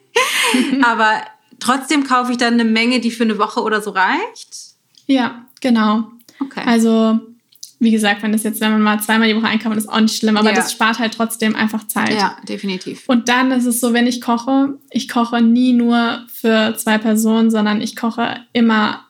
aber 0.83 1.23
trotzdem 1.59 2.05
kaufe 2.05 2.33
ich 2.33 2.39
dann 2.39 2.55
eine 2.55 2.65
Menge, 2.65 3.01
die 3.01 3.11
für 3.11 3.25
eine 3.25 3.39
Woche 3.39 3.61
oder 3.61 3.83
so 3.83 3.91
reicht. 3.91 4.75
ja, 5.07 5.47
genau. 5.61 6.11
Okay. 6.41 6.63
Also, 6.67 7.19
wie 7.79 7.91
gesagt, 7.91 8.23
wenn 8.23 8.33
das 8.33 8.43
jetzt, 8.43 8.61
wenn 8.61 8.73
man 8.73 8.83
mal 8.83 9.01
zweimal 9.01 9.29
die 9.29 9.37
Woche 9.37 9.47
einkauft, 9.47 9.77
ist 9.77 9.89
auch 9.89 10.01
nicht 10.01 10.17
schlimm, 10.17 10.37
aber 10.37 10.51
Ja. 10.51 10.57
das 10.57 10.73
spart 10.73 10.99
halt 10.99 11.15
trotzdem 11.15 11.55
einfach 11.57 11.87
Zeit. 11.87 12.13
ja, 12.15 12.37
definitiv. 12.49 13.05
Und 13.07 13.29
dann 13.29 13.51
ist 13.53 13.67
es 13.67 13.81
so, 13.81 13.93
wenn 13.93 14.07
ich 14.07 14.21
koche, 14.21 14.75
ich 14.91 15.09
koche 15.09 15.41
nie 15.41 15.73
nur 15.73 16.21
für 16.33 16.75
zwei 16.77 16.99
Personen, 16.99 17.51
sondern 17.51 17.81
ich 17.81 17.97
koche 17.97 18.37
immer 18.53 19.05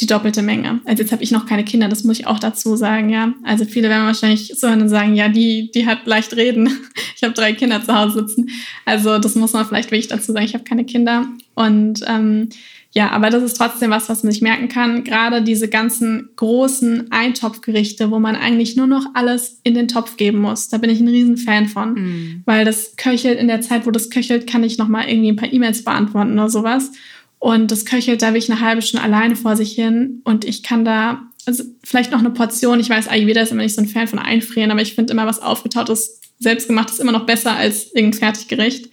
die 0.00 0.06
doppelte 0.06 0.42
Menge. 0.42 0.80
Also 0.84 1.02
jetzt 1.02 1.12
habe 1.12 1.22
ich 1.22 1.30
noch 1.30 1.46
keine 1.46 1.64
Kinder, 1.64 1.88
das 1.88 2.04
muss 2.04 2.18
ich 2.18 2.26
auch 2.26 2.38
dazu 2.38 2.76
sagen, 2.76 3.08
ja. 3.08 3.32
Also 3.44 3.64
viele 3.64 3.88
werden 3.88 4.04
wahrscheinlich 4.04 4.52
so 4.54 4.68
hören 4.68 4.82
und 4.82 4.90
sagen, 4.90 5.14
ja, 5.14 5.28
die, 5.28 5.70
die 5.70 5.86
hat 5.86 6.06
leicht 6.06 6.34
reden. 6.36 6.68
Ich 7.16 7.22
habe 7.22 7.32
drei 7.32 7.54
Kinder 7.54 7.82
zu 7.82 7.94
Hause 7.96 8.26
sitzen. 8.26 8.50
Also 8.84 9.18
das 9.18 9.36
muss 9.36 9.54
man 9.54 9.64
vielleicht 9.64 9.90
wirklich 9.90 10.08
dazu 10.08 10.32
sagen, 10.32 10.44
ich 10.44 10.52
habe 10.52 10.64
keine 10.64 10.84
Kinder. 10.84 11.24
Und 11.54 12.00
ähm, 12.06 12.50
ja, 12.92 13.10
aber 13.10 13.28
das 13.28 13.42
ist 13.42 13.58
trotzdem 13.58 13.90
was, 13.90 14.08
was 14.08 14.22
man 14.22 14.32
sich 14.32 14.40
merken 14.40 14.68
kann. 14.68 15.04
Gerade 15.04 15.42
diese 15.42 15.68
ganzen 15.68 16.30
großen 16.36 17.12
Eintopfgerichte, 17.12 18.10
wo 18.10 18.18
man 18.18 18.36
eigentlich 18.36 18.76
nur 18.76 18.86
noch 18.86 19.06
alles 19.14 19.60
in 19.64 19.74
den 19.74 19.88
Topf 19.88 20.16
geben 20.16 20.38
muss. 20.38 20.68
Da 20.68 20.78
bin 20.78 20.88
ich 20.88 21.00
ein 21.00 21.08
riesen 21.08 21.36
Fan 21.36 21.68
von. 21.68 21.94
Mhm. 21.94 22.42
Weil 22.46 22.64
das 22.64 22.96
köchelt, 22.96 23.38
in 23.38 23.48
der 23.48 23.60
Zeit, 23.60 23.86
wo 23.86 23.90
das 23.90 24.08
köchelt, 24.08 24.46
kann 24.46 24.64
ich 24.64 24.78
nochmal 24.78 25.08
irgendwie 25.08 25.28
ein 25.28 25.36
paar 25.36 25.52
E-Mails 25.52 25.84
beantworten 25.84 26.32
oder 26.32 26.48
sowas. 26.48 26.90
Und 27.38 27.70
das 27.70 27.84
köchelt, 27.84 28.22
da 28.22 28.32
will 28.32 28.38
ich 28.38 28.50
eine 28.50 28.60
halbe 28.60 28.82
Stunde 28.82 29.04
alleine 29.04 29.36
vor 29.36 29.56
sich 29.56 29.72
hin 29.72 30.22
und 30.24 30.44
ich 30.44 30.62
kann 30.62 30.84
da, 30.84 31.22
also 31.44 31.64
vielleicht 31.84 32.10
noch 32.10 32.20
eine 32.20 32.30
Portion, 32.30 32.80
ich 32.80 32.88
weiß, 32.88 33.08
Ayurveda 33.08 33.42
ist 33.42 33.52
immer 33.52 33.62
nicht 33.62 33.74
so 33.74 33.82
ein 33.82 33.88
Fan 33.88 34.08
von 34.08 34.18
Einfrieren, 34.18 34.70
aber 34.70 34.80
ich 34.80 34.94
finde 34.94 35.12
immer 35.12 35.26
was 35.26 35.42
aufgetautes, 35.42 36.20
selbstgemachtes 36.38 36.98
immer 36.98 37.12
noch 37.12 37.26
besser 37.26 37.54
als 37.54 37.94
irgendein 37.94 38.20
Fertiggericht. 38.20 38.90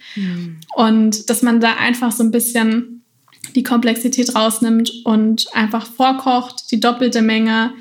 Und 0.76 1.30
dass 1.30 1.42
man 1.42 1.60
da 1.60 1.76
einfach 1.76 2.12
so 2.12 2.22
ein 2.22 2.30
bisschen 2.30 2.93
die 3.54 3.62
Komplexität 3.62 4.34
rausnimmt 4.34 4.92
und 5.04 5.46
einfach 5.54 5.86
vorkocht, 5.86 6.70
die 6.70 6.80
doppelte 6.80 7.22
Menge, 7.22 7.72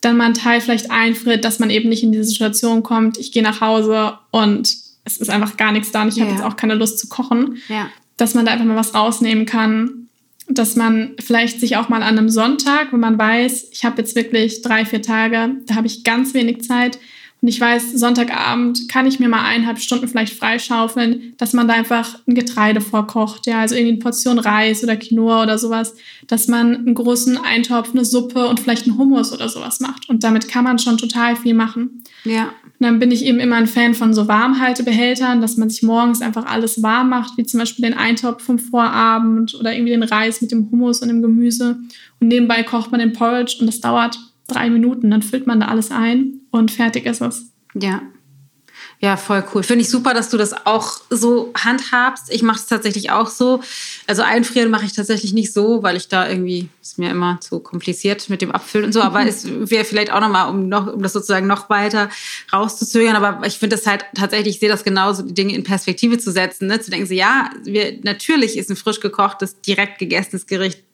dann 0.00 0.16
mal 0.16 0.24
einen 0.26 0.34
Teil 0.34 0.60
vielleicht 0.60 0.90
einfriert, 0.90 1.44
dass 1.44 1.58
man 1.60 1.70
eben 1.70 1.88
nicht 1.88 2.02
in 2.02 2.10
diese 2.12 2.24
Situation 2.24 2.82
kommt, 2.82 3.18
ich 3.18 3.30
gehe 3.32 3.42
nach 3.42 3.60
Hause 3.60 4.14
und 4.32 4.74
es 5.04 5.16
ist 5.16 5.30
einfach 5.30 5.56
gar 5.56 5.72
nichts 5.72 5.92
da 5.92 6.02
und 6.02 6.08
ich 6.08 6.20
habe 6.20 6.30
Ja. 6.30 6.36
jetzt 6.36 6.44
auch 6.44 6.56
keine 6.56 6.74
Lust 6.74 6.98
zu 6.98 7.08
kochen, 7.08 7.58
Ja. 7.68 7.88
dass 8.16 8.34
man 8.34 8.44
da 8.44 8.52
einfach 8.52 8.64
mal 8.64 8.76
was 8.76 8.94
rausnehmen 8.94 9.46
kann, 9.46 10.08
dass 10.48 10.74
man 10.76 11.12
vielleicht 11.20 11.60
sich 11.60 11.76
auch 11.76 11.88
mal 11.88 12.02
an 12.02 12.18
einem 12.18 12.28
Sonntag, 12.28 12.92
wenn 12.92 13.00
man 13.00 13.16
weiß, 13.18 13.68
ich 13.70 13.84
habe 13.84 13.98
jetzt 14.02 14.16
wirklich 14.16 14.60
drei, 14.62 14.84
vier 14.84 15.02
Tage, 15.02 15.56
da 15.66 15.74
habe 15.76 15.86
ich 15.86 16.02
ganz 16.04 16.34
wenig 16.34 16.62
Zeit 16.62 16.98
und 17.42 17.48
ich 17.48 17.60
weiß, 17.60 17.94
Sonntagabend 17.94 18.88
kann 18.88 19.04
ich 19.04 19.18
mir 19.18 19.28
mal 19.28 19.44
eineinhalb 19.44 19.80
Stunden 19.80 20.06
vielleicht 20.06 20.32
freischaufeln, 20.32 21.34
dass 21.38 21.52
man 21.52 21.66
da 21.66 21.74
einfach 21.74 22.20
ein 22.28 22.36
Getreide 22.36 22.80
vorkocht, 22.80 23.48
ja, 23.48 23.58
also 23.60 23.74
irgendwie 23.74 23.94
eine 23.94 23.98
Portion 23.98 24.38
Reis 24.38 24.84
oder 24.84 24.94
Quinoa 24.94 25.42
oder 25.42 25.58
sowas, 25.58 25.96
dass 26.28 26.46
man 26.46 26.76
einen 26.76 26.94
großen 26.94 27.36
Eintopf, 27.38 27.90
eine 27.90 28.04
Suppe 28.04 28.46
und 28.46 28.60
vielleicht 28.60 28.86
einen 28.86 28.96
Hummus 28.96 29.32
oder 29.32 29.48
sowas 29.48 29.80
macht 29.80 30.08
und 30.08 30.22
damit 30.22 30.46
kann 30.46 30.62
man 30.62 30.78
schon 30.78 30.98
total 30.98 31.34
viel 31.34 31.54
machen. 31.54 32.04
Ja. 32.24 32.44
Und 32.44 32.86
dann 32.86 33.00
bin 33.00 33.10
ich 33.10 33.24
eben 33.24 33.40
immer 33.40 33.56
ein 33.56 33.66
Fan 33.66 33.94
von 33.94 34.14
so 34.14 34.28
Warmhaltebehältern, 34.28 35.40
dass 35.40 35.56
man 35.56 35.68
sich 35.68 35.82
morgens 35.82 36.22
einfach 36.22 36.46
alles 36.46 36.80
warm 36.80 37.10
macht, 37.10 37.36
wie 37.38 37.44
zum 37.44 37.58
Beispiel 37.58 37.84
den 37.84 37.98
Eintopf 37.98 38.44
vom 38.44 38.60
Vorabend 38.60 39.56
oder 39.56 39.74
irgendwie 39.74 39.92
den 39.92 40.04
Reis 40.04 40.40
mit 40.42 40.52
dem 40.52 40.70
Hummus 40.70 41.02
und 41.02 41.08
dem 41.08 41.22
Gemüse. 41.22 41.78
Und 42.20 42.28
nebenbei 42.28 42.62
kocht 42.62 42.92
man 42.92 43.00
den 43.00 43.12
Porridge 43.12 43.56
und 43.58 43.66
das 43.66 43.80
dauert 43.80 44.16
drei 44.46 44.70
Minuten. 44.70 45.10
Dann 45.10 45.22
füllt 45.22 45.48
man 45.48 45.58
da 45.58 45.66
alles 45.66 45.90
ein 45.90 46.41
und 46.52 46.70
fertig 46.70 47.06
ist 47.06 47.20
es. 47.20 47.46
Ja. 47.74 48.02
Ja, 49.00 49.16
voll 49.16 49.44
cool. 49.52 49.64
Finde 49.64 49.82
ich 49.82 49.90
super, 49.90 50.14
dass 50.14 50.28
du 50.28 50.36
das 50.36 50.64
auch 50.64 51.00
so 51.10 51.52
handhabst. 51.58 52.32
Ich 52.32 52.42
mache 52.42 52.58
es 52.58 52.66
tatsächlich 52.66 53.10
auch 53.10 53.28
so. 53.28 53.60
Also 54.06 54.22
einfrieren 54.22 54.70
mache 54.70 54.84
ich 54.84 54.92
tatsächlich 54.92 55.32
nicht 55.32 55.52
so, 55.52 55.82
weil 55.82 55.96
ich 55.96 56.06
da 56.06 56.28
irgendwie, 56.28 56.68
ist 56.80 56.98
mir 56.98 57.10
immer 57.10 57.40
zu 57.40 57.58
kompliziert 57.58 58.28
mit 58.30 58.42
dem 58.42 58.52
Abfüllen 58.52 58.86
und 58.86 58.92
so. 58.92 59.02
Aber 59.02 59.20
es 59.26 59.44
wäre 59.48 59.84
vielleicht 59.84 60.12
auch 60.12 60.20
nochmal, 60.20 60.48
um, 60.48 60.68
noch, 60.68 60.92
um 60.92 61.02
das 61.02 61.14
sozusagen 61.14 61.48
noch 61.48 61.68
weiter 61.68 62.10
rauszuzögern. 62.52 63.16
Aber 63.16 63.44
ich 63.44 63.58
finde 63.58 63.74
das 63.74 63.86
halt 63.88 64.04
tatsächlich, 64.14 64.54
ich 64.54 64.60
sehe 64.60 64.68
das 64.68 64.84
genauso, 64.84 65.24
die 65.24 65.34
Dinge 65.34 65.54
in 65.54 65.64
Perspektive 65.64 66.18
zu 66.18 66.30
setzen. 66.30 66.68
Ne? 66.68 66.80
Zu 66.80 66.92
denken, 66.92 67.06
so, 67.06 67.14
ja, 67.14 67.50
wir, 67.64 67.98
natürlich 68.02 68.56
ist 68.56 68.70
ein 68.70 68.76
frisch 68.76 69.00
gekochtes, 69.00 69.60
direkt 69.62 69.98
gegessenes 69.98 70.46
Gericht 70.46 70.84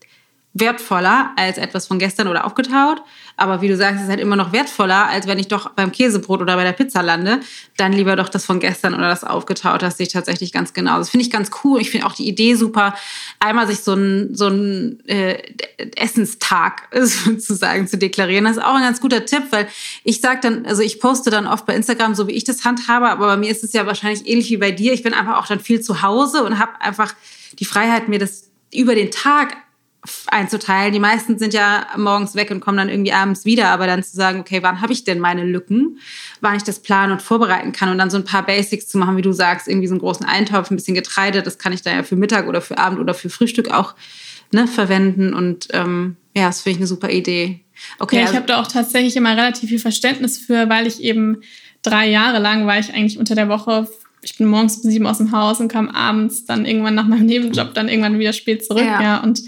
wertvoller 0.54 1.32
als 1.36 1.58
etwas 1.58 1.86
von 1.86 1.98
gestern 1.98 2.26
oder 2.26 2.44
aufgetaut. 2.46 3.02
Aber 3.36 3.60
wie 3.60 3.68
du 3.68 3.76
sagst, 3.76 4.02
ist 4.02 4.08
halt 4.08 4.18
immer 4.18 4.34
noch 4.34 4.52
wertvoller, 4.52 5.06
als 5.06 5.26
wenn 5.26 5.38
ich 5.38 5.46
doch 5.46 5.70
beim 5.70 5.92
Käsebrot 5.92 6.40
oder 6.40 6.56
bei 6.56 6.64
der 6.64 6.72
Pizza 6.72 7.02
lande. 7.02 7.40
Dann 7.76 7.92
lieber 7.92 8.16
doch 8.16 8.28
das 8.28 8.44
von 8.44 8.58
gestern 8.58 8.94
oder 8.94 9.08
das 9.08 9.22
aufgetaut. 9.22 9.82
Das 9.82 9.96
sehe 9.96 10.06
ich 10.06 10.12
tatsächlich 10.12 10.52
ganz 10.52 10.72
genau. 10.72 10.98
Das 10.98 11.10
finde 11.10 11.24
ich 11.24 11.30
ganz 11.30 11.50
cool. 11.62 11.80
Ich 11.80 11.90
finde 11.90 12.06
auch 12.06 12.14
die 12.14 12.26
Idee 12.26 12.54
super, 12.54 12.94
einmal 13.38 13.66
sich 13.66 13.80
so 13.80 13.92
einen 13.92 14.34
so 14.34 14.46
einen, 14.46 15.06
äh, 15.06 15.40
Essenstag 15.96 16.88
sozusagen 17.00 17.86
zu 17.86 17.98
deklarieren. 17.98 18.44
Das 18.44 18.56
ist 18.56 18.64
auch 18.64 18.74
ein 18.74 18.82
ganz 18.82 19.00
guter 19.00 19.24
Tipp, 19.24 19.44
weil 19.50 19.68
ich 20.02 20.20
sage 20.20 20.40
dann, 20.42 20.66
also 20.66 20.82
ich 20.82 20.98
poste 20.98 21.30
dann 21.30 21.46
oft 21.46 21.66
bei 21.66 21.74
Instagram, 21.74 22.14
so 22.14 22.26
wie 22.26 22.32
ich 22.32 22.44
das 22.44 22.64
handhabe, 22.64 23.08
aber 23.08 23.26
bei 23.26 23.36
mir 23.36 23.50
ist 23.50 23.62
es 23.62 23.72
ja 23.72 23.86
wahrscheinlich 23.86 24.26
ähnlich 24.26 24.50
wie 24.50 24.56
bei 24.56 24.72
dir. 24.72 24.92
Ich 24.92 25.02
bin 25.02 25.14
einfach 25.14 25.38
auch 25.38 25.46
dann 25.46 25.60
viel 25.60 25.80
zu 25.80 26.02
Hause 26.02 26.42
und 26.42 26.58
habe 26.58 26.80
einfach 26.80 27.14
die 27.58 27.64
Freiheit, 27.64 28.08
mir 28.08 28.18
das 28.18 28.50
über 28.72 28.94
den 28.94 29.10
Tag 29.10 29.56
einzuteilen. 30.28 30.92
Die 30.92 31.00
meisten 31.00 31.38
sind 31.38 31.54
ja 31.54 31.86
morgens 31.96 32.34
weg 32.34 32.50
und 32.50 32.60
kommen 32.60 32.78
dann 32.78 32.88
irgendwie 32.88 33.12
abends 33.12 33.44
wieder, 33.44 33.68
aber 33.68 33.86
dann 33.86 34.02
zu 34.02 34.14
sagen, 34.16 34.40
okay, 34.40 34.62
wann 34.62 34.80
habe 34.80 34.92
ich 34.92 35.04
denn 35.04 35.18
meine 35.18 35.44
Lücken, 35.44 35.98
wann 36.40 36.56
ich 36.56 36.62
das 36.62 36.80
planen 36.80 37.12
und 37.12 37.22
vorbereiten 37.22 37.72
kann 37.72 37.88
und 37.90 37.98
dann 37.98 38.10
so 38.10 38.16
ein 38.16 38.24
paar 38.24 38.46
Basics 38.46 38.86
zu 38.86 38.96
machen, 38.98 39.16
wie 39.16 39.22
du 39.22 39.32
sagst, 39.32 39.66
irgendwie 39.68 39.88
so 39.88 39.94
einen 39.94 40.00
großen 40.00 40.24
Eintopf, 40.24 40.70
ein 40.70 40.76
bisschen 40.76 40.94
Getreide, 40.94 41.42
das 41.42 41.58
kann 41.58 41.72
ich 41.72 41.82
dann 41.82 41.96
ja 41.96 42.02
für 42.04 42.16
Mittag 42.16 42.46
oder 42.46 42.60
für 42.60 42.78
Abend 42.78 43.00
oder 43.00 43.12
für 43.12 43.28
Frühstück 43.28 43.70
auch 43.70 43.94
ne, 44.52 44.66
verwenden 44.68 45.34
und 45.34 45.68
ähm, 45.72 46.16
ja, 46.34 46.46
das 46.46 46.62
finde 46.62 46.76
ich 46.76 46.80
eine 46.80 46.86
super 46.86 47.10
Idee. 47.10 47.60
Okay, 47.98 48.16
Ja, 48.16 48.22
ich 48.22 48.28
also- 48.28 48.36
habe 48.38 48.46
da 48.46 48.60
auch 48.60 48.68
tatsächlich 48.68 49.16
immer 49.16 49.36
relativ 49.36 49.68
viel 49.68 49.78
Verständnis 49.80 50.38
für, 50.38 50.68
weil 50.68 50.86
ich 50.86 51.02
eben 51.02 51.38
drei 51.82 52.08
Jahre 52.08 52.38
lang 52.38 52.66
war 52.66 52.78
ich 52.78 52.94
eigentlich 52.94 53.18
unter 53.18 53.34
der 53.34 53.48
Woche. 53.48 53.88
Ich 54.22 54.36
bin 54.36 54.46
morgens 54.46 54.78
um 54.78 54.90
sieben 54.90 55.06
aus 55.06 55.18
dem 55.18 55.32
Haus 55.32 55.60
und 55.60 55.68
kam 55.68 55.88
abends 55.88 56.44
dann 56.44 56.66
irgendwann 56.66 56.94
nach 56.94 57.06
meinem 57.06 57.26
Nebenjob 57.26 57.74
dann 57.74 57.88
irgendwann 57.88 58.18
wieder 58.18 58.32
spät 58.32 58.64
zurück. 58.64 58.84
Ja. 58.84 59.00
Ja, 59.00 59.16
und 59.18 59.42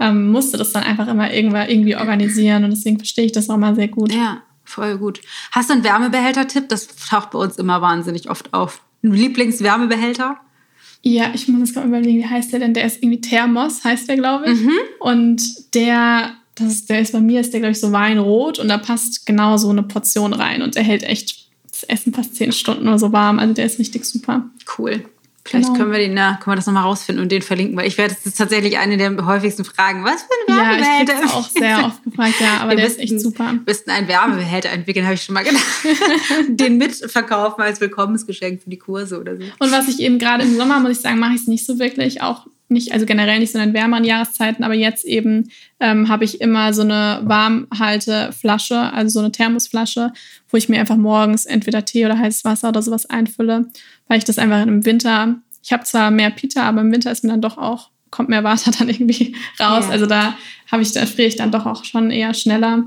ähm, 0.00 0.32
musste 0.32 0.56
das 0.56 0.72
dann 0.72 0.82
einfach 0.82 1.06
immer 1.06 1.32
irgendwann 1.32 1.68
irgendwie 1.68 1.94
organisieren 1.94 2.64
und 2.64 2.70
deswegen 2.70 2.98
verstehe 2.98 3.26
ich 3.26 3.32
das 3.32 3.48
auch 3.50 3.58
mal 3.58 3.74
sehr 3.74 3.88
gut. 3.88 4.12
Ja, 4.12 4.42
voll 4.64 4.98
gut. 4.98 5.20
Hast 5.52 5.68
du 5.68 5.74
einen 5.74 5.84
Wärmebehälter-Tipp? 5.84 6.68
Das 6.68 6.88
taucht 6.88 7.30
bei 7.30 7.38
uns 7.38 7.56
immer 7.56 7.82
wahnsinnig 7.82 8.30
oft 8.30 8.52
auf. 8.52 8.82
Ein 9.02 9.12
Lieblingswärmebehälter? 9.12 10.38
Ja, 11.02 11.30
ich 11.34 11.48
muss 11.48 11.60
jetzt 11.60 11.74
gerade 11.74 11.88
überlegen, 11.88 12.18
wie 12.18 12.26
heißt 12.26 12.52
der 12.52 12.60
denn? 12.60 12.74
Der 12.74 12.84
ist 12.84 13.02
irgendwie 13.02 13.20
Thermos, 13.20 13.84
heißt 13.84 14.08
der, 14.08 14.16
glaube 14.16 14.50
ich. 14.50 14.60
Mhm. 14.60 14.72
Und 14.98 15.74
der, 15.74 16.32
das 16.54 16.68
ist, 16.68 16.90
der 16.90 17.00
ist 17.00 17.12
bei 17.12 17.20
mir, 17.20 17.40
ist 17.40 17.52
der, 17.52 17.60
glaube 17.60 17.72
ich, 17.72 17.80
so 17.80 17.92
weinrot 17.92 18.58
und 18.58 18.68
da 18.68 18.78
passt 18.78 19.26
genau 19.26 19.56
so 19.56 19.70
eine 19.70 19.82
Portion 19.82 20.32
rein 20.32 20.62
und 20.62 20.76
er 20.76 20.82
hält 20.82 21.02
echt 21.02 21.48
das 21.70 21.84
Essen 21.84 22.12
fast 22.12 22.36
zehn 22.36 22.52
Stunden 22.52 22.88
oder 22.88 22.98
so 22.98 23.12
warm. 23.12 23.38
Also 23.38 23.54
der 23.54 23.66
ist 23.66 23.78
richtig 23.78 24.04
super. 24.04 24.50
Cool. 24.78 25.04
Vielleicht 25.44 25.68
genau. 25.68 25.78
können 25.78 25.92
wir 25.92 25.98
den, 25.98 26.14
na, 26.14 26.34
können 26.34 26.52
wir 26.52 26.56
das 26.56 26.66
nochmal 26.66 26.82
rausfinden 26.82 27.22
und 27.22 27.32
den 27.32 27.40
verlinken, 27.40 27.76
weil 27.76 27.86
ich 27.86 27.96
werde, 27.96 28.14
das 28.14 28.26
ist 28.26 28.36
tatsächlich 28.36 28.78
eine 28.78 28.98
der 28.98 29.24
häufigsten 29.24 29.64
Fragen. 29.64 30.04
Was 30.04 30.22
für 30.22 30.52
ein 30.52 30.56
Werbebehälter? 30.56 31.12
Ja, 31.14 31.24
ich 31.24 31.32
auch 31.32 31.48
sehr 31.48 31.78
oft 31.86 32.04
gefragt, 32.04 32.34
ja, 32.40 32.58
aber 32.60 32.70
wir 32.70 32.76
der 32.76 32.84
müssten, 32.84 33.02
ist 33.02 33.12
echt 33.12 33.20
super. 33.22 33.44
Wir 33.44 33.60
müssten 33.66 33.90
einen 33.90 34.06
Werbebehälter 34.06 34.68
entwickeln, 34.68 35.06
habe 35.06 35.14
ich 35.14 35.22
schon 35.22 35.34
mal 35.34 35.44
gedacht. 35.44 35.64
den 36.48 36.76
mitverkaufen 36.76 37.62
als 37.64 37.80
Willkommensgeschenk 37.80 38.62
für 38.62 38.70
die 38.70 38.78
Kurse 38.78 39.18
oder 39.18 39.36
so. 39.36 39.42
Und 39.58 39.72
was 39.72 39.88
ich 39.88 40.00
eben 40.00 40.18
gerade 40.18 40.44
im 40.44 40.56
Sommer, 40.56 40.78
muss 40.78 40.92
ich 40.92 41.00
sagen, 41.00 41.18
mache 41.18 41.34
ich 41.34 41.40
es 41.40 41.46
nicht 41.46 41.64
so 41.64 41.78
wirklich, 41.78 42.20
auch 42.20 42.46
nicht, 42.70 42.92
also 42.92 43.04
generell 43.04 43.40
nicht 43.40 43.52
so 43.52 43.58
in 43.58 43.74
wärmeren 43.74 44.04
Jahreszeiten, 44.04 44.62
aber 44.62 44.74
jetzt 44.74 45.04
eben 45.04 45.50
ähm, 45.80 46.08
habe 46.08 46.24
ich 46.24 46.40
immer 46.40 46.72
so 46.72 46.82
eine 46.82 47.20
Warmhalteflasche, 47.24 48.92
also 48.92 49.14
so 49.14 49.18
eine 49.18 49.32
Thermosflasche, 49.32 50.12
wo 50.48 50.56
ich 50.56 50.68
mir 50.68 50.78
einfach 50.78 50.96
morgens 50.96 51.46
entweder 51.46 51.84
Tee 51.84 52.06
oder 52.06 52.18
heißes 52.18 52.44
Wasser 52.44 52.68
oder 52.68 52.80
sowas 52.80 53.06
einfülle, 53.06 53.66
weil 54.10 54.18
ich 54.18 54.24
das 54.24 54.38
einfach 54.38 54.62
im 54.62 54.84
Winter, 54.84 55.36
ich 55.62 55.72
habe 55.72 55.84
zwar 55.84 56.10
mehr 56.10 56.30
Pita, 56.30 56.64
aber 56.64 56.80
im 56.80 56.90
Winter 56.90 57.12
ist 57.12 57.22
mir 57.22 57.30
dann 57.30 57.40
doch 57.40 57.56
auch, 57.56 57.90
kommt 58.10 58.28
mehr 58.28 58.42
Wasser 58.42 58.72
dann 58.78 58.88
irgendwie 58.88 59.36
raus. 59.60 59.84
Ja. 59.86 59.90
Also 59.90 60.06
da 60.06 60.36
habe 60.70 60.82
ich, 60.82 60.90
da 60.90 61.06
friere 61.06 61.28
ich 61.28 61.36
dann 61.36 61.52
doch 61.52 61.64
auch 61.64 61.84
schon 61.84 62.10
eher 62.10 62.34
schneller. 62.34 62.84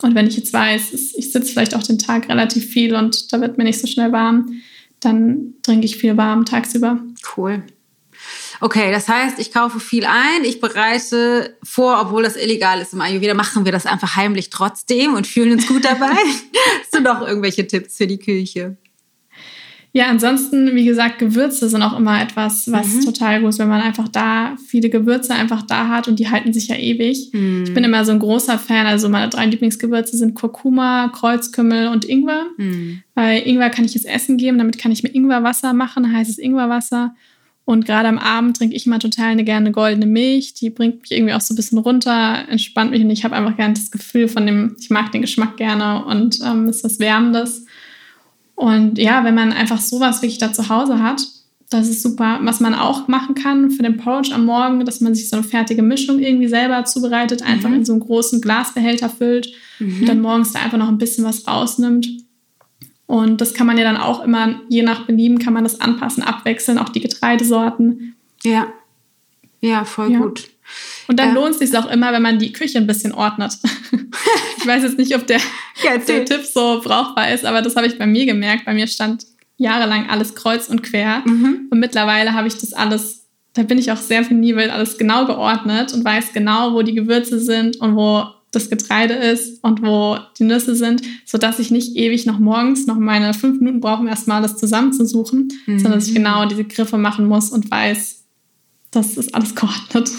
Und 0.00 0.14
wenn 0.14 0.26
ich 0.26 0.38
jetzt 0.38 0.54
weiß, 0.54 0.94
ich 0.94 1.30
sitze 1.30 1.52
vielleicht 1.52 1.74
auch 1.74 1.82
den 1.82 1.98
Tag 1.98 2.30
relativ 2.30 2.70
viel 2.70 2.94
und 2.94 3.30
da 3.34 3.40
wird 3.42 3.58
mir 3.58 3.64
nicht 3.64 3.78
so 3.78 3.86
schnell 3.86 4.12
warm, 4.12 4.62
dann 5.00 5.52
trinke 5.62 5.84
ich 5.84 5.98
viel 5.98 6.16
warm 6.16 6.46
tagsüber. 6.46 6.98
Cool. 7.36 7.62
Okay, 8.62 8.90
das 8.92 9.08
heißt, 9.08 9.38
ich 9.40 9.52
kaufe 9.52 9.78
viel 9.78 10.06
ein, 10.06 10.44
ich 10.44 10.58
bereite 10.58 11.54
vor, 11.62 12.00
obwohl 12.00 12.22
das 12.22 12.36
illegal 12.36 12.80
ist 12.80 12.94
im 12.94 13.02
Ayurveda, 13.02 13.34
machen 13.34 13.66
wir 13.66 13.72
das 13.72 13.84
einfach 13.84 14.16
heimlich 14.16 14.48
trotzdem 14.48 15.12
und 15.12 15.26
fühlen 15.26 15.52
uns 15.52 15.66
gut 15.66 15.84
dabei. 15.84 16.06
Hast 16.80 16.94
du 16.94 17.00
noch 17.00 17.20
irgendwelche 17.26 17.66
Tipps 17.66 17.98
für 17.98 18.06
die 18.06 18.18
Küche? 18.18 18.78
Ja, 19.92 20.06
ansonsten, 20.06 20.74
wie 20.76 20.84
gesagt, 20.84 21.18
Gewürze 21.18 21.68
sind 21.68 21.82
auch 21.82 21.98
immer 21.98 22.22
etwas, 22.22 22.70
was 22.70 22.94
mhm. 22.94 23.04
total 23.04 23.40
gut 23.40 23.50
ist, 23.50 23.58
wenn 23.58 23.68
man 23.68 23.80
einfach 23.80 24.06
da 24.06 24.56
viele 24.68 24.88
Gewürze 24.88 25.34
einfach 25.34 25.62
da 25.62 25.88
hat 25.88 26.06
und 26.06 26.20
die 26.20 26.30
halten 26.30 26.52
sich 26.52 26.68
ja 26.68 26.76
ewig. 26.76 27.30
Mhm. 27.32 27.64
Ich 27.64 27.74
bin 27.74 27.82
immer 27.82 28.04
so 28.04 28.12
ein 28.12 28.20
großer 28.20 28.56
Fan, 28.58 28.86
also 28.86 29.08
meine 29.08 29.28
drei 29.28 29.46
Lieblingsgewürze 29.46 30.16
sind 30.16 30.34
Kurkuma, 30.34 31.08
Kreuzkümmel 31.08 31.88
und 31.88 32.04
Ingwer. 32.04 32.46
Mhm. 32.56 33.02
Weil 33.14 33.46
Ingwer 33.46 33.70
kann 33.70 33.84
ich 33.84 33.94
jetzt 33.94 34.06
Essen 34.06 34.36
geben, 34.36 34.58
damit 34.58 34.78
kann 34.78 34.92
ich 34.92 35.02
mir 35.02 35.12
Ingwerwasser 35.12 35.72
machen, 35.72 36.12
heißes 36.12 36.38
Ingwerwasser. 36.38 37.14
Und 37.64 37.84
gerade 37.84 38.08
am 38.08 38.18
Abend 38.18 38.56
trinke 38.56 38.74
ich 38.74 38.86
mal 38.86 38.98
total 38.98 39.28
eine 39.28 39.44
gerne 39.44 39.70
goldene 39.70 40.06
Milch. 40.06 40.54
Die 40.54 40.70
bringt 40.70 41.02
mich 41.02 41.12
irgendwie 41.12 41.34
auch 41.34 41.40
so 41.40 41.54
ein 41.54 41.56
bisschen 41.56 41.78
runter, 41.78 42.44
entspannt 42.48 42.90
mich 42.90 43.02
und 43.02 43.10
ich 43.10 43.24
habe 43.24 43.36
einfach 43.36 43.56
gerne 43.56 43.74
das 43.74 43.90
Gefühl 43.90 44.28
von 44.28 44.46
dem, 44.46 44.76
ich 44.80 44.90
mag 44.90 45.12
den 45.12 45.20
Geschmack 45.20 45.56
gerne 45.56 46.04
und 46.04 46.40
ähm, 46.44 46.68
ist 46.68 46.84
was 46.84 46.98
Wärmendes. 46.98 47.66
Und 48.60 48.98
ja, 48.98 49.24
wenn 49.24 49.34
man 49.34 49.54
einfach 49.54 49.80
sowas 49.80 50.20
wirklich 50.20 50.36
da 50.36 50.52
zu 50.52 50.68
Hause 50.68 51.02
hat, 51.02 51.26
das 51.70 51.88
ist 51.88 52.02
super. 52.02 52.40
Was 52.42 52.60
man 52.60 52.74
auch 52.74 53.08
machen 53.08 53.34
kann 53.34 53.70
für 53.70 53.82
den 53.82 53.96
Porridge 53.96 54.34
am 54.34 54.44
Morgen, 54.44 54.84
dass 54.84 55.00
man 55.00 55.14
sich 55.14 55.30
so 55.30 55.36
eine 55.36 55.46
fertige 55.46 55.80
Mischung 55.82 56.18
irgendwie 56.18 56.46
selber 56.46 56.84
zubereitet, 56.84 57.40
einfach 57.40 57.70
mhm. 57.70 57.76
in 57.76 57.84
so 57.86 57.94
einen 57.94 58.02
großen 58.02 58.42
Glasbehälter 58.42 59.08
füllt 59.08 59.50
mhm. 59.78 60.00
und 60.00 60.06
dann 60.10 60.20
morgens 60.20 60.52
da 60.52 60.58
einfach 60.58 60.76
noch 60.76 60.88
ein 60.88 60.98
bisschen 60.98 61.24
was 61.24 61.48
rausnimmt. 61.48 62.06
Und 63.06 63.40
das 63.40 63.54
kann 63.54 63.66
man 63.66 63.78
ja 63.78 63.84
dann 63.84 63.96
auch 63.96 64.22
immer, 64.22 64.60
je 64.68 64.82
nach 64.82 65.06
Belieben, 65.06 65.38
kann 65.38 65.54
man 65.54 65.64
das 65.64 65.80
anpassen, 65.80 66.22
abwechseln, 66.22 66.76
auch 66.76 66.90
die 66.90 67.00
Getreidesorten. 67.00 68.14
Ja, 68.44 68.66
ja, 69.62 69.86
voll 69.86 70.12
ja. 70.12 70.18
gut. 70.18 70.50
Und 71.06 71.18
dann 71.18 71.28
ja. 71.28 71.34
lohnt 71.34 71.52
es 71.52 71.58
sich 71.58 71.76
auch 71.76 71.90
immer, 71.90 72.12
wenn 72.12 72.22
man 72.22 72.38
die 72.38 72.52
Küche 72.52 72.78
ein 72.78 72.86
bisschen 72.86 73.12
ordnet. 73.12 73.58
ich 74.58 74.66
weiß 74.66 74.82
jetzt 74.82 74.98
nicht, 74.98 75.14
ob 75.16 75.26
der, 75.26 75.40
ja, 75.82 75.98
der 75.98 76.24
Tipp 76.24 76.44
so 76.44 76.80
brauchbar 76.82 77.32
ist, 77.32 77.44
aber 77.44 77.62
das 77.62 77.76
habe 77.76 77.86
ich 77.86 77.98
bei 77.98 78.06
mir 78.06 78.26
gemerkt. 78.26 78.64
Bei 78.64 78.74
mir 78.74 78.86
stand 78.86 79.26
jahrelang 79.56 80.08
alles 80.08 80.34
kreuz 80.34 80.68
und 80.68 80.82
quer. 80.82 81.22
Mhm. 81.26 81.68
Und 81.70 81.80
mittlerweile 81.80 82.32
habe 82.32 82.48
ich 82.48 82.56
das 82.56 82.72
alles, 82.72 83.26
da 83.54 83.62
bin 83.62 83.78
ich 83.78 83.92
auch 83.92 83.98
sehr 83.98 84.22
penibel, 84.22 84.70
alles 84.70 84.98
genau 84.98 85.26
geordnet 85.26 85.92
und 85.92 86.04
weiß 86.04 86.32
genau, 86.32 86.72
wo 86.74 86.82
die 86.82 86.94
Gewürze 86.94 87.38
sind 87.40 87.76
und 87.80 87.96
wo 87.96 88.24
das 88.52 88.68
Getreide 88.68 89.14
ist 89.14 89.62
und 89.62 89.82
wo 89.82 90.18
die 90.38 90.44
Nüsse 90.44 90.74
sind, 90.74 91.02
sodass 91.24 91.58
ich 91.58 91.70
nicht 91.70 91.96
ewig 91.96 92.26
noch 92.26 92.38
morgens 92.38 92.86
noch 92.86 92.96
meine 92.96 93.32
fünf 93.34 93.60
Minuten 93.60 93.80
brauche, 93.80 94.00
um 94.00 94.08
erstmal 94.08 94.42
das 94.42 94.56
zusammenzusuchen, 94.56 95.52
mhm. 95.66 95.78
sondern 95.78 96.00
dass 96.00 96.08
ich 96.08 96.14
genau 96.14 96.46
diese 96.46 96.64
Griffe 96.64 96.98
machen 96.98 97.26
muss 97.26 97.50
und 97.50 97.70
weiß, 97.70 98.24
das 98.90 99.16
ist 99.16 99.34
alles 99.34 99.54
geordnet. 99.54 100.10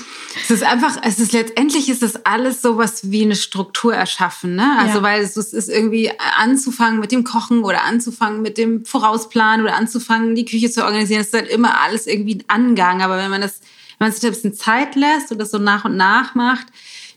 Es 0.43 0.51
ist 0.51 0.63
einfach, 0.63 0.97
es 1.03 1.19
ist 1.19 1.33
letztendlich 1.33 1.89
ist 1.89 2.01
das 2.01 2.25
alles 2.25 2.61
sowas 2.61 3.11
wie 3.11 3.23
eine 3.23 3.35
Struktur 3.35 3.93
erschaffen, 3.93 4.55
ne? 4.55 4.77
Also 4.79 4.97
ja. 4.97 5.03
weil 5.03 5.21
es 5.21 5.35
ist 5.35 5.69
irgendwie 5.69 6.11
anzufangen 6.37 6.99
mit 6.99 7.11
dem 7.11 7.23
Kochen 7.23 7.63
oder 7.63 7.83
anzufangen 7.83 8.41
mit 8.41 8.57
dem 8.57 8.85
Vorausplanen 8.85 9.65
oder 9.65 9.75
anzufangen 9.75 10.35
die 10.35 10.45
Küche 10.45 10.69
zu 10.69 10.83
organisieren. 10.83 11.21
Es 11.21 11.27
ist 11.27 11.33
halt 11.33 11.49
immer 11.49 11.81
alles 11.81 12.07
irgendwie 12.07 12.35
ein 12.35 12.43
Angang. 12.47 13.01
Aber 13.01 13.17
wenn 13.17 13.29
man 13.29 13.41
das, 13.41 13.59
wenn 13.97 14.07
man 14.07 14.11
sich 14.11 14.23
ein 14.23 14.31
bisschen 14.31 14.53
Zeit 14.53 14.95
lässt 14.95 15.31
und 15.31 15.39
das 15.39 15.51
so 15.51 15.57
nach 15.57 15.85
und 15.85 15.97
nach 15.97 16.35
macht, 16.35 16.67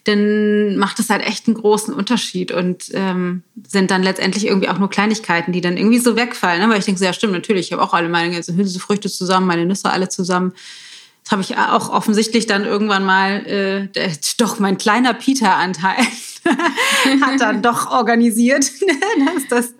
dann 0.04 0.76
macht 0.76 0.98
das 0.98 1.08
halt 1.08 1.22
echt 1.22 1.46
einen 1.46 1.56
großen 1.56 1.94
Unterschied 1.94 2.52
und 2.52 2.90
ähm, 2.92 3.42
sind 3.66 3.90
dann 3.90 4.02
letztendlich 4.02 4.46
irgendwie 4.46 4.68
auch 4.68 4.78
nur 4.78 4.90
Kleinigkeiten, 4.90 5.52
die 5.52 5.62
dann 5.62 5.78
irgendwie 5.78 5.98
so 5.98 6.14
wegfallen. 6.14 6.60
Ne? 6.60 6.68
Weil 6.68 6.78
ich 6.78 6.84
denke, 6.84 6.98
so, 6.98 7.06
ja 7.06 7.14
stimmt, 7.14 7.32
natürlich, 7.32 7.66
ich 7.66 7.72
habe 7.72 7.82
auch 7.82 7.94
alle 7.94 8.08
meine 8.10 8.32
ganzen 8.32 8.56
Hülsefrüchte 8.56 9.08
zusammen, 9.08 9.46
meine 9.46 9.64
Nüsse 9.64 9.90
alle 9.90 10.10
zusammen. 10.10 10.52
Das 11.24 11.32
habe 11.32 11.42
ich 11.42 11.56
auch 11.56 11.90
offensichtlich 11.90 12.46
dann 12.46 12.64
irgendwann 12.64 13.04
mal, 13.04 13.46
äh, 13.46 13.88
der, 13.88 14.10
doch 14.38 14.58
mein 14.58 14.78
kleiner 14.78 15.14
Peter-Anteil 15.14 15.96
hat 17.20 17.40
dann 17.40 17.62
doch 17.62 17.90
organisiert, 17.90 18.70
dass 19.34 19.48
das 19.48 19.74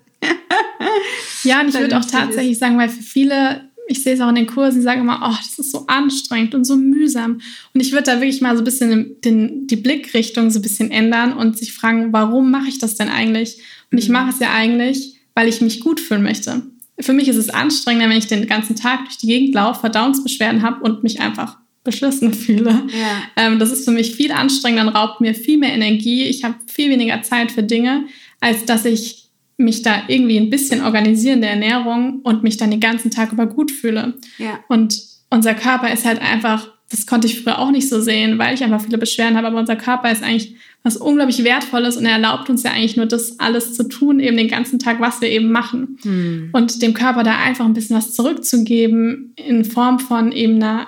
ja, 1.43 1.61
und 1.61 1.67
ich 1.67 1.75
würde 1.75 1.99
auch 1.99 2.05
tatsächlich 2.05 2.57
sagen, 2.57 2.79
weil 2.79 2.89
für 2.89 3.03
viele 3.03 3.69
ich 3.87 4.03
sehe 4.03 4.13
es 4.13 4.21
auch 4.21 4.29
in 4.29 4.35
den 4.35 4.47
Kursen, 4.47 4.79
die 4.79 4.83
sagen 4.83 5.01
immer, 5.01 5.21
oh, 5.23 5.35
das 5.37 5.59
ist 5.59 5.71
so 5.71 5.85
anstrengend 5.87 6.55
und 6.55 6.65
so 6.65 6.75
mühsam. 6.75 7.39
Und 7.73 7.81
ich 7.81 7.91
würde 7.91 8.05
da 8.05 8.19
wirklich 8.19 8.41
mal 8.41 8.55
so 8.55 8.61
ein 8.61 8.65
bisschen 8.65 9.21
den, 9.21 9.67
die 9.67 9.75
Blickrichtung 9.75 10.49
so 10.49 10.59
ein 10.59 10.63
bisschen 10.63 10.91
ändern 10.91 11.33
und 11.33 11.57
sich 11.57 11.73
fragen, 11.73 12.11
warum 12.11 12.51
mache 12.51 12.67
ich 12.67 12.79
das 12.79 12.95
denn 12.95 13.09
eigentlich? 13.09 13.61
Und 13.91 13.97
ich 13.97 14.07
mhm. 14.07 14.13
mache 14.13 14.31
es 14.31 14.39
ja 14.39 14.51
eigentlich, 14.53 15.19
weil 15.35 15.47
ich 15.47 15.61
mich 15.61 15.81
gut 15.81 15.99
fühlen 15.99 16.23
möchte. 16.23 16.63
Für 16.99 17.13
mich 17.13 17.27
ist 17.27 17.35
es 17.35 17.49
anstrengender, 17.49 18.09
wenn 18.09 18.17
ich 18.17 18.27
den 18.27 18.47
ganzen 18.47 18.75
Tag 18.75 19.05
durch 19.05 19.17
die 19.17 19.27
Gegend 19.27 19.53
laufe, 19.53 19.81
Verdauungsbeschwerden 19.81 20.61
habe 20.61 20.81
und 20.83 21.03
mich 21.03 21.19
einfach 21.19 21.57
beschissen 21.83 22.33
fühle. 22.33 22.87
Ja. 22.87 23.23
Ähm, 23.45 23.59
das 23.59 23.71
ist 23.71 23.85
für 23.85 23.91
mich 23.91 24.15
viel 24.15 24.31
anstrengender 24.31 24.87
und 24.87 24.95
raubt 24.95 25.21
mir 25.21 25.33
viel 25.33 25.57
mehr 25.57 25.73
Energie. 25.73 26.23
Ich 26.23 26.43
habe 26.43 26.55
viel 26.67 26.89
weniger 26.89 27.21
Zeit 27.21 27.51
für 27.51 27.63
Dinge, 27.63 28.05
als 28.39 28.65
dass 28.65 28.85
ich 28.85 29.25
mich 29.57 29.81
da 29.81 30.03
irgendwie 30.07 30.37
ein 30.37 30.49
bisschen 30.49 30.83
organisieren 30.83 31.41
der 31.41 31.51
Ernährung 31.51 32.19
und 32.23 32.43
mich 32.43 32.57
dann 32.57 32.71
den 32.71 32.81
ganzen 32.81 33.11
Tag 33.11 33.31
über 33.31 33.45
gut 33.45 33.71
fühle. 33.71 34.15
Ja. 34.37 34.59
Und 34.67 35.01
unser 35.29 35.53
Körper 35.53 35.91
ist 35.93 36.05
halt 36.05 36.21
einfach, 36.21 36.67
das 36.89 37.05
konnte 37.05 37.27
ich 37.27 37.41
früher 37.41 37.59
auch 37.59 37.71
nicht 37.71 37.87
so 37.87 38.01
sehen, 38.01 38.37
weil 38.37 38.53
ich 38.53 38.63
einfach 38.63 38.81
viele 38.81 38.97
Beschwerden 38.97 39.37
habe, 39.37 39.47
aber 39.47 39.59
unser 39.59 39.77
Körper 39.77 40.11
ist 40.11 40.23
eigentlich 40.23 40.55
was 40.85 40.97
unglaublich 40.97 41.43
Wertvolles 41.43 41.97
und 41.97 42.05
er 42.05 42.11
erlaubt 42.11 42.47
uns 42.47 42.61
ja 42.61 42.69
eigentlich 42.69 42.95
nur 42.95 43.07
das 43.07 43.39
alles 43.39 43.73
zu 43.73 43.89
tun, 43.89 44.19
eben 44.19 44.37
den 44.37 44.47
ganzen 44.47 44.77
Tag, 44.77 45.01
was 45.01 45.19
wir 45.19 45.29
eben 45.29 45.51
machen. 45.51 45.97
Hm. 46.03 46.49
Und 46.53 46.83
dem 46.83 46.93
Körper 46.93 47.23
da 47.23 47.39
einfach 47.39 47.65
ein 47.65 47.73
bisschen 47.73 47.97
was 47.97 48.13
zurückzugeben 48.13 49.33
in 49.35 49.65
Form 49.65 49.97
von 49.97 50.31
eben 50.31 50.61
einer 50.61 50.87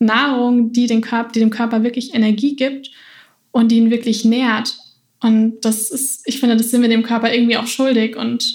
Nahrung, 0.00 0.72
die, 0.72 0.88
den 0.88 1.00
Körper, 1.00 1.30
die 1.30 1.38
dem 1.38 1.50
Körper 1.50 1.84
wirklich 1.84 2.12
Energie 2.12 2.56
gibt 2.56 2.90
und 3.52 3.70
die 3.70 3.76
ihn 3.76 3.92
wirklich 3.92 4.24
nährt. 4.24 4.76
Und 5.20 5.60
das 5.60 5.92
ist, 5.92 6.22
ich 6.24 6.40
finde, 6.40 6.56
das 6.56 6.72
sind 6.72 6.82
wir 6.82 6.88
dem 6.88 7.04
Körper 7.04 7.32
irgendwie 7.32 7.56
auch 7.56 7.68
schuldig 7.68 8.16
und 8.16 8.52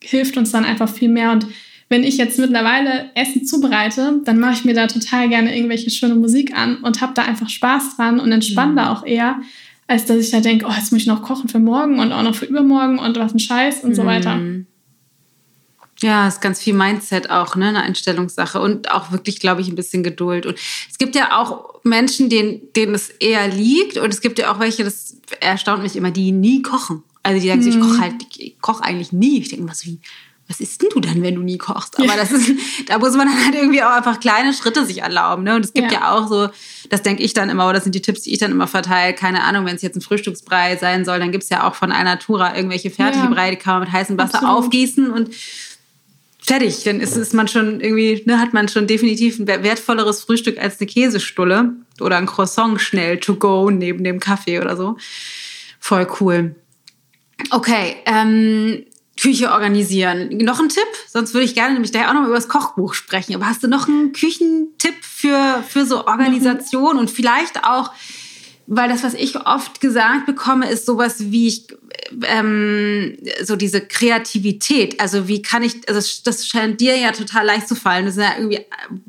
hilft 0.00 0.36
uns 0.36 0.52
dann 0.52 0.64
einfach 0.64 0.88
viel 0.88 1.08
mehr. 1.08 1.32
Und 1.32 1.48
wenn 1.88 2.04
ich 2.04 2.16
jetzt 2.16 2.38
mittlerweile 2.38 3.10
Essen 3.16 3.44
zubereite, 3.44 4.20
dann 4.24 4.38
mache 4.38 4.54
ich 4.54 4.64
mir 4.64 4.74
da 4.74 4.86
total 4.86 5.28
gerne 5.28 5.56
irgendwelche 5.56 5.90
schöne 5.90 6.14
Musik 6.14 6.56
an 6.56 6.76
und 6.76 7.00
habe 7.00 7.12
da 7.12 7.22
einfach 7.22 7.48
Spaß 7.48 7.96
dran 7.96 8.20
und 8.20 8.30
entspanne 8.30 8.72
mhm. 8.72 8.76
da 8.76 8.92
auch 8.92 9.04
eher, 9.04 9.40
als 9.92 10.06
dass 10.06 10.16
ich 10.16 10.30
da 10.30 10.40
denke, 10.40 10.64
oh, 10.66 10.72
jetzt 10.72 10.90
muss 10.90 11.02
ich 11.02 11.06
noch 11.06 11.22
kochen 11.22 11.50
für 11.50 11.58
morgen 11.58 12.00
und 12.00 12.12
auch 12.12 12.22
noch 12.22 12.34
für 12.34 12.46
übermorgen 12.46 12.98
und 12.98 13.18
was 13.18 13.34
ein 13.34 13.38
Scheiß 13.38 13.84
und 13.84 13.90
mhm. 13.90 13.94
so 13.94 14.06
weiter. 14.06 14.40
Ja, 16.00 16.26
ist 16.26 16.40
ganz 16.40 16.60
viel 16.60 16.72
Mindset 16.72 17.28
auch, 17.28 17.56
ne, 17.56 17.68
eine 17.68 17.82
Einstellungssache 17.82 18.58
und 18.58 18.90
auch 18.90 19.12
wirklich, 19.12 19.38
glaube 19.38 19.60
ich, 19.60 19.68
ein 19.68 19.76
bisschen 19.76 20.02
Geduld. 20.02 20.46
Und 20.46 20.56
es 20.90 20.96
gibt 20.96 21.14
ja 21.14 21.38
auch 21.38 21.74
Menschen, 21.84 22.30
denen, 22.30 22.72
denen 22.74 22.94
es 22.94 23.10
eher 23.10 23.46
liegt 23.48 23.98
und 23.98 24.08
es 24.08 24.22
gibt 24.22 24.38
ja 24.38 24.50
auch 24.50 24.58
welche, 24.58 24.82
das 24.82 25.18
erstaunt 25.40 25.82
mich 25.82 25.94
immer, 25.94 26.10
die 26.10 26.32
nie 26.32 26.62
kochen. 26.62 27.02
Also 27.22 27.38
die 27.38 27.48
sagen 27.48 27.60
mhm. 27.60 27.64
so, 27.64 27.78
ich 27.78 27.80
koche 27.80 28.00
halt, 28.00 28.14
ich 28.38 28.60
koche 28.62 28.82
eigentlich 28.82 29.12
nie. 29.12 29.40
Ich 29.40 29.50
denke 29.50 29.64
immer 29.64 29.74
so, 29.74 29.86
wie, 29.86 30.00
was 30.52 30.60
isst 30.60 30.82
denn 30.82 30.90
du 30.92 31.00
dann, 31.00 31.22
wenn 31.22 31.34
du 31.34 31.42
nie 31.42 31.56
kochst? 31.56 31.96
Aber 31.98 32.06
ja. 32.06 32.16
das 32.16 32.30
ist, 32.30 32.52
da 32.86 32.98
muss 32.98 33.16
man 33.16 33.26
dann 33.26 33.44
halt 33.44 33.54
irgendwie 33.54 33.82
auch 33.82 33.90
einfach 33.90 34.20
kleine 34.20 34.52
Schritte 34.52 34.84
sich 34.84 35.00
erlauben. 35.00 35.44
Ne? 35.44 35.56
Und 35.56 35.64
es 35.64 35.72
gibt 35.72 35.90
ja. 35.90 36.00
ja 36.00 36.12
auch 36.12 36.28
so, 36.28 36.50
das 36.90 37.02
denke 37.02 37.22
ich 37.22 37.32
dann 37.32 37.48
immer, 37.48 37.64
oder 37.64 37.74
das 37.74 37.84
sind 37.84 37.94
die 37.94 38.02
Tipps, 38.02 38.22
die 38.22 38.32
ich 38.32 38.38
dann 38.38 38.50
immer 38.50 38.66
verteile. 38.66 39.14
Keine 39.14 39.44
Ahnung, 39.44 39.64
wenn 39.64 39.76
es 39.76 39.82
jetzt 39.82 39.96
ein 39.96 40.02
Frühstücksbrei 40.02 40.76
sein 40.76 41.06
soll, 41.06 41.18
dann 41.20 41.32
gibt 41.32 41.44
es 41.44 41.50
ja 41.50 41.66
auch 41.66 41.74
von 41.74 41.90
Alnatura 41.90 42.54
irgendwelche 42.54 42.90
fertige 42.90 43.24
ja. 43.24 43.30
Brei, 43.30 43.50
die 43.50 43.56
kann 43.56 43.74
man 43.74 43.84
mit 43.84 43.92
heißem 43.92 44.18
Wasser 44.18 44.42
Absolut. 44.42 44.58
aufgießen 44.58 45.10
und 45.10 45.30
fertig. 46.38 46.84
Dann 46.84 47.00
ist, 47.00 47.16
ist 47.16 47.32
man 47.32 47.48
schon 47.48 47.80
irgendwie, 47.80 48.22
ne, 48.26 48.38
hat 48.38 48.52
man 48.52 48.68
schon 48.68 48.86
definitiv 48.86 49.38
ein 49.38 49.46
wertvolleres 49.46 50.22
Frühstück 50.22 50.58
als 50.58 50.78
eine 50.80 50.86
Käsestulle 50.86 51.72
oder 51.98 52.18
ein 52.18 52.26
Croissant 52.26 52.78
schnell 52.78 53.18
to 53.18 53.36
go 53.36 53.70
neben 53.70 54.04
dem 54.04 54.20
Kaffee 54.20 54.60
oder 54.60 54.76
so. 54.76 54.98
Voll 55.80 56.06
cool. 56.20 56.54
Okay, 57.50 57.96
ähm, 58.04 58.84
Küche 59.20 59.52
organisieren. 59.52 60.28
Noch 60.38 60.58
ein 60.58 60.68
Tipp? 60.68 60.82
Sonst 61.08 61.34
würde 61.34 61.44
ich 61.44 61.54
gerne 61.54 61.74
nämlich 61.74 61.92
daher 61.92 62.10
auch 62.10 62.14
noch 62.14 62.24
über 62.24 62.34
das 62.34 62.48
Kochbuch 62.48 62.94
sprechen. 62.94 63.34
Aber 63.34 63.46
hast 63.46 63.62
du 63.62 63.68
noch 63.68 63.86
einen 63.86 64.12
Küchentipp 64.12 65.02
für, 65.02 65.62
für 65.68 65.84
so 65.84 66.06
Organisation 66.06 66.98
und 66.98 67.10
vielleicht 67.10 67.64
auch 67.64 67.90
weil 68.74 68.88
das, 68.88 69.02
was 69.02 69.14
ich 69.14 69.44
oft 69.44 69.80
gesagt 69.80 70.24
bekomme, 70.24 70.70
ist 70.70 70.86
sowas 70.86 71.30
wie 71.30 71.48
ich, 71.48 71.66
ähm, 72.24 73.18
so 73.42 73.56
diese 73.56 73.80
Kreativität. 73.80 75.00
Also 75.00 75.28
wie 75.28 75.42
kann 75.42 75.62
ich, 75.62 75.86
also 75.88 76.00
das 76.24 76.46
scheint 76.46 76.80
dir 76.80 76.96
ja 76.96 77.12
total 77.12 77.44
leicht 77.44 77.68
zu 77.68 77.74
fallen. 77.74 78.06
Das 78.06 78.14
sind 78.14 78.24
ja 78.24 78.34
irgendwie 78.36 78.60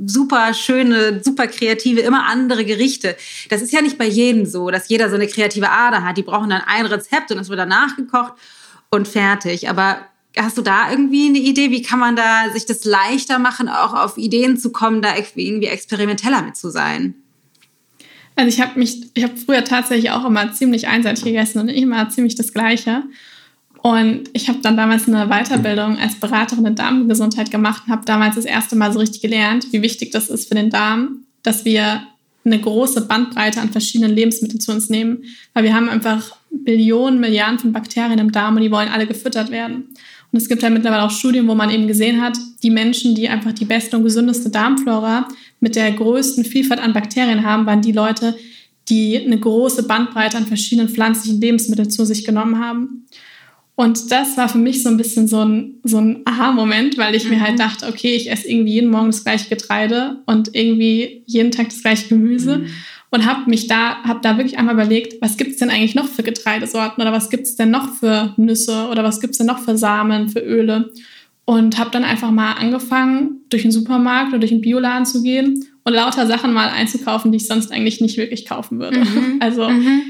super 0.05 0.53
schöne, 0.53 1.21
super 1.23 1.47
kreative, 1.47 2.01
immer 2.01 2.25
andere 2.25 2.65
Gerichte. 2.65 3.15
Das 3.49 3.61
ist 3.61 3.71
ja 3.71 3.81
nicht 3.81 3.97
bei 3.97 4.07
jedem 4.07 4.45
so, 4.45 4.69
dass 4.69 4.89
jeder 4.89 5.09
so 5.09 5.15
eine 5.15 5.27
kreative 5.27 5.69
Ader 5.69 6.03
hat. 6.03 6.17
Die 6.17 6.23
brauchen 6.23 6.49
dann 6.49 6.61
ein 6.65 6.85
Rezept 6.85 7.31
und 7.31 7.37
das 7.37 7.49
wird 7.49 7.59
dann 7.59 7.69
nachgekocht 7.69 8.33
und 8.93 9.07
fertig. 9.07 9.69
Aber 9.69 9.97
Hast 10.37 10.57
du 10.57 10.63
da 10.63 10.89
irgendwie 10.89 11.27
eine 11.27 11.37
Idee? 11.37 11.69
Wie 11.69 11.83
kann 11.83 11.99
man 11.99 12.15
da 12.15 12.49
sich 12.51 12.65
das 12.65 12.85
leichter 12.85 13.37
machen, 13.37 13.69
auch 13.69 13.93
auf 13.93 14.17
Ideen 14.17 14.57
zu 14.57 14.71
kommen, 14.71 15.01
da 15.01 15.15
irgendwie 15.15 15.67
experimenteller 15.67 16.41
mit 16.41 16.57
zu 16.57 16.71
sein? 16.71 17.13
Also 18.35 18.49
ich 18.49 18.59
habe 18.59 18.79
mich, 18.79 19.11
ich 19.13 19.23
habe 19.23 19.37
früher 19.37 19.63
tatsächlich 19.63 20.09
auch 20.09 20.25
immer 20.25 20.51
ziemlich 20.51 20.87
einseitig 20.87 21.23
gegessen 21.23 21.59
und 21.59 21.69
immer 21.69 22.09
ziemlich 22.09 22.33
das 22.33 22.51
Gleiche. 22.51 23.03
Und 23.83 24.23
ich 24.33 24.49
habe 24.49 24.59
dann 24.63 24.75
damals 24.75 25.07
eine 25.07 25.27
Weiterbildung 25.27 25.99
als 25.99 26.15
Beraterin 26.15 26.65
in 26.65 26.75
Darmgesundheit 26.75 27.51
gemacht 27.51 27.83
und 27.85 27.91
habe 27.91 28.05
damals 28.05 28.35
das 28.35 28.45
erste 28.45 28.75
Mal 28.75 28.91
so 28.91 28.99
richtig 28.99 29.21
gelernt, 29.21 29.67
wie 29.71 29.83
wichtig 29.83 30.11
das 30.11 30.29
ist 30.29 30.47
für 30.47 30.55
den 30.55 30.71
Darm, 30.71 31.25
dass 31.43 31.63
wir 31.63 32.07
eine 32.43 32.59
große 32.59 33.01
Bandbreite 33.01 33.61
an 33.61 33.71
verschiedenen 33.71 34.15
Lebensmitteln 34.15 34.59
zu 34.59 34.71
uns 34.71 34.89
nehmen, 34.89 35.25
weil 35.53 35.63
wir 35.63 35.75
haben 35.75 35.89
einfach 35.89 36.37
Billionen, 36.53 37.19
Milliarden 37.19 37.59
von 37.59 37.73
Bakterien 37.73 38.19
im 38.19 38.31
Darm 38.31 38.55
und 38.55 38.61
die 38.61 38.71
wollen 38.71 38.89
alle 38.89 39.07
gefüttert 39.07 39.51
werden. 39.51 39.89
Und 40.31 40.37
es 40.37 40.47
gibt 40.47 40.63
ja 40.63 40.69
mittlerweile 40.69 41.03
auch 41.03 41.11
Studien, 41.11 41.47
wo 41.47 41.55
man 41.55 41.69
eben 41.69 41.87
gesehen 41.87 42.21
hat, 42.21 42.37
die 42.63 42.69
Menschen, 42.69 43.15
die 43.15 43.29
einfach 43.29 43.51
die 43.51 43.65
beste 43.65 43.97
und 43.97 44.03
gesündeste 44.03 44.49
Darmflora 44.49 45.27
mit 45.59 45.75
der 45.75 45.91
größten 45.91 46.45
Vielfalt 46.45 46.79
an 46.79 46.93
Bakterien 46.93 47.43
haben, 47.43 47.65
waren 47.65 47.81
die 47.81 47.91
Leute, 47.91 48.35
die 48.89 49.17
eine 49.17 49.39
große 49.39 49.83
Bandbreite 49.83 50.37
an 50.37 50.47
verschiedenen 50.47 50.89
pflanzlichen 50.89 51.39
Lebensmitteln 51.39 51.89
zu 51.89 52.05
sich 52.05 52.25
genommen 52.25 52.59
haben. 52.59 53.05
Und 53.75 54.11
das 54.11 54.37
war 54.37 54.49
für 54.49 54.57
mich 54.59 54.83
so 54.83 54.89
ein 54.89 54.97
bisschen 54.97 55.27
so 55.27 55.43
ein, 55.43 55.75
so 55.83 55.97
ein 55.97 56.21
Aha-Moment, 56.25 56.97
weil 56.97 57.15
ich 57.15 57.25
mhm. 57.25 57.31
mir 57.31 57.41
halt 57.41 57.53
mhm. 57.53 57.57
dachte, 57.57 57.87
okay, 57.87 58.15
ich 58.15 58.29
esse 58.29 58.47
irgendwie 58.47 58.73
jeden 58.73 58.91
Morgen 58.91 59.07
das 59.07 59.23
gleiche 59.23 59.49
Getreide 59.49 60.21
und 60.25 60.53
irgendwie 60.53 61.23
jeden 61.25 61.51
Tag 61.51 61.69
das 61.69 61.81
gleiche 61.81 62.09
Gemüse. 62.09 62.59
Mhm 62.59 62.67
und 63.13 63.27
habe 63.27 63.47
mich 63.47 63.67
da, 63.67 64.03
habe 64.03 64.21
da 64.23 64.37
wirklich 64.37 64.57
einmal 64.57 64.73
überlegt, 64.73 65.21
was 65.21 65.37
gibt 65.37 65.51
es 65.51 65.57
denn 65.57 65.69
eigentlich 65.69 65.93
noch 65.93 66.07
für 66.07 66.23
Getreidesorten 66.23 66.99
oder 66.99 67.11
was 67.11 67.29
gibt 67.29 67.43
es 67.43 67.55
denn 67.55 67.69
noch 67.69 67.93
für 67.93 68.33
Nüsse 68.37 68.87
oder 68.89 69.03
was 69.03 69.21
gibt 69.21 69.33
es 69.33 69.37
denn 69.37 69.45
noch 69.45 69.59
für 69.59 69.77
Samen, 69.77 70.29
für 70.29 70.39
Öle 70.39 70.91
und 71.45 71.77
habe 71.77 71.91
dann 71.91 72.05
einfach 72.05 72.31
mal 72.31 72.53
angefangen, 72.53 73.41
durch 73.51 73.61
den 73.61 73.71
Supermarkt 73.71 74.29
oder 74.29 74.39
durch 74.39 74.49
den 74.49 74.61
Bioladen 74.61 75.05
zu 75.05 75.21
gehen 75.21 75.63
und 75.83 75.93
lauter 75.93 76.25
Sachen 76.25 76.53
mal 76.53 76.69
einzukaufen, 76.69 77.31
die 77.31 77.35
ich 77.35 77.45
sonst 77.45 77.71
eigentlich 77.71 78.01
nicht 78.01 78.17
wirklich 78.17 78.47
kaufen 78.47 78.79
würde. 78.79 79.01
Mhm. 79.01 79.37
Also 79.41 79.69
mhm. 79.69 80.01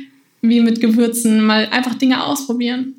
wie 0.41 0.61
mit 0.61 0.79
Gewürzen, 0.79 1.45
mal 1.45 1.67
einfach 1.71 1.95
Dinge 1.95 2.23
ausprobieren. 2.23 2.95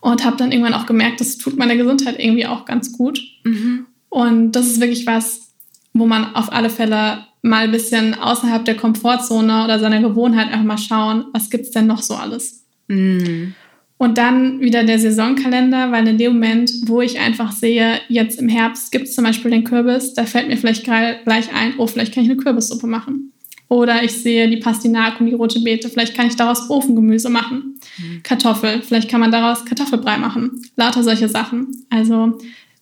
Und 0.00 0.24
habe 0.24 0.36
dann 0.36 0.50
irgendwann 0.50 0.74
auch 0.74 0.86
gemerkt, 0.86 1.20
das 1.20 1.38
tut 1.38 1.56
meiner 1.56 1.76
Gesundheit 1.76 2.18
irgendwie 2.18 2.46
auch 2.46 2.64
ganz 2.64 2.92
gut. 2.92 3.22
Mhm. 3.44 3.86
Und 4.10 4.52
das 4.52 4.66
ist 4.66 4.80
wirklich 4.80 5.06
was, 5.06 5.52
wo 5.92 6.04
man 6.04 6.34
auf 6.34 6.52
alle 6.52 6.68
Fälle 6.68 7.24
mal 7.44 7.64
ein 7.64 7.72
bisschen 7.72 8.14
außerhalb 8.14 8.64
der 8.64 8.76
Komfortzone 8.76 9.64
oder 9.64 9.78
seiner 9.78 10.00
Gewohnheit 10.00 10.46
einfach 10.46 10.64
mal 10.64 10.78
schauen, 10.78 11.26
was 11.32 11.50
gibt 11.50 11.64
es 11.64 11.70
denn 11.72 11.86
noch 11.86 12.02
so 12.02 12.14
alles. 12.14 12.64
Mm. 12.88 13.52
Und 13.98 14.18
dann 14.18 14.60
wieder 14.60 14.82
der 14.82 14.98
Saisonkalender, 14.98 15.92
weil 15.92 16.08
in 16.08 16.18
dem 16.18 16.32
Moment, 16.32 16.70
wo 16.86 17.00
ich 17.00 17.20
einfach 17.20 17.52
sehe, 17.52 18.00
jetzt 18.08 18.40
im 18.40 18.48
Herbst 18.48 18.90
gibt 18.90 19.06
es 19.06 19.14
zum 19.14 19.24
Beispiel 19.24 19.50
den 19.50 19.64
Kürbis, 19.64 20.14
da 20.14 20.24
fällt 20.24 20.48
mir 20.48 20.56
vielleicht 20.56 20.84
gleich 20.84 21.54
ein, 21.54 21.74
oh, 21.78 21.86
vielleicht 21.86 22.14
kann 22.14 22.24
ich 22.24 22.30
eine 22.30 22.40
Kürbissuppe 22.40 22.86
machen. 22.86 23.32
Oder 23.68 24.02
ich 24.02 24.12
sehe 24.12 24.48
die 24.48 24.56
Pastinaken 24.56 25.20
und 25.20 25.26
die 25.26 25.36
rote 25.36 25.60
Beete, 25.60 25.88
vielleicht 25.88 26.16
kann 26.16 26.26
ich 26.26 26.36
daraus 26.36 26.70
Ofengemüse 26.70 27.28
machen. 27.28 27.78
Mhm. 27.98 28.22
Kartoffel, 28.22 28.82
vielleicht 28.82 29.10
kann 29.10 29.20
man 29.20 29.32
daraus 29.32 29.64
Kartoffelbrei 29.64 30.16
machen. 30.16 30.62
Lauter 30.76 31.02
solche 31.02 31.28
Sachen. 31.28 31.84
Also 31.90 32.38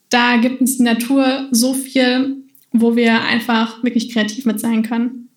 da 0.09 0.37
gibt 0.37 0.61
uns 0.61 0.77
die 0.77 0.85
Natur 0.85 1.49
so 1.51 1.75
viel, 1.75 2.42
wo 2.73 2.97
wir 2.97 3.23
einfach 3.23 3.83
wirklich 3.83 4.13
kreativ 4.13 4.45
mit 4.45 4.61
sein 4.61 4.83
können. 4.83 5.29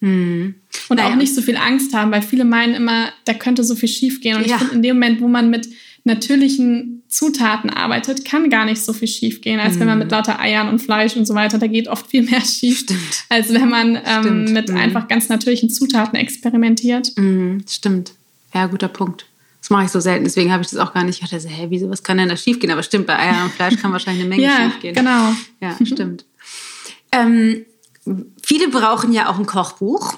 Hm. 0.00 0.54
Und 0.88 0.96
naja. 0.96 1.10
auch 1.10 1.16
nicht 1.16 1.34
so 1.34 1.40
viel 1.40 1.56
Angst 1.56 1.94
haben, 1.94 2.10
weil 2.10 2.22
viele 2.22 2.44
meinen 2.44 2.74
immer, 2.74 3.08
da 3.24 3.32
könnte 3.32 3.64
so 3.64 3.74
viel 3.74 3.88
schief 3.88 4.20
gehen. 4.20 4.36
Und 4.36 4.46
ja. 4.46 4.56
ich 4.56 4.58
finde, 4.58 4.74
in 4.74 4.82
dem 4.82 4.96
Moment, 4.96 5.20
wo 5.20 5.28
man 5.28 5.48
mit 5.48 5.68
natürlichen 6.04 7.02
Zutaten 7.08 7.70
arbeitet, 7.70 8.24
kann 8.24 8.50
gar 8.50 8.66
nicht 8.66 8.82
so 8.82 8.92
viel 8.92 9.08
schief 9.08 9.40
gehen, 9.40 9.60
als 9.60 9.74
hm. 9.74 9.80
wenn 9.80 9.86
man 9.88 9.98
mit 9.98 10.10
hm. 10.10 10.18
lauter 10.18 10.40
Eiern 10.40 10.68
und 10.68 10.80
Fleisch 10.80 11.16
und 11.16 11.26
so 11.26 11.34
weiter, 11.34 11.58
da 11.58 11.66
geht 11.66 11.88
oft 11.88 12.08
viel 12.08 12.22
mehr 12.22 12.40
schief, 12.44 12.80
Stimmt. 12.80 13.24
als 13.30 13.52
wenn 13.52 13.68
man 13.68 13.98
ähm, 14.04 14.52
mit 14.52 14.68
hm. 14.68 14.76
einfach 14.76 15.08
ganz 15.08 15.28
natürlichen 15.28 15.70
Zutaten 15.70 16.18
experimentiert. 16.18 17.12
Hm. 17.16 17.62
Stimmt. 17.68 18.12
Ja, 18.52 18.66
guter 18.66 18.88
Punkt. 18.88 19.26
Das 19.60 19.70
mache 19.70 19.86
ich 19.86 19.90
so 19.90 20.00
selten, 20.00 20.24
deswegen 20.24 20.52
habe 20.52 20.62
ich 20.62 20.68
das 20.68 20.78
auch 20.78 20.92
gar 20.92 21.04
nicht. 21.04 21.22
Ich 21.22 21.30
dachte, 21.30 21.48
hä, 21.48 21.66
wieso, 21.70 21.88
was 21.88 22.02
kann 22.02 22.18
denn 22.18 22.28
da 22.28 22.36
schief 22.36 22.60
gehen? 22.60 22.70
Aber 22.70 22.82
stimmt, 22.82 23.06
bei 23.06 23.18
Eiern 23.18 23.44
und 23.44 23.52
Fleisch 23.52 23.76
kann 23.78 23.92
wahrscheinlich 23.92 24.24
eine 24.24 24.28
Menge 24.28 24.42
ja, 24.46 24.56
schief 24.56 24.80
gehen. 24.80 24.94
Genau. 24.94 25.32
Ja, 25.62 25.74
stimmt. 25.86 26.26
Ähm, 27.14 27.66
viele 28.42 28.68
brauchen 28.68 29.12
ja 29.12 29.30
auch 29.30 29.38
ein 29.38 29.46
Kochbuch, 29.46 30.14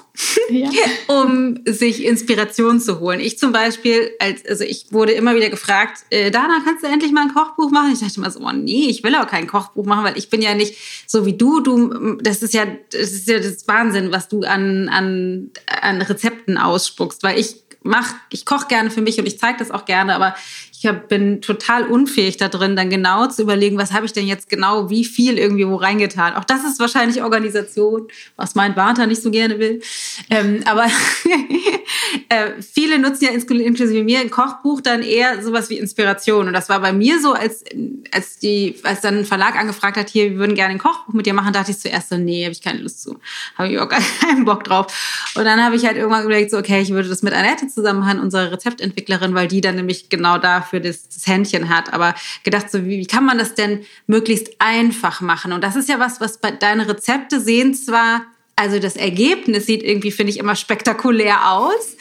ja. 0.49 0.69
um 1.07 1.59
sich 1.65 2.03
Inspiration 2.03 2.81
zu 2.81 2.99
holen. 2.99 3.19
Ich 3.19 3.39
zum 3.39 3.51
Beispiel, 3.51 4.11
als, 4.19 4.45
also 4.45 4.63
ich 4.63 4.87
wurde 4.91 5.13
immer 5.13 5.35
wieder 5.35 5.49
gefragt, 5.49 6.03
äh, 6.09 6.29
Dana, 6.29 6.59
kannst 6.65 6.83
du 6.83 6.87
endlich 6.87 7.11
mal 7.11 7.21
ein 7.21 7.33
Kochbuch 7.33 7.71
machen? 7.71 7.91
Ich 7.93 7.99
dachte 7.99 8.17
immer 8.17 8.31
so, 8.31 8.41
oh 8.41 8.51
nee, 8.51 8.89
ich 8.89 9.03
will 9.03 9.15
auch 9.15 9.27
kein 9.27 9.47
Kochbuch 9.47 9.85
machen, 9.85 10.03
weil 10.03 10.17
ich 10.17 10.29
bin 10.29 10.41
ja 10.41 10.53
nicht 10.53 10.75
so 11.07 11.25
wie 11.25 11.33
du. 11.33 11.61
Du, 11.61 12.17
das 12.21 12.43
ist 12.43 12.53
ja, 12.53 12.65
das 12.91 13.11
ist 13.11 13.27
ja 13.27 13.39
das 13.39 13.67
Wahnsinn, 13.67 14.11
was 14.11 14.27
du 14.27 14.41
an, 14.41 14.89
an, 14.89 15.51
an 15.81 16.01
Rezepten 16.01 16.57
ausspuckst, 16.57 17.23
weil 17.23 17.39
ich 17.39 17.63
mach, 17.83 18.13
ich 18.31 18.45
koche 18.45 18.67
gerne 18.67 18.91
für 18.91 19.01
mich 19.01 19.17
und 19.17 19.25
ich 19.25 19.39
zeige 19.39 19.59
das 19.59 19.71
auch 19.71 19.85
gerne, 19.85 20.13
aber 20.13 20.35
ich 20.79 20.85
hab, 20.85 21.07
bin 21.07 21.41
total 21.41 21.87
unfähig 21.87 22.37
da 22.37 22.49
drin, 22.49 22.75
dann 22.75 22.91
genau 22.91 23.27
zu 23.27 23.41
überlegen, 23.41 23.79
was 23.79 23.93
habe 23.93 24.05
ich 24.05 24.13
denn 24.13 24.27
jetzt 24.27 24.47
genau, 24.47 24.91
wie 24.91 25.05
viel 25.05 25.39
irgendwie 25.39 25.67
wo 25.67 25.75
reingetan. 25.75 26.35
Auch 26.35 26.43
das 26.43 26.63
ist 26.63 26.79
wahrscheinlich 26.79 27.23
Organisation, 27.23 28.07
was 28.35 28.53
mein 28.53 28.75
Vater 28.75 29.07
nicht 29.07 29.23
so 29.23 29.31
gerne 29.31 29.57
will. 29.57 29.81
Ähm, 30.29 30.61
aber 30.65 30.85
äh, 32.29 32.61
viele 32.61 32.99
nutzen 32.99 33.25
ja 33.25 33.31
inklusive 33.31 34.03
mir 34.03 34.19
ein 34.19 34.29
Kochbuch 34.29 34.81
dann 34.81 35.01
eher 35.01 35.41
sowas 35.41 35.71
wie 35.71 35.79
Inspiration. 35.79 36.47
Und 36.47 36.53
das 36.53 36.69
war 36.69 36.79
bei 36.79 36.93
mir 36.93 37.19
so, 37.19 37.33
als, 37.33 37.63
als, 38.11 38.37
die, 38.37 38.75
als 38.83 39.01
dann 39.01 39.19
ein 39.19 39.25
Verlag 39.25 39.55
angefragt 39.55 39.97
hat, 39.97 40.09
hier, 40.09 40.29
wir 40.29 40.37
würden 40.37 40.53
gerne 40.53 40.73
ein 40.73 40.79
Kochbuch 40.79 41.13
mit 41.13 41.25
dir 41.25 41.33
machen, 41.33 41.53
dachte 41.53 41.71
ich 41.71 41.79
zuerst 41.79 42.09
so, 42.09 42.17
nee, 42.17 42.43
habe 42.43 42.51
ich 42.51 42.61
keine 42.61 42.79
Lust 42.79 43.01
zu. 43.01 43.19
Habe 43.57 43.69
ich 43.69 43.79
auch 43.79 43.89
keinen 44.21 44.45
Bock 44.45 44.63
drauf. 44.63 45.33
Und 45.33 45.45
dann 45.45 45.63
habe 45.63 45.75
ich 45.75 45.87
halt 45.87 45.97
irgendwann 45.97 46.23
überlegt, 46.23 46.51
so, 46.51 46.57
okay, 46.59 46.81
ich 46.81 46.91
würde 46.91 47.09
das 47.09 47.23
mit 47.23 47.33
Annette 47.33 47.67
zusammen 47.67 48.01
machen, 48.01 48.19
unsere 48.19 48.51
Rezeptentwicklerin, 48.51 49.33
weil 49.33 49.47
die 49.47 49.61
dann 49.61 49.73
nämlich 49.73 50.09
genau 50.09 50.37
da 50.37 50.66
dafür 50.67 50.79
das, 50.79 51.07
das 51.09 51.27
Händchen 51.27 51.69
hat, 51.69 51.93
aber 51.93 52.15
gedacht, 52.43 52.69
so 52.69 52.85
wie, 52.85 52.99
wie 52.99 53.05
kann 53.05 53.25
man 53.25 53.37
das 53.37 53.55
denn 53.55 53.85
möglichst 54.05 54.49
einfach 54.59 55.21
machen? 55.21 55.53
Und 55.53 55.63
das 55.63 55.75
ist 55.75 55.89
ja 55.89 55.99
was, 55.99 56.21
was 56.21 56.39
bei 56.39 56.51
deine 56.51 56.87
Rezepte 56.87 57.39
sehen 57.39 57.73
zwar, 57.73 58.23
also 58.55 58.79
das 58.79 58.95
Ergebnis 58.95 59.65
sieht 59.65 59.83
irgendwie, 59.83 60.11
finde 60.11 60.31
ich, 60.31 60.39
immer 60.39 60.55
spektakulär 60.55 61.51
aus. 61.51 61.95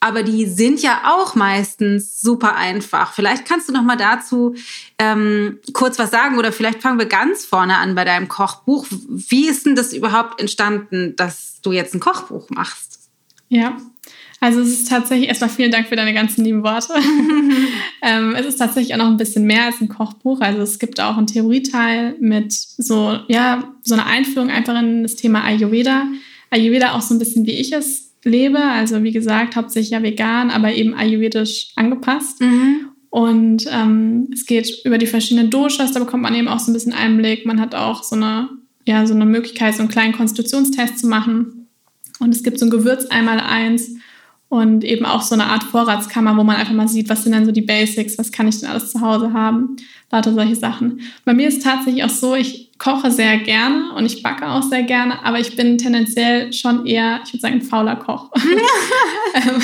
Aber 0.00 0.24
die 0.24 0.46
sind 0.46 0.82
ja 0.82 1.02
auch 1.14 1.36
meistens 1.36 2.20
super 2.20 2.56
einfach. 2.56 3.12
Vielleicht 3.12 3.46
kannst 3.46 3.68
du 3.68 3.72
noch 3.72 3.84
mal 3.84 3.96
dazu 3.96 4.56
ähm, 4.98 5.60
kurz 5.74 5.96
was 6.00 6.10
sagen 6.10 6.38
oder 6.38 6.50
vielleicht 6.50 6.82
fangen 6.82 6.98
wir 6.98 7.06
ganz 7.06 7.44
vorne 7.44 7.76
an 7.76 7.94
bei 7.94 8.04
deinem 8.04 8.26
Kochbuch. 8.26 8.84
Wie 8.90 9.46
ist 9.46 9.64
denn 9.64 9.76
das 9.76 9.92
überhaupt 9.92 10.40
entstanden, 10.40 11.14
dass 11.14 11.60
du 11.62 11.70
jetzt 11.70 11.94
ein 11.94 12.00
Kochbuch 12.00 12.50
machst? 12.50 12.98
Ja, 13.48 13.76
also 14.42 14.60
es 14.60 14.70
ist 14.70 14.88
tatsächlich, 14.88 15.28
erstmal 15.28 15.50
vielen 15.50 15.70
Dank 15.70 15.86
für 15.86 15.94
deine 15.94 16.12
ganzen 16.12 16.44
lieben 16.44 16.64
Worte. 16.64 16.94
ähm, 18.02 18.34
es 18.34 18.44
ist 18.44 18.56
tatsächlich 18.56 18.92
auch 18.92 18.98
noch 18.98 19.06
ein 19.06 19.16
bisschen 19.16 19.44
mehr 19.44 19.66
als 19.66 19.80
ein 19.80 19.86
Kochbuch. 19.88 20.40
Also 20.40 20.62
es 20.62 20.80
gibt 20.80 20.98
auch 20.98 21.16
einen 21.16 21.28
Theorieteil 21.28 22.16
mit 22.18 22.52
so, 22.52 23.20
ja, 23.28 23.72
so 23.84 23.94
einer 23.94 24.06
Einführung 24.06 24.50
einfach 24.50 24.76
in 24.82 25.04
das 25.04 25.14
Thema 25.14 25.44
Ayurveda. 25.44 26.08
Ayurveda 26.50 26.94
auch 26.94 27.02
so 27.02 27.14
ein 27.14 27.20
bisschen 27.20 27.46
wie 27.46 27.52
ich 27.52 27.72
es 27.72 28.14
lebe. 28.24 28.58
Also 28.58 29.04
wie 29.04 29.12
gesagt, 29.12 29.54
hauptsächlich 29.54 29.90
ja 29.90 30.02
vegan, 30.02 30.50
aber 30.50 30.74
eben 30.74 30.92
ayurvedisch 30.94 31.68
angepasst. 31.76 32.40
Mhm. 32.40 32.88
Und 33.10 33.68
ähm, 33.70 34.28
es 34.32 34.44
geht 34.46 34.80
über 34.84 34.98
die 34.98 35.06
verschiedenen 35.06 35.50
Doshas, 35.50 35.92
da 35.92 36.00
bekommt 36.00 36.24
man 36.24 36.34
eben 36.34 36.48
auch 36.48 36.58
so 36.58 36.72
ein 36.72 36.74
bisschen 36.74 36.94
Einblick. 36.94 37.46
Man 37.46 37.60
hat 37.60 37.76
auch 37.76 38.02
so 38.02 38.16
eine, 38.16 38.48
ja, 38.86 39.06
so 39.06 39.14
eine 39.14 39.24
Möglichkeit, 39.24 39.76
so 39.76 39.82
einen 39.82 39.88
kleinen 39.88 40.14
Konstitutionstest 40.14 40.98
zu 40.98 41.06
machen. 41.06 41.68
Und 42.18 42.34
es 42.34 42.42
gibt 42.42 42.58
so 42.58 42.66
ein 42.66 42.70
Gewürz 42.70 43.06
einmal 43.06 43.38
eins 43.38 43.92
und 44.52 44.84
eben 44.84 45.06
auch 45.06 45.22
so 45.22 45.34
eine 45.34 45.46
Art 45.46 45.64
Vorratskammer, 45.64 46.36
wo 46.36 46.44
man 46.44 46.56
einfach 46.56 46.74
mal 46.74 46.86
sieht, 46.86 47.08
was 47.08 47.22
sind 47.22 47.32
denn 47.32 47.46
so 47.46 47.52
die 47.52 47.62
Basics, 47.62 48.18
was 48.18 48.30
kann 48.30 48.46
ich 48.46 48.60
denn 48.60 48.68
alles 48.68 48.92
zu 48.92 49.00
Hause 49.00 49.32
haben, 49.32 49.76
lauter 50.10 50.34
solche 50.34 50.56
Sachen. 50.56 51.00
Bei 51.24 51.32
mir 51.32 51.48
ist 51.48 51.62
tatsächlich 51.62 52.04
auch 52.04 52.10
so, 52.10 52.34
ich 52.34 52.70
koche 52.76 53.10
sehr 53.10 53.38
gerne 53.38 53.94
und 53.94 54.04
ich 54.04 54.22
backe 54.22 54.46
auch 54.46 54.62
sehr 54.62 54.82
gerne, 54.82 55.24
aber 55.24 55.40
ich 55.40 55.56
bin 55.56 55.78
tendenziell 55.78 56.52
schon 56.52 56.84
eher, 56.84 57.20
ich 57.24 57.32
würde 57.32 57.40
sagen, 57.40 57.54
ein 57.54 57.62
fauler 57.62 57.96
Koch. 57.96 58.30
Ähm, 59.34 59.62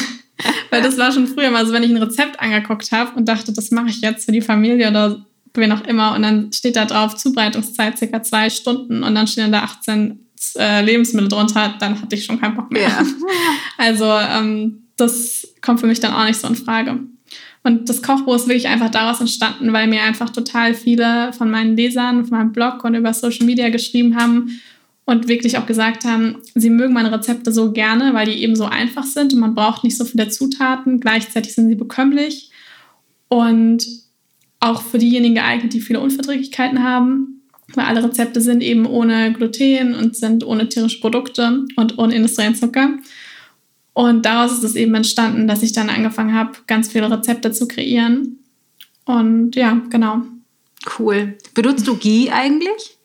weil 0.70 0.80
das 0.80 0.96
war 0.96 1.12
schon 1.12 1.26
früher 1.26 1.50
mal 1.50 1.66
so, 1.66 1.74
wenn 1.74 1.82
ich 1.82 1.90
ein 1.90 2.02
Rezept 2.02 2.40
angeguckt 2.40 2.90
habe 2.90 3.14
und 3.16 3.28
dachte, 3.28 3.52
das 3.52 3.70
mache 3.70 3.90
ich 3.90 4.00
jetzt 4.00 4.24
für 4.24 4.32
die 4.32 4.40
Familie 4.40 4.88
oder 4.88 5.22
wen 5.52 5.72
auch 5.72 5.84
immer 5.84 6.14
und 6.14 6.22
dann 6.22 6.50
steht 6.54 6.76
da 6.76 6.86
drauf 6.86 7.16
Zubereitungszeit 7.16 7.98
circa 7.98 8.22
zwei 8.22 8.48
Stunden 8.48 9.02
und 9.02 9.14
dann 9.14 9.26
stehen 9.26 9.52
da 9.52 9.64
18 9.64 10.27
äh, 10.56 10.82
Lebensmittel 10.82 11.28
drunter, 11.28 11.74
dann 11.78 12.00
hatte 12.00 12.16
ich 12.16 12.24
schon 12.24 12.40
keinen 12.40 12.56
Bock 12.56 12.70
mehr. 12.70 12.88
Ja. 12.88 13.02
Also 13.78 14.06
ähm, 14.06 14.82
das 14.96 15.46
kommt 15.60 15.78
für 15.80 15.86
mich 15.86 16.00
dann 16.00 16.12
auch 16.12 16.26
nicht 16.26 16.40
so 16.40 16.48
in 16.48 16.56
Frage. 16.56 16.98
Und 17.62 17.88
das 17.88 18.02
Kochbuch 18.02 18.34
ist 18.34 18.48
wirklich 18.48 18.68
einfach 18.68 18.90
daraus 18.90 19.20
entstanden, 19.20 19.72
weil 19.72 19.86
mir 19.86 20.02
einfach 20.02 20.30
total 20.30 20.74
viele 20.74 21.32
von 21.32 21.50
meinen 21.50 21.76
Lesern 21.76 22.24
von 22.24 22.38
meinem 22.38 22.52
Blog 22.52 22.84
und 22.84 22.94
über 22.94 23.12
Social 23.12 23.46
Media 23.46 23.68
geschrieben 23.68 24.16
haben 24.16 24.60
und 25.04 25.28
wirklich 25.28 25.58
auch 25.58 25.66
gesagt 25.66 26.04
haben, 26.04 26.36
sie 26.54 26.70
mögen 26.70 26.94
meine 26.94 27.12
Rezepte 27.12 27.52
so 27.52 27.72
gerne, 27.72 28.14
weil 28.14 28.26
die 28.26 28.42
eben 28.42 28.56
so 28.56 28.64
einfach 28.64 29.04
sind 29.04 29.32
und 29.32 29.40
man 29.40 29.54
braucht 29.54 29.84
nicht 29.84 29.96
so 29.96 30.04
viele 30.04 30.28
Zutaten. 30.28 31.00
Gleichzeitig 31.00 31.54
sind 31.54 31.68
sie 31.68 31.74
bekömmlich 31.74 32.50
und 33.28 33.86
auch 34.60 34.82
für 34.82 34.98
diejenigen 34.98 35.36
geeignet, 35.36 35.72
die 35.72 35.80
viele 35.80 36.00
Unverträglichkeiten 36.00 36.82
haben 36.82 37.37
weil 37.74 37.84
alle 37.84 38.04
Rezepte 38.04 38.40
sind 38.40 38.62
eben 38.62 38.86
ohne 38.86 39.32
Gluten 39.32 39.94
und 39.94 40.16
sind 40.16 40.44
ohne 40.44 40.68
tierische 40.68 41.00
Produkte 41.00 41.64
und 41.76 41.98
ohne 41.98 42.14
industriellen 42.14 42.54
Zucker. 42.54 42.98
Und 43.92 44.24
daraus 44.24 44.52
ist 44.52 44.64
es 44.64 44.76
eben 44.76 44.94
entstanden, 44.94 45.48
dass 45.48 45.62
ich 45.62 45.72
dann 45.72 45.90
angefangen 45.90 46.34
habe, 46.34 46.52
ganz 46.66 46.88
viele 46.90 47.10
Rezepte 47.10 47.50
zu 47.50 47.66
kreieren. 47.66 48.38
Und 49.04 49.56
ja, 49.56 49.82
genau. 49.90 50.22
Cool. 50.98 51.36
Benutzt 51.54 51.86
du 51.86 51.96
Ghee 51.96 52.30
eigentlich? 52.30 52.98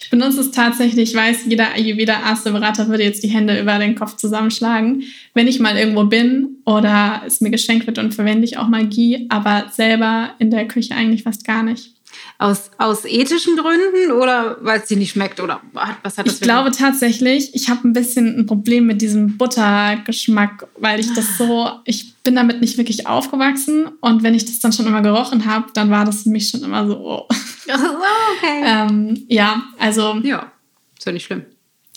Ich 0.00 0.10
benutze 0.10 0.40
es 0.40 0.52
tatsächlich, 0.52 1.10
ich 1.10 1.16
weiß, 1.16 1.46
jeder 1.46 1.72
Ayurveda-Arztberater 1.74 2.86
würde 2.88 3.02
jetzt 3.02 3.24
die 3.24 3.28
Hände 3.28 3.60
über 3.60 3.78
den 3.78 3.96
Kopf 3.96 4.14
zusammenschlagen. 4.16 5.02
Wenn 5.34 5.48
ich 5.48 5.58
mal 5.58 5.76
irgendwo 5.76 6.04
bin 6.04 6.58
oder 6.64 7.22
es 7.26 7.40
mir 7.40 7.50
geschenkt 7.50 7.88
wird, 7.88 7.98
dann 7.98 8.12
verwende 8.12 8.44
ich 8.44 8.58
auch 8.58 8.68
mal 8.68 8.86
Ghee, 8.86 9.26
aber 9.28 9.66
selber 9.72 10.34
in 10.38 10.52
der 10.52 10.68
Küche 10.68 10.94
eigentlich 10.94 11.24
fast 11.24 11.44
gar 11.44 11.64
nicht. 11.64 11.94
Aus, 12.38 12.70
aus 12.78 13.04
ethischen 13.04 13.56
Gründen 13.56 14.12
oder 14.12 14.58
weil 14.60 14.80
es 14.80 14.86
dir 14.86 14.96
nicht 14.96 15.12
schmeckt? 15.12 15.40
Oder 15.40 15.60
was 16.02 16.18
hat 16.18 16.26
das 16.26 16.34
Ich 16.34 16.40
glaube 16.40 16.70
tatsächlich, 16.70 17.54
ich 17.54 17.68
habe 17.68 17.88
ein 17.88 17.92
bisschen 17.92 18.38
ein 18.38 18.46
Problem 18.46 18.86
mit 18.86 19.02
diesem 19.02 19.36
Buttergeschmack, 19.36 20.68
weil 20.78 21.00
ich 21.00 21.12
das 21.14 21.36
so, 21.36 21.70
ich 21.84 22.14
bin 22.22 22.36
damit 22.36 22.60
nicht 22.60 22.78
wirklich 22.78 23.06
aufgewachsen 23.06 23.88
und 24.00 24.22
wenn 24.22 24.34
ich 24.34 24.44
das 24.44 24.60
dann 24.60 24.72
schon 24.72 24.86
immer 24.86 25.02
gerochen 25.02 25.46
habe, 25.46 25.66
dann 25.74 25.90
war 25.90 26.04
das 26.04 26.22
für 26.22 26.30
mich 26.30 26.48
schon 26.48 26.62
immer 26.62 26.86
so. 26.86 26.96
Oh. 26.96 27.26
okay. 27.68 28.62
ähm, 28.64 29.24
ja, 29.28 29.64
also. 29.78 30.20
Ja, 30.22 30.52
ist 30.96 31.06
ja 31.06 31.12
nicht 31.12 31.24
schlimm. 31.24 31.44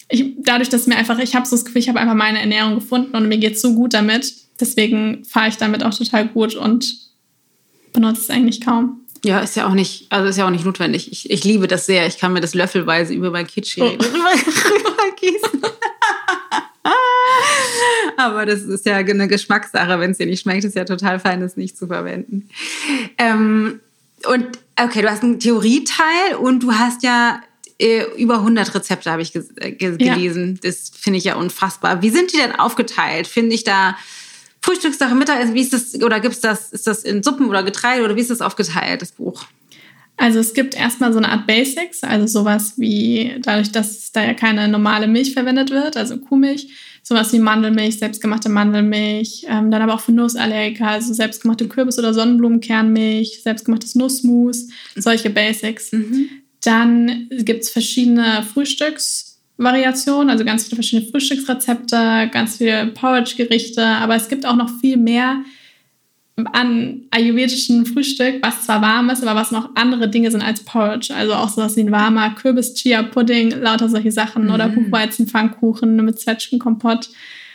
Ich, 0.10 0.26
dadurch, 0.40 0.70
dass 0.70 0.88
mir 0.88 0.98
einfach, 0.98 1.20
ich 1.20 1.36
habe 1.36 1.46
so 1.46 1.56
das 1.56 1.66
Gefühl, 1.66 1.82
ich 1.82 1.90
habe 1.90 2.00
einfach 2.00 2.16
meine 2.16 2.40
Ernährung 2.40 2.76
gefunden 2.76 3.16
und 3.16 3.28
mir 3.28 3.38
geht 3.38 3.56
es 3.56 3.62
so 3.62 3.74
gut 3.74 3.94
damit. 3.94 4.34
Deswegen 4.60 5.24
fahre 5.26 5.50
ich 5.50 5.58
damit 5.58 5.84
auch 5.84 5.94
total 5.94 6.28
gut 6.28 6.56
und 6.56 7.12
benutze 7.94 8.22
es 8.22 8.30
eigentlich 8.30 8.62
kaum. 8.62 9.01
Ja, 9.24 9.40
ist 9.40 9.56
ja 9.56 9.68
auch 9.68 9.74
nicht, 9.74 10.08
also 10.10 10.30
ist 10.30 10.38
ja 10.38 10.46
auch 10.46 10.52
nicht 10.52 10.66
notwendig. 10.66 11.12
Ich, 11.12 11.30
ich 11.30 11.44
liebe 11.44 11.68
das 11.68 11.86
sehr. 11.86 12.08
Ich 12.08 12.18
kann 12.18 12.34
mir 12.34 12.42
das 12.42 12.56
löffelweise 12.56 13.14
über 13.14 13.30
mein 13.30 13.46
Kitchen 13.46 13.84
oh. 13.84 13.98
gießen. 15.20 15.62
Aber 18.18 18.46
das 18.46 18.62
ist 18.62 18.86
ja 18.86 18.98
eine 18.98 19.28
Geschmackssache. 19.28 20.00
Wenn 20.00 20.12
es 20.12 20.18
dir 20.18 20.26
nicht 20.26 20.42
schmeckt, 20.42 20.64
ist 20.64 20.76
ja 20.76 20.86
total 20.86 21.20
fein, 21.20 21.42
das 21.42 21.58
nicht 21.58 21.78
zu 21.78 21.88
verwenden. 21.88 22.50
Ähm, 23.18 23.80
und 24.28 24.48
okay, 24.80 25.02
du 25.02 25.10
hast 25.10 25.24
einen 25.24 25.40
Theorieteil 25.40 26.36
und 26.40 26.64
du 26.64 26.74
hast 26.74 27.04
ja 27.04 27.42
äh, 27.80 28.04
über 28.18 28.36
100 28.36 28.76
Rezepte, 28.76 29.12
habe 29.12 29.22
ich 29.22 29.36
äh, 29.36 29.72
gelesen. 29.72 30.60
Ja. 30.62 30.70
Das 30.70 30.92
finde 30.96 31.18
ich 31.18 31.26
ja 31.26 31.36
unfassbar. 31.36 32.02
Wie 32.02 32.10
sind 32.10 32.34
die 32.34 32.38
denn 32.38 32.54
aufgeteilt? 32.54 33.28
Finde 33.28 33.56
ich 33.56 33.64
da 33.64 33.98
Frühstückssache, 34.62 35.16
Mittag, 35.16 35.54
wie 35.54 35.62
ist 35.62 35.74
das, 35.74 36.02
oder 36.02 36.20
gibt's 36.20 36.40
das, 36.40 36.72
ist 36.72 36.88
das 36.88 37.04
in 37.04 37.24
Suppen 37.24 37.48
oder 37.48 37.64
Getreide 37.64 38.04
oder 38.04 38.16
wie 38.16 38.22
ist 38.22 38.30
das 38.30 38.42
aufgeteilt, 38.42 39.02
das 39.02 39.12
Buch? 39.12 39.46
Also 40.18 40.40
es 40.40 40.54
gibt 40.54 40.76
erstmal 40.76 41.12
so 41.12 41.18
eine 41.18 41.30
Art 41.30 41.48
Basics, 41.48 42.04
also 42.04 42.28
sowas 42.28 42.74
wie, 42.78 43.38
dadurch, 43.42 43.72
dass 43.72 44.12
da 44.12 44.24
ja 44.24 44.36
keine 44.36 44.68
normale 44.68 45.08
Milch 45.08 45.34
verwendet 45.34 45.72
wird, 45.72 45.98
also 45.98 46.18
Kuhmilch, 46.18 46.68
sowas 47.02 47.34
wie 47.34 47.40
Mandelmilch, 47.40 47.98
selbstgemachte 47.98 48.48
Mandelmilch, 48.48 49.48
ähm, 49.50 49.72
dann 49.72 49.82
aber 49.82 49.96
auch 49.96 50.02
für 50.02 50.12
Nussallergiker, 50.12 50.88
also 50.88 51.14
selbstgemachte 51.14 51.68
Kürbis- 51.68 51.98
oder 51.98 52.14
Sonnenblumenkernmilch, 52.14 53.42
selbstgemachtes 53.42 53.96
Nussmus, 53.96 54.68
solche 54.96 55.32
Basics. 55.32 55.92
Mhm. 55.92 56.30
Dann 56.64 57.28
gibt 57.32 57.64
es 57.64 57.72
verschiedene 57.72 58.46
Frühstücks- 58.54 59.31
Variationen, 59.62 60.30
also 60.30 60.44
ganz 60.44 60.64
viele 60.64 60.76
verschiedene 60.76 61.10
Frühstücksrezepte, 61.10 62.30
ganz 62.32 62.58
viele 62.58 62.88
Porridge-Gerichte, 62.88 63.86
aber 63.86 64.16
es 64.16 64.28
gibt 64.28 64.46
auch 64.46 64.56
noch 64.56 64.70
viel 64.80 64.98
mehr 64.98 65.44
an 66.54 67.02
ayurvedischen 67.12 67.86
Frühstück, 67.86 68.42
was 68.42 68.66
zwar 68.66 68.82
warm 68.82 69.10
ist, 69.10 69.24
aber 69.24 69.40
was 69.40 69.52
noch 69.52 69.76
andere 69.76 70.10
Dinge 70.10 70.32
sind 70.32 70.42
als 70.42 70.62
Porridge. 70.62 71.14
Also 71.14 71.34
auch 71.34 71.50
sowas 71.50 71.76
wie 71.76 71.82
ein 71.82 71.92
warmer 71.92 72.32
Kürbis-Chia-Pudding, 72.32 73.52
lauter 73.62 73.90
solche 73.90 74.12
Sachen 74.12 74.46
mhm. 74.46 74.54
oder 74.54 74.70
Buchweizenpfannkuchen 74.70 75.98
mit 76.04 76.20
Zwetschgenkompott. 76.20 77.10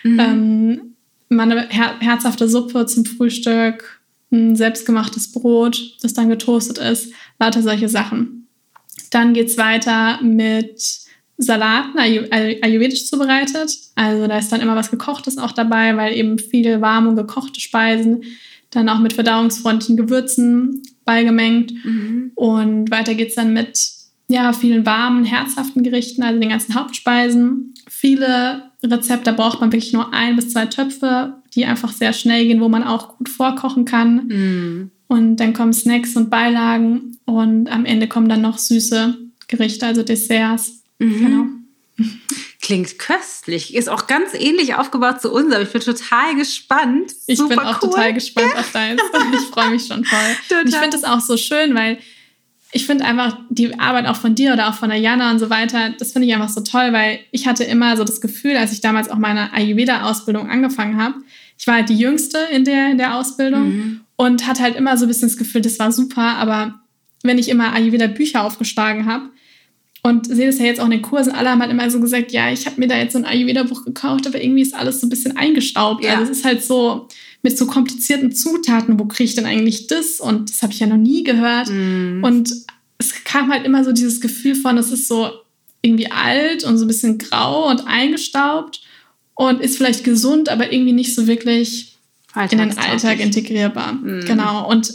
Mhm. 0.04 0.20
Ähm, 0.20 0.80
mal 1.28 1.50
eine 1.50 1.68
her 1.68 1.96
herzhafte 1.98 2.48
Suppe 2.48 2.86
zum 2.86 3.04
Frühstück, 3.04 4.00
ein 4.30 4.56
selbstgemachtes 4.56 5.32
Brot, 5.32 5.96
das 6.02 6.14
dann 6.14 6.28
getoastet 6.28 6.78
ist, 6.78 7.12
lauter 7.38 7.62
solche 7.62 7.88
Sachen. 7.88 8.46
Dann 9.10 9.34
geht 9.34 9.48
es 9.48 9.58
weiter 9.58 10.20
mit 10.22 11.05
Salaten 11.38 11.98
ayurvedisch 11.98 13.06
zubereitet. 13.06 13.70
Also 13.94 14.26
da 14.26 14.38
ist 14.38 14.50
dann 14.50 14.60
immer 14.60 14.76
was 14.76 14.90
Gekochtes 14.90 15.38
auch 15.38 15.52
dabei, 15.52 15.96
weil 15.96 16.16
eben 16.16 16.38
viele 16.38 16.80
warme 16.80 17.10
und 17.10 17.16
gekochte 17.16 17.60
Speisen, 17.60 18.22
dann 18.70 18.88
auch 18.88 18.98
mit 18.98 19.12
verdauungsfreundlichen 19.12 19.96
Gewürzen 19.96 20.82
beigemengt. 21.04 21.72
Mhm. 21.84 22.32
Und 22.34 22.90
weiter 22.90 23.14
geht 23.14 23.28
es 23.28 23.34
dann 23.34 23.52
mit 23.52 23.78
ja, 24.28 24.52
vielen 24.52 24.84
warmen, 24.86 25.24
herzhaften 25.24 25.82
Gerichten, 25.82 26.22
also 26.22 26.40
den 26.40 26.48
ganzen 26.48 26.74
Hauptspeisen. 26.74 27.74
Viele 27.88 28.70
Rezepte 28.82 29.32
braucht 29.32 29.60
man 29.60 29.72
wirklich 29.72 29.92
nur 29.92 30.12
ein 30.12 30.36
bis 30.36 30.50
zwei 30.50 30.66
Töpfe, 30.66 31.34
die 31.54 31.64
einfach 31.64 31.92
sehr 31.92 32.12
schnell 32.12 32.46
gehen, 32.46 32.60
wo 32.60 32.68
man 32.68 32.82
auch 32.82 33.18
gut 33.18 33.28
vorkochen 33.28 33.84
kann. 33.84 34.26
Mhm. 34.26 34.90
Und 35.06 35.36
dann 35.36 35.52
kommen 35.52 35.72
Snacks 35.72 36.16
und 36.16 36.30
Beilagen 36.30 37.18
und 37.24 37.68
am 37.68 37.84
Ende 37.84 38.08
kommen 38.08 38.28
dann 38.28 38.42
noch 38.42 38.58
süße 38.58 39.16
Gerichte, 39.46 39.86
also 39.86 40.02
Desserts. 40.02 40.75
Mhm. 40.98 41.18
Genau. 41.18 41.46
Klingt 42.60 42.98
köstlich. 42.98 43.74
Ist 43.74 43.88
auch 43.88 44.06
ganz 44.06 44.34
ähnlich 44.34 44.74
aufgebaut 44.74 45.22
zu 45.22 45.32
uns, 45.32 45.52
aber 45.52 45.62
ich 45.62 45.70
bin 45.70 45.80
total 45.80 46.34
gespannt. 46.34 47.12
Ich 47.26 47.38
Super 47.38 47.50
bin 47.50 47.58
auch 47.60 47.82
cool. 47.82 47.90
total 47.90 48.12
gespannt 48.12 48.56
auf 48.56 48.72
deins. 48.72 49.00
Ich 49.32 49.46
freue 49.52 49.70
mich 49.70 49.86
schon 49.86 50.04
voll. 50.04 50.64
Ich 50.66 50.76
finde 50.76 50.96
es 50.96 51.04
auch 51.04 51.20
so 51.20 51.36
schön, 51.36 51.74
weil 51.74 51.98
ich 52.72 52.86
finde 52.86 53.04
einfach 53.04 53.38
die 53.48 53.78
Arbeit 53.78 54.06
auch 54.06 54.16
von 54.16 54.34
dir 54.34 54.52
oder 54.52 54.68
auch 54.68 54.74
von 54.74 54.90
der 54.90 54.98
Jana 54.98 55.30
und 55.30 55.38
so 55.38 55.48
weiter, 55.48 55.94
das 55.98 56.12
finde 56.12 56.28
ich 56.28 56.34
einfach 56.34 56.48
so 56.48 56.60
toll, 56.60 56.92
weil 56.92 57.20
ich 57.30 57.46
hatte 57.46 57.64
immer 57.64 57.96
so 57.96 58.04
das 58.04 58.20
Gefühl, 58.20 58.56
als 58.56 58.72
ich 58.72 58.80
damals 58.80 59.08
auch 59.08 59.16
meine 59.16 59.52
Ayurveda-Ausbildung 59.52 60.50
angefangen 60.50 61.00
habe, 61.00 61.14
ich 61.58 61.66
war 61.66 61.76
halt 61.76 61.88
die 61.88 61.96
Jüngste 61.96 62.38
in 62.52 62.64
der, 62.64 62.90
in 62.90 62.98
der 62.98 63.14
Ausbildung 63.14 63.68
mhm. 63.68 64.00
und 64.16 64.46
hatte 64.46 64.62
halt 64.62 64.76
immer 64.76 64.96
so 64.96 65.06
ein 65.06 65.08
bisschen 65.08 65.28
das 65.28 65.38
Gefühl, 65.38 65.62
das 65.62 65.78
war 65.78 65.92
super, 65.92 66.36
aber 66.36 66.80
wenn 67.22 67.38
ich 67.38 67.48
immer 67.48 67.72
Ayurveda-Bücher 67.72 68.44
aufgeschlagen 68.44 69.06
habe, 69.06 69.30
und 70.06 70.24
sehe 70.28 70.46
das 70.46 70.60
ja 70.60 70.66
jetzt 70.66 70.78
auch 70.78 70.84
in 70.84 70.92
den 70.92 71.02
Kursen. 71.02 71.32
Alle 71.32 71.50
haben 71.50 71.60
halt 71.60 71.72
immer 71.72 71.90
so 71.90 71.98
gesagt, 71.98 72.30
ja, 72.30 72.52
ich 72.52 72.64
habe 72.66 72.78
mir 72.78 72.86
da 72.86 72.96
jetzt 72.96 73.14
so 73.14 73.18
ein 73.18 73.24
Ayurveda-Buch 73.24 73.84
gekauft, 73.84 74.24
aber 74.28 74.40
irgendwie 74.40 74.62
ist 74.62 74.72
alles 74.72 75.00
so 75.00 75.06
ein 75.08 75.10
bisschen 75.10 75.36
eingestaubt. 75.36 76.04
Ja. 76.04 76.12
Also 76.12 76.30
es 76.30 76.38
ist 76.38 76.44
halt 76.44 76.62
so 76.62 77.08
mit 77.42 77.58
so 77.58 77.66
komplizierten 77.66 78.30
Zutaten, 78.30 79.00
wo 79.00 79.06
kriege 79.06 79.24
ich 79.24 79.34
denn 79.34 79.46
eigentlich 79.46 79.88
das? 79.88 80.20
Und 80.20 80.48
das 80.48 80.62
habe 80.62 80.72
ich 80.72 80.78
ja 80.78 80.86
noch 80.86 80.96
nie 80.96 81.24
gehört. 81.24 81.70
Mm. 81.70 82.22
Und 82.22 82.54
es 82.98 83.24
kam 83.24 83.50
halt 83.50 83.66
immer 83.66 83.82
so 83.82 83.90
dieses 83.90 84.20
Gefühl 84.20 84.54
von, 84.54 84.78
es 84.78 84.92
ist 84.92 85.08
so 85.08 85.28
irgendwie 85.82 86.08
alt 86.08 86.62
und 86.62 86.78
so 86.78 86.84
ein 86.84 86.88
bisschen 86.88 87.18
grau 87.18 87.68
und 87.68 87.88
eingestaubt 87.88 88.82
und 89.34 89.60
ist 89.60 89.76
vielleicht 89.76 90.04
gesund, 90.04 90.48
aber 90.50 90.72
irgendwie 90.72 90.92
nicht 90.92 91.16
so 91.16 91.26
wirklich 91.26 91.96
in 92.48 92.58
den 92.58 92.78
Alltag 92.78 93.18
integrierbar. 93.18 93.94
Mm. 93.94 94.24
Genau. 94.24 94.70
Und 94.70 94.94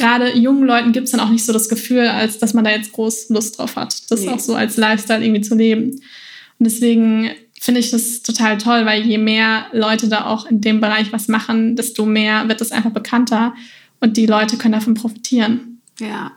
gerade 0.00 0.36
jungen 0.36 0.64
Leuten 0.64 0.92
gibt 0.92 1.04
es 1.04 1.12
dann 1.12 1.20
auch 1.20 1.28
nicht 1.28 1.44
so 1.44 1.52
das 1.52 1.68
Gefühl, 1.68 2.08
als 2.08 2.38
dass 2.38 2.54
man 2.54 2.64
da 2.64 2.70
jetzt 2.70 2.92
groß 2.92 3.28
Lust 3.28 3.58
drauf 3.58 3.76
hat, 3.76 4.10
das 4.10 4.22
nee. 4.22 4.30
auch 4.30 4.40
so 4.40 4.54
als 4.54 4.76
Lifestyle 4.76 5.22
irgendwie 5.22 5.42
zu 5.42 5.54
leben. 5.54 5.90
Und 5.90 6.66
deswegen 6.66 7.30
finde 7.60 7.80
ich 7.80 7.90
das 7.90 8.22
total 8.22 8.58
toll, 8.58 8.86
weil 8.86 9.02
je 9.02 9.18
mehr 9.18 9.66
Leute 9.72 10.08
da 10.08 10.24
auch 10.24 10.46
in 10.46 10.60
dem 10.60 10.80
Bereich 10.80 11.12
was 11.12 11.28
machen, 11.28 11.76
desto 11.76 12.06
mehr 12.06 12.48
wird 12.48 12.60
das 12.60 12.72
einfach 12.72 12.90
bekannter 12.90 13.54
und 14.00 14.16
die 14.16 14.26
Leute 14.26 14.56
können 14.56 14.72
davon 14.72 14.94
profitieren. 14.94 15.82
Ja, 15.98 16.32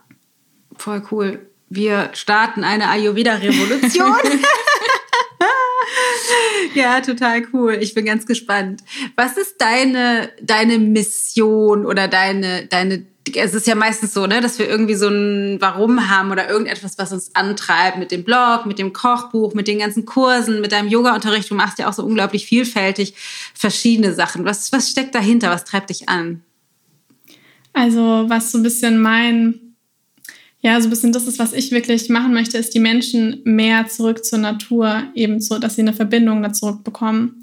voll 0.75 1.01
cool. 1.11 1.47
Wir 1.69 2.09
starten 2.13 2.63
eine 2.63 2.89
Ayurveda-Revolution. 2.89 4.13
ja, 6.75 7.01
total 7.01 7.43
cool. 7.53 7.77
Ich 7.81 7.93
bin 7.93 8.05
ganz 8.05 8.25
gespannt. 8.25 8.81
Was 9.15 9.37
ist 9.37 9.55
deine, 9.59 10.29
deine 10.41 10.77
Mission 10.77 11.85
oder 11.85 12.07
deine, 12.07 12.67
deine 12.67 13.05
es 13.35 13.53
ist 13.53 13.67
ja 13.67 13.75
meistens 13.75 14.13
so, 14.13 14.27
ne, 14.27 14.41
dass 14.41 14.59
wir 14.59 14.67
irgendwie 14.67 14.95
so 14.95 15.07
ein 15.07 15.57
Warum 15.61 16.09
haben 16.09 16.31
oder 16.31 16.49
irgendetwas, 16.49 16.97
was 16.97 17.13
uns 17.13 17.33
antreibt 17.35 17.97
mit 17.97 18.11
dem 18.11 18.23
Blog, 18.23 18.65
mit 18.65 18.79
dem 18.79 18.91
Kochbuch, 18.91 19.53
mit 19.53 19.67
den 19.67 19.79
ganzen 19.79 20.05
Kursen, 20.05 20.61
mit 20.61 20.71
deinem 20.71 20.89
Yoga-Unterricht. 20.89 21.49
Du 21.49 21.55
machst 21.55 21.79
ja 21.79 21.87
auch 21.87 21.93
so 21.93 22.03
unglaublich 22.03 22.45
vielfältig 22.45 23.13
verschiedene 23.53 24.13
Sachen. 24.13 24.45
Was, 24.45 24.71
was 24.71 24.89
steckt 24.89 25.15
dahinter? 25.15 25.49
Was 25.49 25.63
treibt 25.63 25.89
dich 25.89 26.09
an? 26.09 26.41
Also, 27.71 28.25
was 28.27 28.51
so 28.51 28.57
ein 28.57 28.63
bisschen 28.63 29.01
mein, 29.01 29.75
ja, 30.61 30.79
so 30.79 30.87
ein 30.87 30.89
bisschen 30.91 31.13
das 31.13 31.25
ist, 31.25 31.39
was 31.39 31.53
ich 31.53 31.71
wirklich 31.71 32.09
machen 32.09 32.33
möchte, 32.33 32.57
ist 32.57 32.75
die 32.75 32.79
Menschen 32.79 33.41
mehr 33.45 33.87
zurück 33.87 34.23
zur 34.25 34.39
Natur, 34.39 35.03
eben 35.15 35.39
so, 35.39 35.59
dass 35.59 35.75
sie 35.75 35.81
eine 35.81 35.93
Verbindung 35.93 36.43
da 36.43 36.53
zurückbekommen. 36.53 37.41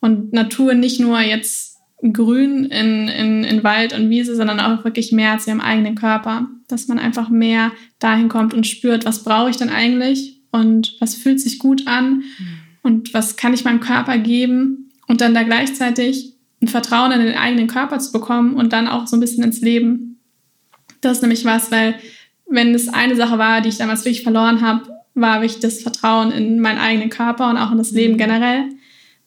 Und 0.00 0.32
Natur 0.32 0.74
nicht 0.74 1.00
nur 1.00 1.20
jetzt 1.20 1.75
Grün 2.12 2.66
in, 2.66 3.08
in, 3.08 3.44
in 3.44 3.64
Wald 3.64 3.92
und 3.92 4.10
Wiese, 4.10 4.36
sondern 4.36 4.60
auch 4.60 4.84
wirklich 4.84 5.12
mehr 5.12 5.38
zu 5.38 5.50
ihrem 5.50 5.60
eigenen 5.60 5.94
Körper. 5.94 6.48
Dass 6.68 6.88
man 6.88 6.98
einfach 6.98 7.28
mehr 7.28 7.72
dahin 7.98 8.28
kommt 8.28 8.54
und 8.54 8.66
spürt, 8.66 9.04
was 9.04 9.24
brauche 9.24 9.50
ich 9.50 9.56
denn 9.56 9.70
eigentlich 9.70 10.40
und 10.50 10.96
was 11.00 11.14
fühlt 11.14 11.40
sich 11.40 11.58
gut 11.58 11.86
an 11.86 12.22
und 12.82 13.14
was 13.14 13.36
kann 13.36 13.54
ich 13.54 13.64
meinem 13.64 13.80
Körper 13.80 14.18
geben 14.18 14.90
und 15.06 15.20
dann 15.20 15.34
da 15.34 15.42
gleichzeitig 15.42 16.34
ein 16.60 16.68
Vertrauen 16.68 17.12
in 17.12 17.20
den 17.20 17.36
eigenen 17.36 17.66
Körper 17.66 17.98
zu 17.98 18.12
bekommen 18.12 18.54
und 18.54 18.72
dann 18.72 18.88
auch 18.88 19.06
so 19.06 19.16
ein 19.16 19.20
bisschen 19.20 19.44
ins 19.44 19.60
Leben. 19.60 20.18
Das 21.00 21.18
ist 21.18 21.22
nämlich 21.22 21.44
was, 21.44 21.70
weil 21.70 21.96
wenn 22.48 22.74
es 22.74 22.88
eine 22.88 23.16
Sache 23.16 23.38
war, 23.38 23.60
die 23.60 23.68
ich 23.68 23.78
damals 23.78 24.04
wirklich 24.04 24.22
verloren 24.22 24.60
habe, 24.60 24.88
war 25.14 25.40
wirklich 25.40 25.60
das 25.60 25.82
Vertrauen 25.82 26.30
in 26.30 26.60
meinen 26.60 26.78
eigenen 26.78 27.10
Körper 27.10 27.50
und 27.50 27.56
auch 27.56 27.72
in 27.72 27.78
das 27.78 27.90
Leben 27.90 28.14
mhm. 28.14 28.18
generell 28.18 28.64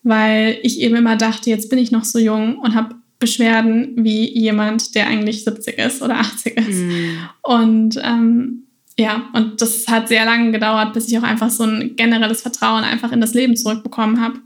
weil 0.09 0.57
ich 0.63 0.81
eben 0.81 0.95
immer 0.95 1.15
dachte, 1.15 1.51
jetzt 1.51 1.69
bin 1.69 1.77
ich 1.77 1.91
noch 1.91 2.03
so 2.03 2.17
jung 2.17 2.57
und 2.57 2.73
habe 2.73 2.95
Beschwerden 3.19 3.93
wie 3.97 4.27
jemand, 4.27 4.95
der 4.95 5.07
eigentlich 5.07 5.43
70 5.43 5.77
ist 5.77 6.01
oder 6.01 6.15
80 6.15 6.57
ist. 6.57 6.79
Mhm. 6.79 7.19
Und 7.43 7.99
ähm, 8.01 8.63
ja, 8.97 9.29
und 9.33 9.61
das 9.61 9.87
hat 9.87 10.07
sehr 10.07 10.25
lange 10.25 10.51
gedauert, 10.51 10.93
bis 10.93 11.09
ich 11.09 11.17
auch 11.19 11.23
einfach 11.23 11.51
so 11.51 11.63
ein 11.63 11.95
generelles 11.95 12.41
Vertrauen 12.41 12.83
einfach 12.83 13.11
in 13.11 13.21
das 13.21 13.35
Leben 13.35 13.55
zurückbekommen 13.55 14.19
habe. 14.19 14.39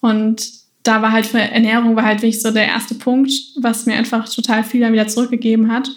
Und 0.00 0.50
da 0.82 1.00
war 1.00 1.12
halt 1.12 1.26
für 1.26 1.40
Ernährung 1.40 1.96
war 1.96 2.04
halt 2.04 2.20
wirklich 2.20 2.42
so 2.42 2.50
der 2.50 2.66
erste 2.66 2.94
Punkt, 2.94 3.32
was 3.56 3.86
mir 3.86 3.94
einfach 3.94 4.28
total 4.28 4.64
viel 4.64 4.82
dann 4.82 4.92
wieder 4.92 5.08
zurückgegeben 5.08 5.72
hat 5.72 5.88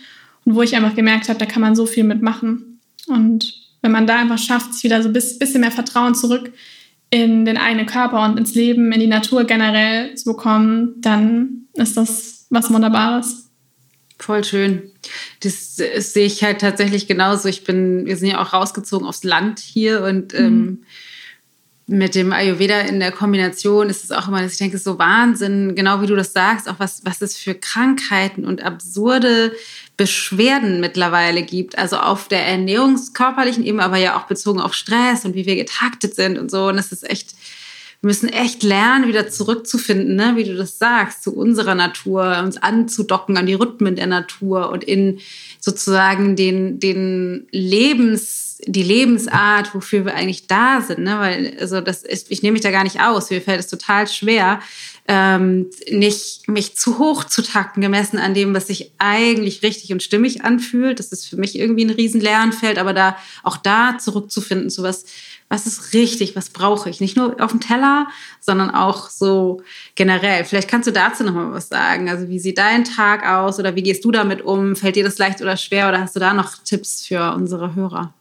und 0.46 0.56
wo 0.56 0.62
ich 0.62 0.76
einfach 0.76 0.96
gemerkt 0.96 1.28
habe, 1.28 1.40
da 1.40 1.46
kann 1.46 1.62
man 1.62 1.76
so 1.76 1.86
viel 1.86 2.04
mitmachen. 2.06 2.80
Und 3.08 3.54
wenn 3.82 3.92
man 3.92 4.08
da 4.08 4.18
einfach 4.18 4.38
schafft, 4.38 4.74
sich 4.74 4.86
wieder 4.86 5.04
so 5.04 5.10
ein 5.10 5.14
bisschen 5.14 5.62
mehr 5.62 5.72
Vertrauen 5.72 6.16
zurück 6.16 6.52
in 7.12 7.46
den 7.46 7.58
eigenen 7.58 7.86
Körper 7.86 8.24
und 8.24 8.40
ins 8.40 8.56
Leben, 8.56 8.92
in 8.92 9.00
die 9.00 9.08
Natur 9.08 9.44
generell 9.44 10.16
zu 10.16 10.32
bekommen, 10.32 10.96
dann 10.98 11.68
ist 11.74 11.98
das 11.98 12.48
was 12.50 12.72
Wunderbares. 12.72 13.50
Voll 14.18 14.44
schön. 14.44 14.92
Das, 15.42 15.76
das 15.76 16.14
sehe 16.14 16.26
ich 16.26 16.44
halt 16.44 16.62
tatsächlich 16.62 17.08
genauso. 17.08 17.50
Ich 17.50 17.64
bin, 17.64 18.06
wir 18.06 18.16
sind 18.18 18.30
ja 18.30 18.42
auch 18.42 18.54
rausgezogen 18.54 19.08
aufs 19.08 19.24
Land 19.24 19.60
hier 19.60 20.04
und 20.04 20.34
mhm. 20.34 20.40
ähm, 20.40 20.84
mit 21.92 22.16
dem 22.16 22.32
Ayurveda 22.32 22.80
in 22.82 23.00
der 23.00 23.12
Kombination 23.12 23.90
ist 23.90 24.04
es 24.04 24.12
auch 24.12 24.28
immer, 24.28 24.42
dass 24.42 24.54
ich 24.54 24.58
denke, 24.58 24.78
so 24.78 24.98
Wahnsinn, 24.98 25.76
genau 25.76 26.02
wie 26.02 26.08
du 26.08 26.16
das 26.16 26.32
sagst, 26.32 26.70
auch 26.70 26.80
was, 26.80 27.02
was 27.04 27.22
es 27.22 27.38
für 27.38 27.54
Krankheiten 27.54 28.46
und 28.46 28.64
absurde 28.64 29.54
Beschwerden 29.98 30.80
mittlerweile 30.80 31.44
gibt. 31.44 31.78
Also 31.78 31.98
auf 31.98 32.28
der 32.30 32.48
ernährungskörperlichen 32.48 33.66
Ebene, 33.66 33.84
aber 33.84 33.98
ja 33.98 34.18
auch 34.18 34.26
bezogen 34.26 34.62
auf 34.62 34.74
Stress 34.74 35.26
und 35.26 35.36
wie 35.36 35.46
wir 35.46 35.56
getaktet 35.56 36.16
sind 36.16 36.40
und 36.40 36.50
so. 36.50 36.68
Und 36.70 36.78
es 36.78 36.92
ist 36.92 37.08
echt, 37.08 37.36
wir 38.02 38.08
müssen 38.08 38.30
echt 38.30 38.64
lernen, 38.64 39.08
wieder 39.08 39.30
zurückzufinden, 39.30 40.16
ne? 40.16 40.34
wie 40.36 40.44
du 40.44 40.56
das 40.56 40.80
sagst, 40.80 41.24
zu 41.24 41.36
unserer 41.36 41.76
Natur, 41.76 42.40
uns 42.44 42.58
anzudocken 42.58 43.38
an 43.38 43.46
die 43.46 43.54
Rhythmen 43.54 43.96
der 43.96 44.08
Natur 44.08 44.72
und 44.72 44.84
in 44.84 45.20
sozusagen 45.60 46.36
den, 46.36 46.80
den 46.80 47.48
Lebens 47.52 48.52
die 48.68 48.84
Lebensart, 48.84 49.74
wofür 49.74 50.06
wir 50.06 50.16
eigentlich 50.16 50.48
da 50.48 50.82
sind. 50.82 51.00
Ne? 51.00 51.20
Weil, 51.20 51.58
also 51.60 51.82
das 51.82 52.04
ist, 52.04 52.32
ich 52.32 52.44
nehme 52.44 52.54
mich 52.54 52.62
da 52.62 52.72
gar 52.72 52.84
nicht 52.84 53.02
aus. 53.02 53.30
Mir 53.30 53.42
fällt 53.42 53.60
es 53.60 53.68
total 53.68 54.08
schwer, 54.08 54.62
ähm, 55.08 55.70
nicht 55.90 56.48
mich 56.48 56.76
zu 56.76 57.00
hoch 57.00 57.24
zu 57.24 57.42
takten, 57.42 57.82
gemessen 57.82 58.20
an 58.20 58.34
dem, 58.34 58.54
was 58.54 58.68
sich 58.68 58.92
eigentlich 58.98 59.64
richtig 59.64 59.92
und 59.92 60.04
stimmig 60.04 60.44
anfühlt. 60.44 61.00
Das 61.00 61.12
ist 61.12 61.28
für 61.28 61.38
mich 61.38 61.58
irgendwie 61.58 61.86
ein 61.86 61.90
riesen 61.90 62.22
Lernfeld, 62.22 62.78
aber 62.78 62.94
da 62.94 63.18
auch 63.44 63.58
da 63.58 63.98
zurückzufinden 63.98 64.70
zu 64.70 64.84
was, 64.84 65.06
was 65.52 65.68
ist 65.68 65.94
richtig, 65.94 66.36
was 66.38 66.50
brauche 66.50 66.90
ich? 66.90 67.02
Nicht 67.02 67.18
nur 67.18 67.36
auf 67.44 67.52
dem 67.52 67.60
Teller, 67.60 68.08
sondern 68.40 68.70
auch 68.70 69.10
so 69.10 69.62
generell. 69.96 70.46
Vielleicht 70.46 70.70
kannst 70.70 70.88
du 70.88 70.92
dazu 70.92 71.26
noch 71.26 71.34
mal 71.34 71.52
was 71.52 71.68
sagen. 71.68 72.10
Also 72.10 72.30
wie 72.30 72.40
sieht 72.40 72.58
dein 72.58 72.86
Tag 72.86 73.28
aus 73.28 73.60
oder 73.60 73.76
wie 73.76 73.84
gehst 73.84 74.06
du 74.06 74.12
damit 74.12 74.42
um? 74.42 74.78
Fällt 74.78 74.96
dir 74.96 75.04
das 75.04 75.18
leicht 75.18 75.42
oder 75.42 75.58
schwer 75.58 75.90
oder 75.90 76.00
hast 76.00 76.16
du 76.16 76.22
da 76.22 76.34
noch 76.34 76.56
Tipps 76.64 77.06
für 77.06 77.34
unsere 77.34 77.76
Hörer? 77.76 78.14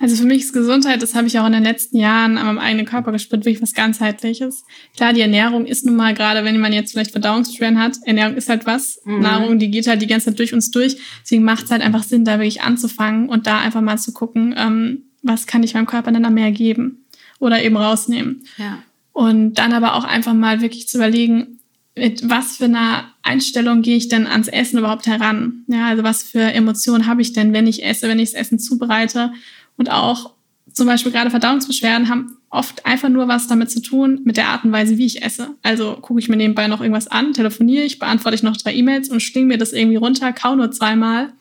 Also 0.00 0.16
für 0.16 0.24
mich 0.24 0.42
ist 0.42 0.52
Gesundheit, 0.54 1.02
das 1.02 1.14
habe 1.14 1.26
ich 1.26 1.38
auch 1.38 1.46
in 1.46 1.52
den 1.52 1.62
letzten 1.62 1.98
Jahren 1.98 2.36
an 2.36 2.46
meinem 2.46 2.58
eigenen 2.58 2.86
Körper 2.86 3.12
gespürt, 3.12 3.44
wirklich 3.44 3.62
was 3.62 3.74
ganzheitliches. 3.74 4.64
Klar, 4.96 5.12
die 5.12 5.20
Ernährung 5.20 5.66
ist 5.66 5.84
nun 5.84 5.94
mal 5.94 6.14
gerade, 6.14 6.42
wenn 6.44 6.58
man 6.58 6.72
jetzt 6.72 6.92
vielleicht 6.92 7.12
Verdauungsbeschwerden 7.12 7.78
hat, 7.78 7.98
Ernährung 8.04 8.34
ist 8.34 8.48
halt 8.48 8.66
was. 8.66 9.00
Mhm. 9.04 9.20
Nahrung, 9.20 9.58
die 9.58 9.70
geht 9.70 9.86
halt 9.86 10.02
die 10.02 10.06
ganze 10.06 10.26
Zeit 10.26 10.38
durch 10.38 10.52
uns 10.52 10.70
durch. 10.70 10.96
Deswegen 11.22 11.44
macht 11.44 11.64
es 11.64 11.70
halt 11.70 11.82
einfach 11.82 12.02
Sinn, 12.02 12.24
da 12.24 12.38
wirklich 12.38 12.62
anzufangen 12.62 13.28
und 13.28 13.46
da 13.46 13.60
einfach 13.60 13.82
mal 13.82 13.98
zu 13.98 14.12
gucken, 14.12 14.54
ähm, 14.58 15.02
was 15.24 15.46
kann 15.46 15.62
ich 15.62 15.74
meinem 15.74 15.86
Körper 15.86 16.12
dann 16.12 16.22
da 16.22 16.30
mehr 16.30 16.52
geben 16.52 17.04
oder 17.40 17.62
eben 17.62 17.76
rausnehmen. 17.76 18.44
Ja. 18.56 18.78
Und 19.12 19.54
dann 19.54 19.72
aber 19.72 19.94
auch 19.94 20.04
einfach 20.04 20.34
mal 20.34 20.60
wirklich 20.60 20.88
zu 20.88 20.98
überlegen, 20.98 21.58
mit 21.96 22.28
was 22.28 22.56
für 22.56 22.64
einer 22.64 23.04
Einstellung 23.22 23.82
gehe 23.82 23.96
ich 23.96 24.08
denn 24.08 24.26
ans 24.26 24.48
Essen 24.48 24.78
überhaupt 24.78 25.06
heran? 25.06 25.64
Ja, 25.68 25.86
also 25.86 26.02
was 26.02 26.22
für 26.22 26.40
Emotionen 26.40 27.06
habe 27.06 27.22
ich 27.22 27.32
denn, 27.32 27.52
wenn 27.52 27.66
ich 27.66 27.84
esse, 27.84 28.08
wenn 28.08 28.18
ich 28.18 28.32
das 28.32 28.40
Essen 28.40 28.58
zubereite? 28.58 29.32
Und 29.76 29.90
auch 29.90 30.32
zum 30.72 30.86
Beispiel 30.86 31.12
gerade 31.12 31.30
Verdauungsbeschwerden 31.30 32.08
haben 32.08 32.36
oft 32.50 32.84
einfach 32.84 33.08
nur 33.08 33.28
was 33.28 33.46
damit 33.46 33.70
zu 33.70 33.80
tun, 33.80 34.20
mit 34.24 34.36
der 34.36 34.48
Art 34.48 34.64
und 34.64 34.72
Weise, 34.72 34.98
wie 34.98 35.06
ich 35.06 35.22
esse. 35.22 35.50
Also 35.62 35.96
gucke 36.00 36.20
ich 36.20 36.28
mir 36.28 36.36
nebenbei 36.36 36.66
noch 36.66 36.80
irgendwas 36.80 37.08
an, 37.08 37.32
telefoniere 37.32 37.84
ich, 37.84 37.98
beantworte 37.98 38.34
ich 38.34 38.42
noch 38.42 38.56
drei 38.56 38.74
E-Mails 38.74 39.08
und 39.08 39.20
schlinge 39.20 39.46
mir 39.46 39.58
das 39.58 39.72
irgendwie 39.72 39.96
runter, 39.96 40.32
kau 40.32 40.56
nur 40.56 40.70
zweimal. 40.72 41.32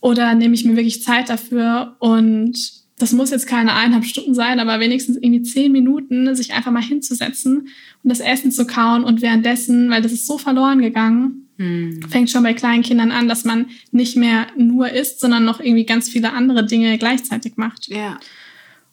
Oder 0.00 0.34
nehme 0.34 0.54
ich 0.54 0.64
mir 0.64 0.76
wirklich 0.76 1.02
Zeit 1.02 1.28
dafür 1.28 1.96
und 1.98 2.85
das 2.98 3.12
muss 3.12 3.30
jetzt 3.30 3.46
keine 3.46 3.74
eineinhalb 3.74 4.04
Stunden 4.04 4.34
sein, 4.34 4.58
aber 4.58 4.80
wenigstens 4.80 5.16
irgendwie 5.16 5.42
zehn 5.42 5.70
Minuten, 5.70 6.34
sich 6.34 6.54
einfach 6.54 6.72
mal 6.72 6.82
hinzusetzen 6.82 7.68
und 8.02 8.08
das 8.08 8.20
Essen 8.20 8.50
zu 8.50 8.66
kauen 8.66 9.04
und 9.04 9.20
währenddessen, 9.20 9.90
weil 9.90 10.02
das 10.02 10.12
ist 10.12 10.26
so 10.26 10.38
verloren 10.38 10.80
gegangen, 10.80 11.46
hm. 11.58 12.02
Fängt 12.10 12.30
schon 12.30 12.42
bei 12.42 12.52
kleinen 12.52 12.82
Kindern 12.82 13.10
an, 13.10 13.28
dass 13.28 13.44
man 13.44 13.66
nicht 13.90 14.16
mehr 14.16 14.46
nur 14.56 14.90
isst, 14.90 15.20
sondern 15.20 15.44
noch 15.44 15.60
irgendwie 15.60 15.86
ganz 15.86 16.08
viele 16.08 16.32
andere 16.32 16.66
Dinge 16.66 16.98
gleichzeitig 16.98 17.56
macht. 17.56 17.88
Ja. 17.88 18.18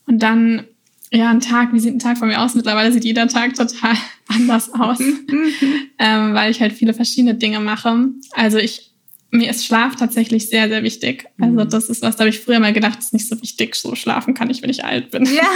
Und 0.06 0.24
dann, 0.24 0.66
ja, 1.12 1.30
ein 1.30 1.42
Tag, 1.42 1.74
wie 1.74 1.80
sieht 1.80 1.94
ein 1.94 2.00
Tag 2.00 2.18
von 2.18 2.30
mir 2.30 2.42
aus? 2.42 2.56
Mittlerweile 2.56 2.92
sieht 2.92 3.04
jeder 3.04 3.28
Tag 3.28 3.56
total 3.56 3.96
anders 4.28 4.74
aus, 4.74 5.00
ähm, 6.00 6.34
weil 6.34 6.52
ich 6.52 6.62
halt 6.62 6.74
viele 6.74 6.94
verschiedene 6.94 7.36
Dinge 7.36 7.60
mache. 7.60 8.12
Also 8.32 8.58
ich 8.58 8.93
mir 9.34 9.50
ist 9.50 9.66
Schlaf 9.66 9.96
tatsächlich 9.96 10.48
sehr, 10.48 10.70
sehr 10.70 10.84
wichtig. 10.84 11.26
Also 11.40 11.66
mhm. 11.66 11.70
das 11.70 11.90
ist 11.90 12.04
was, 12.04 12.16
da 12.16 12.20
habe 12.20 12.30
ich 12.30 12.40
früher 12.40 12.60
mal 12.60 12.72
gedacht, 12.72 13.00
das 13.00 13.06
ist 13.06 13.14
nicht 13.14 13.28
so 13.28 13.42
wichtig. 13.42 13.74
So 13.76 13.96
schlafen 13.96 14.36
kann 14.36 14.52
ich, 14.52 14.62
wenn 14.62 14.70
ich 14.70 14.86
alt 14.86 15.10
bin. 15.10 15.26
Ja. 15.26 15.50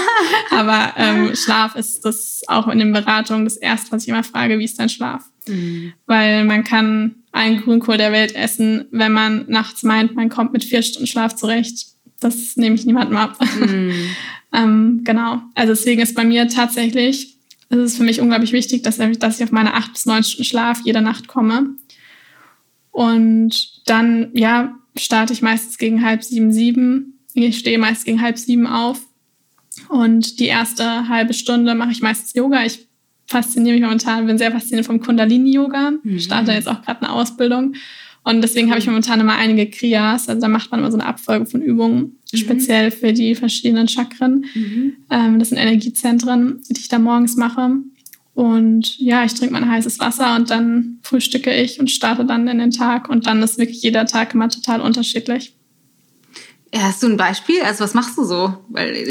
Aber 0.49 0.93
ähm, 0.97 1.35
Schlaf 1.35 1.75
ist 1.75 2.03
das 2.03 2.41
auch 2.47 2.67
in 2.69 2.79
den 2.79 2.91
Beratungen 2.91 3.45
das 3.45 3.55
Erste, 3.55 3.91
was 3.91 4.03
ich 4.03 4.09
immer 4.09 4.23
frage, 4.23 4.57
wie 4.57 4.63
ist 4.63 4.79
dein 4.79 4.89
Schlaf? 4.89 5.23
Mhm. 5.47 5.93
Weil 6.07 6.43
man 6.43 6.63
kann 6.63 7.17
einen 7.31 7.61
Grünkohl 7.61 7.97
der 7.97 8.11
Welt 8.11 8.33
essen, 8.33 8.85
wenn 8.89 9.11
man 9.11 9.45
nachts 9.47 9.83
meint, 9.83 10.15
man 10.15 10.29
kommt 10.29 10.53
mit 10.53 10.63
vier 10.63 10.81
Stunden 10.81 11.05
Schlaf 11.05 11.35
zurecht. 11.35 11.85
Das 12.19 12.57
nehme 12.57 12.73
ich 12.75 12.85
niemandem 12.87 13.17
ab. 13.17 13.37
Mhm. 13.59 13.93
ähm, 14.53 15.01
genau. 15.03 15.41
Also 15.53 15.73
deswegen 15.73 16.01
ist 16.01 16.15
bei 16.15 16.23
mir 16.23 16.47
tatsächlich, 16.47 17.37
es 17.69 17.77
ist 17.77 17.97
für 17.97 18.03
mich 18.03 18.21
unglaublich 18.21 18.53
wichtig, 18.53 18.81
dass, 18.81 18.97
dass 18.97 19.37
ich 19.37 19.43
auf 19.43 19.51
meine 19.51 19.75
acht 19.75 19.93
bis 19.93 20.07
neun 20.07 20.23
Stunden 20.23 20.45
Schlaf 20.45 20.81
jede 20.83 21.01
Nacht 21.01 21.27
komme. 21.27 21.75
Und 22.97 23.87
dann, 23.87 24.31
ja, 24.33 24.75
starte 24.95 25.31
ich 25.31 25.43
meistens 25.43 25.77
gegen 25.77 26.03
halb 26.03 26.23
sieben, 26.23 26.51
sieben. 26.51 27.19
Ich 27.35 27.59
stehe 27.59 27.77
meist 27.77 28.05
gegen 28.05 28.23
halb 28.23 28.39
sieben 28.39 28.65
auf. 28.65 28.99
Und 29.87 30.39
die 30.39 30.47
erste 30.47 31.07
halbe 31.07 31.35
Stunde 31.35 31.75
mache 31.75 31.91
ich 31.91 32.01
meistens 32.01 32.33
Yoga. 32.33 32.65
Ich 32.65 32.87
fasziniere 33.27 33.75
mich 33.75 33.83
momentan, 33.83 34.25
bin 34.25 34.39
sehr 34.39 34.51
fasziniert 34.51 34.87
vom 34.87 34.99
Kundalini-Yoga. 34.99 35.91
Mhm. 36.01 36.19
Starte 36.19 36.53
jetzt 36.53 36.67
auch 36.67 36.81
gerade 36.81 37.03
eine 37.03 37.11
Ausbildung. 37.11 37.75
Und 38.23 38.41
deswegen 38.41 38.71
habe 38.71 38.79
ich 38.79 38.87
momentan 38.87 39.19
immer 39.19 39.35
einige 39.35 39.69
Kriyas. 39.69 40.27
Also 40.27 40.41
da 40.41 40.47
macht 40.47 40.71
man 40.71 40.79
immer 40.79 40.91
so 40.91 40.97
eine 40.97 41.05
Abfolge 41.05 41.45
von 41.45 41.61
Übungen, 41.61 42.17
mhm. 42.33 42.37
speziell 42.37 42.89
für 42.89 43.13
die 43.13 43.35
verschiedenen 43.35 43.87
Chakren. 43.87 44.43
Mhm. 44.55 44.93
Ähm, 45.11 45.37
das 45.37 45.49
sind 45.49 45.59
Energiezentren, 45.59 46.63
die 46.67 46.79
ich 46.79 46.87
da 46.87 46.97
morgens 46.97 47.35
mache. 47.35 47.77
Und 48.37 48.99
ja, 48.99 49.25
ich 49.25 49.33
trinke 49.33 49.53
mein 49.53 49.67
heißes 49.67 49.97
Wasser 49.97 50.35
und 50.35 50.51
dann 50.51 50.99
frühstücke 51.01 51.51
ich 51.51 51.79
und 51.79 51.89
starte 51.89 52.23
dann 52.23 52.47
in 52.47 52.59
den 52.59 52.69
Tag. 52.69 53.09
Und 53.09 53.25
dann 53.25 53.41
ist 53.41 53.57
wirklich 53.57 53.81
jeder 53.81 54.05
Tag 54.05 54.35
immer 54.35 54.47
total 54.47 54.79
unterschiedlich. 54.79 55.55
Ja, 56.71 56.81
hast 56.83 57.01
du 57.01 57.07
ein 57.07 57.17
Beispiel? 57.17 57.63
Also 57.63 57.83
was 57.83 57.95
machst 57.95 58.15
du 58.15 58.23
so? 58.23 58.55
Also, 58.75 59.03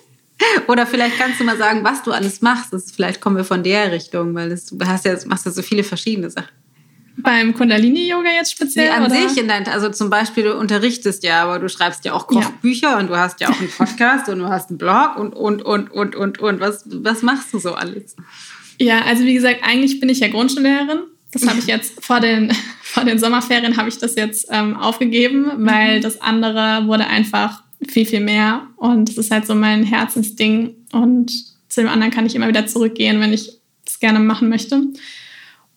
Oder 0.66 0.86
vielleicht 0.86 1.18
kannst 1.18 1.40
du 1.40 1.44
mal 1.44 1.58
sagen, 1.58 1.84
was 1.84 2.04
du 2.04 2.12
alles 2.12 2.40
machst. 2.40 2.72
Das, 2.72 2.90
vielleicht 2.90 3.20
kommen 3.20 3.36
wir 3.36 3.44
von 3.44 3.62
der 3.62 3.92
Richtung, 3.92 4.34
weil 4.34 4.48
das, 4.48 4.64
du 4.64 4.78
hast 4.82 5.04
ja, 5.04 5.14
machst 5.26 5.44
ja 5.44 5.52
so 5.52 5.60
viele 5.60 5.84
verschiedene 5.84 6.30
Sachen. 6.30 6.48
Beim 7.18 7.54
Kundalini-Yoga 7.54 8.30
jetzt 8.30 8.52
speziell? 8.52 8.88
Nee, 8.88 8.94
an 8.94 9.04
oder? 9.04 9.28
sich 9.28 9.38
in 9.38 9.48
dein, 9.48 9.66
also 9.68 9.88
zum 9.88 10.10
Beispiel, 10.10 10.44
du 10.44 10.54
unterrichtest 10.56 11.22
ja, 11.24 11.42
aber 11.42 11.58
du 11.58 11.68
schreibst 11.68 12.04
ja 12.04 12.12
auch 12.12 12.26
Kochbücher 12.26 12.90
ja. 12.90 12.98
und 12.98 13.08
du 13.08 13.16
hast 13.16 13.40
ja 13.40 13.48
auch 13.48 13.58
einen 13.58 13.70
Podcast 13.70 14.28
und 14.28 14.38
du 14.38 14.48
hast 14.48 14.68
einen 14.68 14.78
Blog 14.78 15.16
und, 15.16 15.32
und, 15.32 15.62
und, 15.62 15.90
und, 15.90 16.14
und, 16.14 16.38
und. 16.38 16.60
Was, 16.60 16.84
was 16.86 17.22
machst 17.22 17.52
du 17.54 17.58
so 17.58 17.74
alles? 17.74 18.16
Ja, 18.78 19.02
also 19.02 19.24
wie 19.24 19.34
gesagt, 19.34 19.60
eigentlich 19.62 20.00
bin 20.00 20.08
ich 20.08 20.20
ja 20.20 20.28
Grundschullehrerin. 20.28 21.00
Das 21.32 21.46
habe 21.46 21.58
ich 21.58 21.66
jetzt 21.66 22.04
vor 22.04 22.20
den, 22.20 22.52
vor 22.82 23.04
den 23.04 23.18
Sommerferien 23.18 23.76
habe 23.76 23.88
ich 23.88 23.98
das 23.98 24.14
jetzt 24.14 24.48
ähm, 24.50 24.76
aufgegeben, 24.76 25.50
weil 25.58 25.98
mhm. 25.98 26.02
das 26.02 26.20
andere 26.20 26.86
wurde 26.86 27.06
einfach 27.06 27.62
viel, 27.88 28.06
viel 28.06 28.20
mehr. 28.20 28.66
Und 28.76 29.08
es 29.08 29.16
ist 29.16 29.30
halt 29.30 29.46
so 29.46 29.54
mein 29.54 29.84
Herzensding. 29.84 30.74
Und 30.92 31.30
zu 31.68 31.80
dem 31.80 31.88
anderen 31.88 32.12
kann 32.12 32.26
ich 32.26 32.34
immer 32.34 32.48
wieder 32.48 32.66
zurückgehen, 32.66 33.20
wenn 33.20 33.32
ich 33.32 33.52
es 33.86 34.00
gerne 34.00 34.20
machen 34.20 34.48
möchte. 34.48 34.82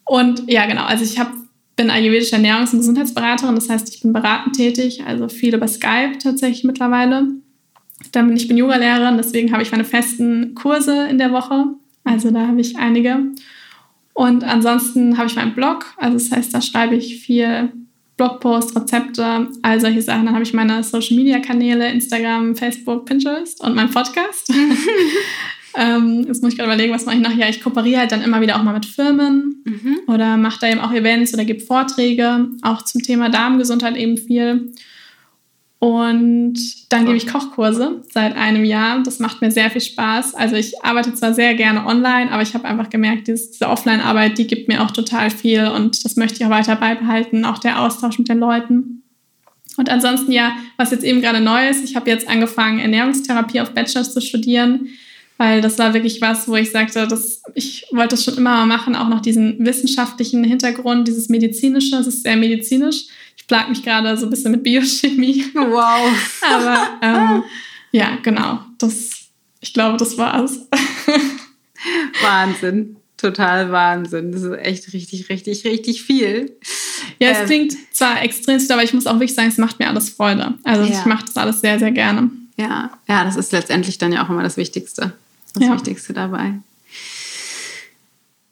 Und 0.09 0.51
ja, 0.51 0.65
genau. 0.65 0.85
Also 0.85 1.03
ich 1.03 1.19
hab, 1.19 1.31
bin 1.75 1.91
ayurvedische 1.91 2.35
Ernährungs- 2.35 2.73
und 2.73 2.79
Gesundheitsberaterin. 2.79 3.53
Das 3.53 3.69
heißt, 3.69 3.93
ich 3.93 4.01
bin 4.01 4.11
beratend 4.11 4.55
tätig, 4.55 5.03
also 5.05 5.29
viel 5.29 5.53
über 5.53 5.67
Skype 5.67 6.17
tatsächlich 6.17 6.63
mittlerweile. 6.63 7.27
Dann 8.11 8.27
bin 8.27 8.35
ich 8.35 8.47
bin 8.47 8.57
Yoga-Lehrerin, 8.57 9.17
deswegen 9.17 9.51
habe 9.51 9.61
ich 9.61 9.71
meine 9.71 9.83
festen 9.83 10.55
Kurse 10.55 11.07
in 11.09 11.19
der 11.19 11.31
Woche. 11.31 11.65
Also 12.05 12.31
da 12.31 12.47
habe 12.47 12.59
ich 12.59 12.75
einige. 12.79 13.19
Und 14.13 14.43
ansonsten 14.43 15.15
habe 15.19 15.27
ich 15.27 15.35
meinen 15.35 15.53
Blog. 15.53 15.85
Also 15.97 16.17
das 16.17 16.31
heißt, 16.31 16.55
da 16.55 16.61
schreibe 16.63 16.95
ich 16.95 17.21
viel 17.21 17.71
Blogposts, 18.17 18.75
Rezepte, 18.75 19.47
all 19.61 19.79
solche 19.79 20.01
Sachen. 20.01 20.25
Dann 20.25 20.33
habe 20.33 20.43
ich 20.43 20.55
meine 20.55 20.83
Social-Media-Kanäle, 20.83 21.91
Instagram, 21.91 22.55
Facebook, 22.55 23.05
Pinterest 23.05 23.63
und 23.63 23.75
meinen 23.75 23.91
Podcast. 23.91 24.51
Ähm, 25.75 26.25
jetzt 26.27 26.41
muss 26.41 26.53
ich 26.53 26.57
gerade 26.57 26.71
überlegen, 26.71 26.93
was 26.93 27.05
mache 27.05 27.17
ich 27.17 27.21
noch? 27.21 27.35
Ja, 27.35 27.47
ich 27.47 27.61
kooperiere 27.61 28.01
halt 28.01 28.11
dann 28.11 28.21
immer 28.21 28.41
wieder 28.41 28.57
auch 28.57 28.63
mal 28.63 28.73
mit 28.73 28.85
Firmen 28.85 29.63
mhm. 29.65 29.99
oder 30.07 30.37
mache 30.37 30.59
da 30.61 30.69
eben 30.69 30.79
auch 30.79 30.91
Events 30.91 31.33
oder 31.33 31.45
gebe 31.45 31.59
Vorträge, 31.59 32.47
auch 32.61 32.83
zum 32.83 33.01
Thema 33.01 33.29
Darmgesundheit 33.29 33.95
eben 33.95 34.17
viel. 34.17 34.71
Und 35.79 36.57
dann 36.91 37.05
gebe 37.05 37.15
ich 37.15 37.25
Kochkurse 37.25 38.03
seit 38.11 38.35
einem 38.35 38.65
Jahr. 38.65 39.01
Das 39.01 39.19
macht 39.19 39.41
mir 39.41 39.49
sehr 39.49 39.71
viel 39.71 39.79
Spaß. 39.79 40.35
Also 40.35 40.57
ich 40.57 40.83
arbeite 40.83 41.13
zwar 41.13 41.33
sehr 41.33 41.53
gerne 41.53 41.85
online, 41.85 42.29
aber 42.31 42.41
ich 42.41 42.53
habe 42.53 42.65
einfach 42.65 42.89
gemerkt, 42.89 43.29
diese 43.29 43.69
Offline-Arbeit, 43.69 44.37
die 44.37 44.47
gibt 44.47 44.67
mir 44.67 44.83
auch 44.83 44.91
total 44.91 45.29
viel 45.29 45.67
und 45.67 46.03
das 46.03 46.17
möchte 46.17 46.39
ich 46.39 46.45
auch 46.45 46.49
weiter 46.49 46.75
beibehalten, 46.75 47.45
auch 47.45 47.59
der 47.59 47.81
Austausch 47.81 48.19
mit 48.19 48.27
den 48.27 48.39
Leuten. 48.39 49.03
Und 49.77 49.89
ansonsten 49.89 50.33
ja, 50.33 50.57
was 50.75 50.91
jetzt 50.91 51.05
eben 51.05 51.21
gerade 51.21 51.39
neu 51.39 51.69
ist, 51.69 51.85
ich 51.85 51.95
habe 51.95 52.09
jetzt 52.09 52.27
angefangen, 52.27 52.79
Ernährungstherapie 52.79 53.61
auf 53.61 53.73
Bachelor 53.73 54.03
zu 54.03 54.19
studieren 54.19 54.89
weil 55.39 55.61
das 55.61 55.79
war 55.79 55.93
wirklich 55.93 56.19
was, 56.19 56.49
wo 56.49 56.57
ich 56.57 56.69
sagte, 56.69 57.07
dass 57.07 57.41
ich 57.55 57.85
wollte 57.91 58.09
das 58.09 58.25
schon 58.25 58.35
immer 58.35 58.57
mal 58.57 58.65
machen, 58.65 58.93
auch 58.93 59.07
noch 59.07 59.21
diesen 59.21 59.65
wissenschaftlichen 59.65 60.43
Hintergrund, 60.43 61.07
dieses 61.07 61.29
medizinische, 61.29 61.91
das 61.91 62.07
ist 62.07 62.23
sehr 62.23 62.35
medizinisch. 62.35 63.05
Ich 63.37 63.47
plag 63.47 63.69
mich 63.69 63.81
gerade 63.81 64.17
so 64.17 64.25
ein 64.25 64.29
bisschen 64.29 64.51
mit 64.51 64.63
Biochemie. 64.63 65.45
Wow. 65.53 66.11
Aber 66.41 66.87
ähm, 67.01 67.43
ja, 67.91 68.17
genau. 68.21 68.59
Das, 68.79 69.11
ich 69.61 69.73
glaube, 69.73 69.95
das 69.95 70.17
war's. 70.17 70.59
Wahnsinn. 72.21 72.97
Total 73.15 73.71
Wahnsinn. 73.71 74.33
Das 74.33 74.43
ist 74.43 74.57
echt 74.57 74.91
richtig, 74.91 75.29
richtig, 75.29 75.63
richtig 75.63 76.03
viel. 76.03 76.51
Ja, 77.17 77.29
es 77.29 77.39
ähm, 77.39 77.45
klingt 77.45 77.95
zwar 77.95 78.21
extrem, 78.21 78.59
aber 78.71 78.83
ich 78.83 78.93
muss 78.93 79.07
auch 79.07 79.15
wirklich 79.15 79.35
sagen, 79.35 79.47
es 79.47 79.57
macht 79.57 79.79
mir 79.79 79.87
alles 79.87 80.09
Freude. 80.09 80.55
Also 80.65 80.83
ja. 80.83 80.99
ich 80.99 81.05
mache 81.05 81.23
das 81.23 81.37
alles 81.37 81.61
sehr, 81.61 81.79
sehr 81.79 81.91
gerne. 81.91 82.29
Ja, 82.57 82.91
ja, 83.07 83.23
das 83.23 83.37
ist 83.37 83.53
letztendlich 83.53 83.97
dann 83.99 84.11
ja 84.11 84.25
auch 84.25 84.29
immer 84.29 84.43
das 84.43 84.57
Wichtigste 84.57 85.13
das 85.53 85.63
ja. 85.63 85.73
Wichtigste 85.73 86.13
dabei. 86.13 86.53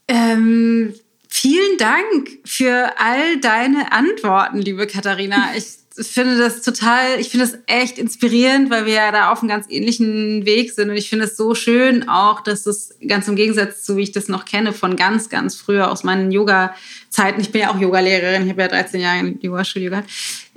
Ähm, 0.07 0.93
vielen 1.27 1.77
Dank 1.77 2.39
für 2.45 2.93
all 2.97 3.39
deine 3.39 3.91
Antworten, 3.91 4.59
liebe 4.59 4.87
Katharina. 4.87 5.55
Ich 5.55 5.77
finde 6.05 6.37
das 6.37 6.61
total, 6.61 7.19
ich 7.19 7.29
finde 7.29 7.47
das 7.47 7.57
echt 7.65 7.97
inspirierend, 7.97 8.69
weil 8.69 8.85
wir 8.85 8.93
ja 8.93 9.11
da 9.11 9.31
auf 9.31 9.39
einem 9.39 9.49
ganz 9.49 9.65
ähnlichen 9.69 10.45
Weg 10.45 10.71
sind. 10.71 10.89
Und 10.89 10.97
ich 10.97 11.09
finde 11.09 11.25
es 11.25 11.35
so 11.35 11.55
schön 11.55 12.07
auch, 12.07 12.41
dass 12.41 12.63
das 12.63 12.93
ganz 13.07 13.27
im 13.27 13.35
Gegensatz 13.35 13.83
zu, 13.83 13.97
wie 13.97 14.03
ich 14.03 14.11
das 14.11 14.27
noch 14.27 14.45
kenne, 14.45 14.73
von 14.73 14.95
ganz, 14.95 15.29
ganz 15.29 15.55
früher 15.55 15.91
aus 15.91 16.03
meinen 16.03 16.31
Yoga-Zeiten. 16.31 17.41
Ich 17.41 17.51
bin 17.51 17.61
ja 17.61 17.71
auch 17.71 17.79
Yogalehrerin, 17.79 18.43
ich 18.43 18.49
habe 18.49 18.61
ja 18.61 18.67
13 18.67 19.01
Jahre 19.01 19.19
in 19.19 19.41
Yoga-Studio 19.41 19.89
gehabt 19.89 20.09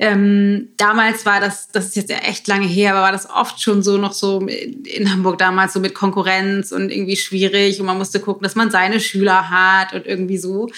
ähm, 0.03 0.71
damals 0.79 1.27
war 1.27 1.41
das, 1.41 1.69
das 1.73 1.89
ist 1.89 1.97
jetzt 1.97 2.11
ja 2.11 2.17
echt 2.19 2.49
lange 2.49 2.67
her, 2.67 2.93
aber 2.93 3.03
war 3.03 3.13
das 3.13 3.29
oft 3.29 3.61
schon 3.61 3.83
so 3.83 3.99
noch 3.99 4.15
so 4.15 4.41
in 4.41 5.13
Hamburg 5.13 5.37
damals 5.37 5.75
so 5.75 5.81
mit 5.81 5.95
Konkurrenz 5.95 6.73
und 6.73 6.91
irgendwie 6.91 7.17
schwierig 7.17 7.79
und 7.81 7.87
man 7.87 7.99
musste 7.99 8.19
gucken, 8.19 8.43
dass 8.43 8.55
man 8.55 8.71
seine 8.71 8.99
Schüler 8.99 9.51
hat 9.51 9.93
und 9.93 10.07
irgendwie 10.07 10.39
so. 10.39 10.71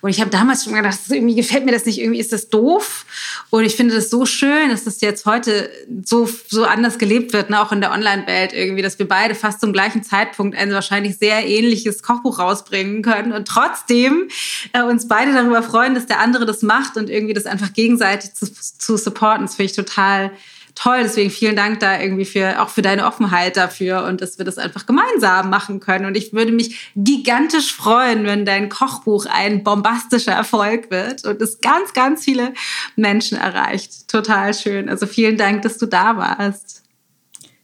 Und 0.00 0.08
ich 0.08 0.18
habe 0.22 0.30
damals 0.30 0.64
schon 0.64 0.72
gedacht, 0.72 0.98
irgendwie 1.10 1.34
gefällt 1.34 1.66
mir 1.66 1.72
das 1.72 1.84
nicht, 1.84 2.00
irgendwie 2.00 2.20
ist 2.20 2.32
das 2.32 2.48
doof. 2.48 3.04
Und 3.50 3.64
ich 3.64 3.76
finde 3.76 3.94
das 3.94 4.08
so 4.10 4.26
schön, 4.26 4.70
dass 4.70 4.84
das 4.84 5.00
jetzt 5.00 5.26
heute 5.26 5.70
so, 6.04 6.28
so 6.48 6.64
anders 6.64 6.98
gelebt 6.98 7.32
wird, 7.32 7.50
ne? 7.50 7.60
auch 7.60 7.72
in 7.72 7.80
der 7.80 7.92
Online-Welt 7.92 8.52
irgendwie, 8.52 8.82
dass 8.82 8.98
wir 8.98 9.08
beide 9.08 9.34
fast 9.34 9.60
zum 9.60 9.72
gleichen 9.72 10.02
Zeitpunkt 10.02 10.56
ein 10.56 10.72
wahrscheinlich 10.72 11.18
sehr 11.18 11.46
ähnliches 11.46 12.02
Kochbuch 12.02 12.38
rausbringen 12.38 13.02
können 13.02 13.32
und 13.32 13.48
trotzdem 13.48 14.28
äh, 14.72 14.82
uns 14.82 15.08
beide 15.08 15.32
darüber 15.32 15.62
freuen, 15.62 15.94
dass 15.94 16.06
der 16.06 16.20
andere 16.20 16.46
das 16.46 16.62
macht 16.62 16.96
und 16.96 17.08
irgendwie 17.08 17.34
das 17.34 17.46
einfach 17.46 17.72
gegenseitig 17.72 18.34
zu 18.34 18.46
zu 18.90 18.96
supporten. 18.96 19.46
Das 19.46 19.54
finde 19.54 19.70
ich 19.70 19.76
total 19.76 20.32
toll. 20.80 21.00
Deswegen 21.02 21.30
vielen 21.30 21.56
Dank 21.56 21.80
da 21.80 22.00
irgendwie 22.00 22.24
für, 22.24 22.62
auch 22.62 22.68
für 22.68 22.82
deine 22.82 23.06
Offenheit 23.06 23.56
dafür 23.56 24.04
und 24.04 24.20
dass 24.20 24.38
wir 24.38 24.44
das 24.44 24.58
einfach 24.58 24.86
gemeinsam 24.86 25.50
machen 25.50 25.80
können. 25.80 26.06
Und 26.06 26.16
ich 26.16 26.32
würde 26.32 26.52
mich 26.52 26.90
gigantisch 26.96 27.74
freuen, 27.74 28.24
wenn 28.24 28.44
dein 28.44 28.68
Kochbuch 28.68 29.26
ein 29.26 29.62
bombastischer 29.62 30.32
Erfolg 30.32 30.90
wird 30.90 31.24
und 31.24 31.40
es 31.42 31.60
ganz, 31.60 31.92
ganz 31.92 32.24
viele 32.24 32.54
Menschen 32.96 33.36
erreicht. 33.38 34.08
Total 34.08 34.54
schön. 34.54 34.88
Also 34.88 35.06
vielen 35.06 35.36
Dank, 35.36 35.62
dass 35.62 35.78
du 35.78 35.86
da 35.86 36.16
warst. 36.16 36.82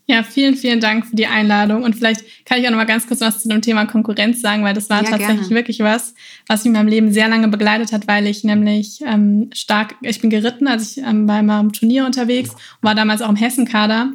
Ja, 0.09 0.23
vielen, 0.23 0.55
vielen 0.55 0.79
Dank 0.79 1.07
für 1.07 1.17
die 1.17 1.27
Einladung. 1.27 1.83
Und 1.83 1.97
vielleicht 1.97 2.25
kann 2.45 2.61
ich 2.61 2.67
auch 2.67 2.71
noch 2.71 2.79
mal 2.79 2.85
ganz 2.85 3.09
kurz 3.09 3.21
was 3.21 3.43
zu 3.43 3.49
dem 3.49 3.61
Thema 3.61 3.87
Konkurrenz 3.87 4.41
sagen, 4.41 4.63
weil 4.63 4.73
das 4.73 4.89
war 4.89 5.03
ja, 5.03 5.11
tatsächlich 5.11 5.49
gerne. 5.49 5.55
wirklich 5.57 5.81
was, 5.81 6.15
was 6.47 6.61
mich 6.61 6.67
in 6.67 6.73
meinem 6.75 6.89
Leben 6.89 7.13
sehr 7.13 7.29
lange 7.29 7.49
begleitet 7.49 7.91
hat, 7.91 8.07
weil 8.07 8.29
ich 8.29 8.45
nämlich 8.45 9.01
ähm, 9.05 9.51
stark, 9.53 9.97
ich 10.03 10.21
bin 10.21 10.31
geritten, 10.31 10.69
als 10.69 10.97
ich 10.97 11.05
ähm, 11.05 11.27
bei 11.27 11.43
meinem 11.43 11.73
Turnier 11.73 12.07
unterwegs 12.07 12.51
war 12.83 12.95
damals 12.95 13.21
auch 13.21 13.31
im 13.31 13.37
Hessenkader. 13.37 14.13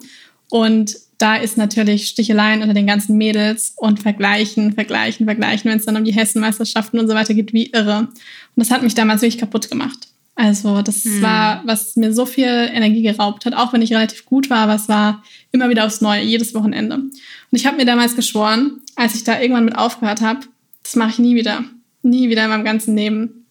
Und 0.49 0.95
da 1.17 1.35
ist 1.35 1.57
natürlich 1.57 2.07
Sticheleien 2.07 2.61
unter 2.61 2.73
den 2.73 2.87
ganzen 2.87 3.17
Mädels 3.17 3.73
und 3.75 4.01
vergleichen, 4.01 4.73
vergleichen, 4.73 5.25
vergleichen, 5.25 5.69
wenn 5.69 5.77
es 5.77 5.85
dann 5.85 5.97
um 5.97 6.05
die 6.05 6.13
Hessenmeisterschaften 6.13 6.99
und 6.99 7.09
so 7.09 7.13
weiter 7.13 7.33
geht, 7.33 7.51
wie 7.51 7.69
irre. 7.71 7.99
Und 7.99 8.09
das 8.55 8.71
hat 8.71 8.81
mich 8.81 8.95
damals 8.95 9.21
wirklich 9.21 9.39
kaputt 9.39 9.69
gemacht. 9.69 10.07
Also 10.41 10.81
das 10.81 11.03
hm. 11.03 11.21
war, 11.21 11.61
was 11.65 11.95
mir 11.95 12.11
so 12.15 12.25
viel 12.25 12.47
Energie 12.47 13.03
geraubt 13.03 13.45
hat, 13.45 13.53
auch 13.53 13.73
wenn 13.73 13.83
ich 13.83 13.93
relativ 13.93 14.25
gut 14.25 14.49
war, 14.49 14.61
aber 14.61 14.73
es 14.73 14.89
war 14.89 15.21
immer 15.51 15.69
wieder 15.69 15.85
aufs 15.85 16.01
Neue, 16.01 16.23
jedes 16.23 16.55
Wochenende. 16.55 16.95
Und 16.95 17.11
ich 17.51 17.67
habe 17.67 17.77
mir 17.77 17.85
damals 17.85 18.15
geschworen, 18.15 18.81
als 18.95 19.13
ich 19.13 19.23
da 19.23 19.39
irgendwann 19.39 19.65
mit 19.65 19.77
aufgehört 19.77 20.21
habe, 20.21 20.39
das 20.81 20.95
mache 20.95 21.11
ich 21.11 21.19
nie 21.19 21.35
wieder. 21.35 21.63
Nie 22.01 22.29
wieder 22.29 22.45
in 22.45 22.49
meinem 22.49 22.63
ganzen 22.63 22.97
Leben. 22.97 23.45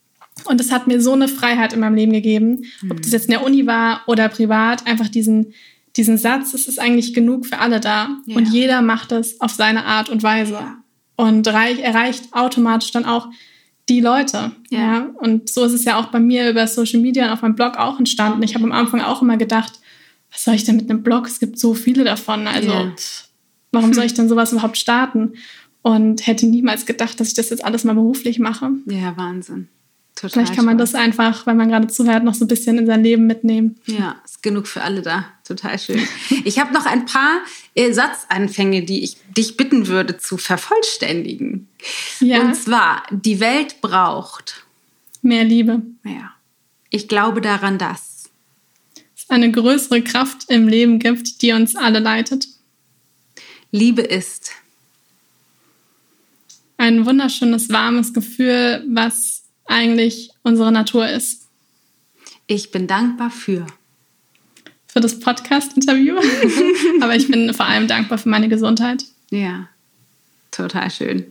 Und 0.46 0.58
das 0.58 0.72
hat 0.72 0.88
mir 0.88 1.00
so 1.00 1.12
eine 1.12 1.28
Freiheit 1.28 1.72
in 1.72 1.78
meinem 1.78 1.94
Leben 1.94 2.12
gegeben, 2.12 2.64
hm. 2.80 2.90
ob 2.90 3.02
das 3.02 3.12
jetzt 3.12 3.26
in 3.26 3.30
der 3.30 3.44
Uni 3.44 3.68
war 3.68 4.02
oder 4.08 4.28
privat, 4.28 4.84
einfach 4.88 5.08
diesen, 5.08 5.54
diesen 5.94 6.18
Satz, 6.18 6.54
es 6.54 6.66
ist 6.66 6.80
eigentlich 6.80 7.14
genug 7.14 7.46
für 7.46 7.58
alle 7.58 7.78
da. 7.78 8.16
Ja. 8.26 8.36
Und 8.36 8.52
jeder 8.52 8.82
macht 8.82 9.12
es 9.12 9.40
auf 9.40 9.52
seine 9.52 9.84
Art 9.84 10.08
und 10.08 10.24
Weise. 10.24 10.54
Ja. 10.54 10.78
Und 11.14 11.46
erreicht 11.46 12.32
automatisch 12.32 12.90
dann 12.90 13.04
auch 13.04 13.28
die 13.90 14.00
Leute. 14.00 14.52
Ja. 14.70 14.78
ja. 14.78 15.06
Und 15.18 15.50
so 15.50 15.64
ist 15.64 15.72
es 15.72 15.84
ja 15.84 15.98
auch 15.98 16.06
bei 16.06 16.20
mir 16.20 16.48
über 16.48 16.66
Social 16.66 17.00
Media 17.00 17.26
und 17.26 17.32
auf 17.32 17.42
meinem 17.42 17.56
Blog 17.56 17.76
auch 17.76 17.98
entstanden. 17.98 18.42
Ich 18.42 18.54
habe 18.54 18.64
am 18.64 18.72
Anfang 18.72 19.00
auch 19.00 19.20
immer 19.20 19.36
gedacht, 19.36 19.80
was 20.30 20.44
soll 20.44 20.54
ich 20.54 20.64
denn 20.64 20.76
mit 20.76 20.88
einem 20.88 21.02
Blog? 21.02 21.26
Es 21.26 21.40
gibt 21.40 21.58
so 21.58 21.74
viele 21.74 22.04
davon. 22.04 22.46
Also 22.46 22.70
ja. 22.70 22.92
warum 23.72 23.92
soll 23.92 24.04
ich 24.06 24.14
denn 24.14 24.28
sowas 24.28 24.52
überhaupt 24.52 24.78
starten? 24.78 25.34
Und 25.82 26.26
hätte 26.26 26.46
niemals 26.46 26.84
gedacht, 26.84 27.18
dass 27.20 27.28
ich 27.28 27.34
das 27.34 27.50
jetzt 27.50 27.64
alles 27.64 27.84
mal 27.84 27.94
beruflich 27.94 28.38
mache. 28.38 28.70
Ja, 28.86 29.16
Wahnsinn. 29.16 29.68
Total 30.14 30.30
Vielleicht 30.30 30.54
kann 30.54 30.66
man 30.66 30.76
das 30.76 30.94
einfach, 30.94 31.46
wenn 31.46 31.56
man 31.56 31.70
gerade 31.70 31.86
zuhört, 31.86 32.24
noch 32.24 32.34
so 32.34 32.44
ein 32.44 32.48
bisschen 32.48 32.76
in 32.76 32.84
sein 32.84 33.02
Leben 33.02 33.26
mitnehmen. 33.26 33.76
Ja, 33.86 34.16
ist 34.22 34.42
genug 34.42 34.66
für 34.66 34.82
alle 34.82 35.00
da. 35.00 35.24
Total 35.44 35.78
schön. 35.78 36.06
Ich 36.44 36.58
habe 36.58 36.74
noch 36.74 36.84
ein 36.84 37.06
paar 37.06 37.40
Satzanfänge, 37.76 38.82
die 38.82 39.02
ich 39.02 39.16
dich 39.36 39.56
bitten 39.56 39.86
würde 39.86 40.18
zu 40.18 40.36
vervollständigen. 40.36 41.68
Ja. 42.18 42.40
Und 42.40 42.54
zwar, 42.54 43.04
die 43.10 43.40
Welt 43.40 43.80
braucht 43.80 44.64
mehr 45.22 45.44
Liebe. 45.44 45.82
Ja. 46.04 46.34
Ich 46.90 47.08
glaube 47.08 47.40
daran, 47.40 47.78
dass 47.78 48.30
es 49.16 49.30
eine 49.30 49.50
größere 49.50 50.02
Kraft 50.02 50.50
im 50.50 50.68
Leben 50.68 50.98
gibt, 50.98 51.42
die 51.42 51.52
uns 51.52 51.76
alle 51.76 52.00
leitet. 52.00 52.48
Liebe 53.70 54.02
ist 54.02 54.50
ein 56.76 57.06
wunderschönes, 57.06 57.68
warmes 57.68 58.12
Gefühl, 58.12 58.84
was 58.88 59.42
eigentlich 59.66 60.30
unsere 60.42 60.72
Natur 60.72 61.08
ist. 61.08 61.46
Ich 62.46 62.72
bin 62.72 62.86
dankbar 62.86 63.30
für. 63.30 63.66
Für 64.92 65.00
das 65.00 65.20
Podcast-Interview. 65.20 66.16
Aber 67.00 67.14
ich 67.14 67.28
bin 67.28 67.52
vor 67.54 67.66
allem 67.66 67.86
dankbar 67.86 68.18
für 68.18 68.28
meine 68.28 68.48
Gesundheit. 68.48 69.04
Ja, 69.30 69.68
total 70.50 70.90
schön. 70.90 71.26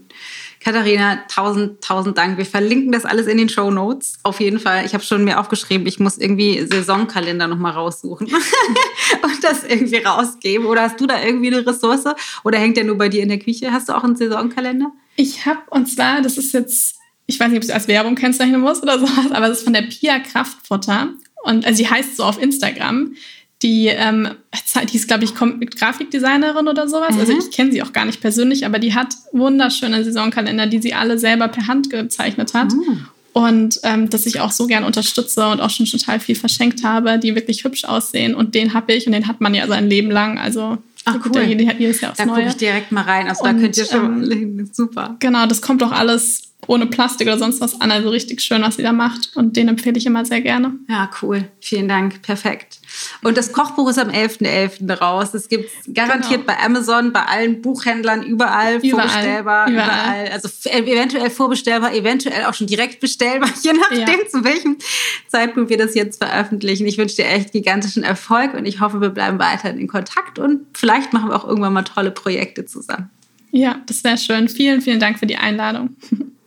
Katharina, 0.62 1.20
tausend, 1.30 1.82
tausend 1.82 2.18
Dank. 2.18 2.38
Wir 2.38 2.45
verlinken 2.45 2.91
das 2.91 3.05
alles 3.05 3.28
in 3.28 3.38
den 3.38 3.47
Show 3.47 3.72
Notes. 3.72 4.20
Auf 4.24 4.41
jeden 4.41 4.60
Fall. 4.60 4.86
Ich 4.86 4.93
habe 4.93 5.03
schon 5.03 5.24
mir 5.24 5.39
aufgeschrieben, 5.39 5.88
ich 5.88 5.99
muss 5.99 6.18
irgendwie 6.18 6.66
Saisonkalender 6.66 7.47
nochmal 7.47 7.72
raussuchen 7.72 8.28
und 9.24 9.43
das 9.43 9.64
irgendwie 9.64 9.97
rausgeben. 9.97 10.68
Oder 10.68 10.84
hast 10.84 10.99
du 10.99 11.07
da 11.07 11.22
irgendwie 11.24 11.47
eine 11.47 11.66
Ressource? 11.66 12.03
Oder 12.43 12.60
hängt 12.60 12.76
der 12.76 12.84
nur 12.84 12.97
bei 12.97 13.07
dir 13.07 13.24
in 13.24 13.30
der 13.30 13.39
Küche? 13.39 13.72
Hast 13.72 13.88
du 13.88 13.93
auch 13.93 14.03
einen 14.03 14.18
Saisonkalender? 14.18 14.91
Ich 15.16 15.45
habe, 15.45 15.62
und 15.70 15.88
zwar, 15.88 16.22
das 16.22 16.38
ist 16.38 16.53
jetzt, 16.53 16.97
ich 17.26 17.39
weiß 17.39 17.49
nicht, 17.49 17.57
ob 17.57 17.64
ich 17.64 17.70
es 17.70 17.76
als 17.76 17.88
Werbung 17.88 18.16
kennzeichnen 18.16 18.60
muss 18.60 18.84
oder 18.84 18.99
sowas, 18.99 19.32
aber 19.32 19.47
das 19.47 19.60
ist 19.60 19.64
von 19.64 19.74
der 19.74 19.84
Pia 19.84 20.20
Kraftfutter. 20.20 21.14
Und 21.43 21.66
also 21.66 21.78
sie 21.78 21.89
heißt 21.89 22.18
so 22.18 22.24
auf 22.24 22.41
Instagram 22.41 23.16
die, 23.62 23.88
ähm, 23.88 24.30
die 24.91 24.95
ist, 24.95 25.07
glaube 25.07 25.26
ich, 25.26 25.34
Grafikdesignerin 25.36 26.68
oder 26.68 26.88
sowas. 26.88 27.10
Also 27.10 27.34
mhm. 27.34 27.38
Also 27.38 27.47
ich 27.49 27.55
kenne 27.55 27.72
sie 27.72 27.84
auch 27.84 27.91
gar 27.91 28.05
nicht 28.05 28.22
persönlich, 28.22 28.66
aber 28.66 28.80
die 28.80 28.93
hat 28.93 29.10
wunderschöne 29.34 30.03
Saisonkalender, 30.03 30.68
die 30.68 30.82
sie 30.82 30.93
alle 30.93 31.20
selber 31.20 31.49
per 31.49 31.68
Hand 31.68 31.89
gezeichnet 31.89 32.53
hat. 32.53 32.72
Mhm. 32.72 33.05
Und 33.34 33.80
ähm, 33.84 34.10
dass 34.10 34.26
ich 34.26 34.39
auch 34.39 34.51
so 34.51 34.66
gern 34.66 34.84
unterstütze 34.84 35.47
und 35.47 35.62
auch 35.62 35.70
schon 35.70 35.86
total 35.86 36.20
viel 36.20 36.36
verschenkt 36.36 36.84
habe, 36.84 37.20
die 37.20 37.36
wirklich 37.36 37.64
hübsch 37.64 37.86
aussehen. 37.86 38.34
Und 38.34 38.55
den 38.55 38.74
habe 38.74 38.93
ich 38.93 39.05
und 39.05 39.14
den 39.14 39.28
hat 39.28 39.39
man 39.39 39.53
ja 39.53 39.68
sein 39.68 39.89
Leben 39.89 40.10
lang. 40.10 40.39
Also 40.39 40.78
Ach, 41.05 41.18
cool. 41.26 41.32
Da 41.32 41.41
jedes 41.41 42.01
Jahr 42.01 42.12
aufs 42.12 42.18
da 42.18 42.26
gucke 42.26 42.47
ich 42.47 42.55
direkt 42.55 42.91
mal 42.91 43.03
rein. 43.03 43.28
Also 43.28 43.43
und, 43.43 43.55
da 43.55 43.62
könnt 43.62 43.78
ihr 43.78 43.86
schon 43.86 44.32
ähm, 44.32 44.70
super. 44.74 45.16
Genau, 45.20 45.45
das 45.45 45.62
kommt 45.62 45.82
doch 45.82 45.91
alles 45.91 46.43
ohne 46.68 46.86
Plastik 46.86 47.28
oder 47.28 47.38
sonst 47.38 47.62
was 47.62 47.80
an. 47.82 47.91
Also 47.91 48.10
richtig 48.10 48.41
schön, 48.41 48.62
was 48.62 48.76
sie 48.76 48.84
da 48.84 48.91
macht. 48.91 49.36
Und 49.36 49.55
den 49.55 49.68
empfehle 49.68 49.97
ich 49.97 50.05
immer 50.05 50.26
sehr 50.26 50.41
gerne. 50.41 50.74
Ja, 50.88 51.10
cool. 51.22 51.45
Vielen 51.60 51.88
Dank. 51.88 52.22
Perfekt. 52.22 52.78
Und 53.21 53.37
das 53.37 53.51
Kochbuch 53.51 53.89
ist 53.89 53.99
am 53.99 54.09
11.11. 54.09 54.87
.11. 54.87 54.99
raus. 54.99 55.33
Es 55.33 55.49
gibt 55.49 55.69
garantiert 55.93 56.45
genau. 56.45 56.53
bei 56.57 56.63
Amazon, 56.63 57.11
bei 57.13 57.23
allen 57.23 57.61
Buchhändlern, 57.61 58.23
überall, 58.23 58.77
überall 58.77 59.07
vorbestellbar. 59.07 59.69
Überall. 59.69 60.27
überall. 60.27 60.27
Also 60.29 60.49
eventuell 60.69 61.29
vorbestellbar, 61.29 61.93
eventuell 61.93 62.45
auch 62.45 62.53
schon 62.53 62.67
direkt 62.67 62.99
bestellbar, 62.99 63.49
je 63.61 63.73
nachdem, 63.73 64.19
ja. 64.19 64.27
zu 64.29 64.43
welchem 64.43 64.77
Zeitpunkt 65.27 65.69
wir 65.69 65.77
das 65.77 65.95
jetzt 65.95 66.23
veröffentlichen. 66.23 66.85
Ich 66.87 66.97
wünsche 66.97 67.17
dir 67.17 67.25
echt 67.25 67.51
gigantischen 67.51 68.03
Erfolg 68.03 68.53
und 68.53 68.65
ich 68.65 68.79
hoffe, 68.79 69.01
wir 69.01 69.09
bleiben 69.09 69.39
weiterhin 69.39 69.79
in 69.79 69.87
Kontakt 69.87 70.39
und 70.39 70.65
vielleicht 70.73 71.13
machen 71.13 71.29
wir 71.29 71.35
auch 71.35 71.47
irgendwann 71.47 71.73
mal 71.73 71.83
tolle 71.83 72.11
Projekte 72.11 72.65
zusammen. 72.65 73.09
Ja, 73.51 73.81
das 73.87 74.03
wäre 74.03 74.17
schön. 74.17 74.47
Vielen, 74.47 74.81
vielen 74.81 74.99
Dank 74.99 75.19
für 75.19 75.25
die 75.25 75.37
Einladung. 75.37 75.95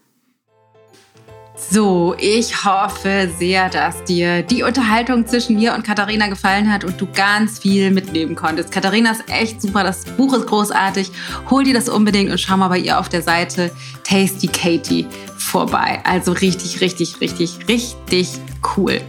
So, 1.70 2.14
ich 2.18 2.64
hoffe 2.64 3.30
sehr, 3.38 3.70
dass 3.70 4.04
dir 4.04 4.42
die 4.42 4.62
Unterhaltung 4.62 5.26
zwischen 5.26 5.56
mir 5.56 5.74
und 5.74 5.84
Katharina 5.84 6.26
gefallen 6.26 6.70
hat 6.70 6.84
und 6.84 7.00
du 7.00 7.06
ganz 7.06 7.58
viel 7.58 7.90
mitnehmen 7.90 8.34
konntest. 8.34 8.70
Katharina 8.70 9.12
ist 9.12 9.24
echt 9.28 9.62
super, 9.62 9.82
das 9.82 10.04
Buch 10.04 10.34
ist 10.34 10.46
großartig. 10.46 11.10
Hol 11.50 11.64
dir 11.64 11.74
das 11.74 11.88
unbedingt 11.88 12.30
und 12.30 12.38
schau 12.38 12.56
mal 12.56 12.68
bei 12.68 12.78
ihr 12.78 12.98
auf 12.98 13.08
der 13.08 13.22
Seite 13.22 13.70
Tasty 14.04 14.48
Katie 14.48 15.06
vorbei. 15.38 16.00
Also 16.04 16.32
richtig, 16.32 16.80
richtig, 16.80 17.20
richtig, 17.20 17.58
richtig 17.68 18.28
cool. 18.76 19.00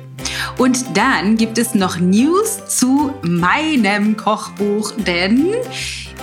Und 0.57 0.97
dann 0.97 1.37
gibt 1.37 1.57
es 1.57 1.73
noch 1.75 1.99
News 1.99 2.65
zu 2.67 3.13
meinem 3.21 4.17
Kochbuch, 4.17 4.91
denn 4.97 5.53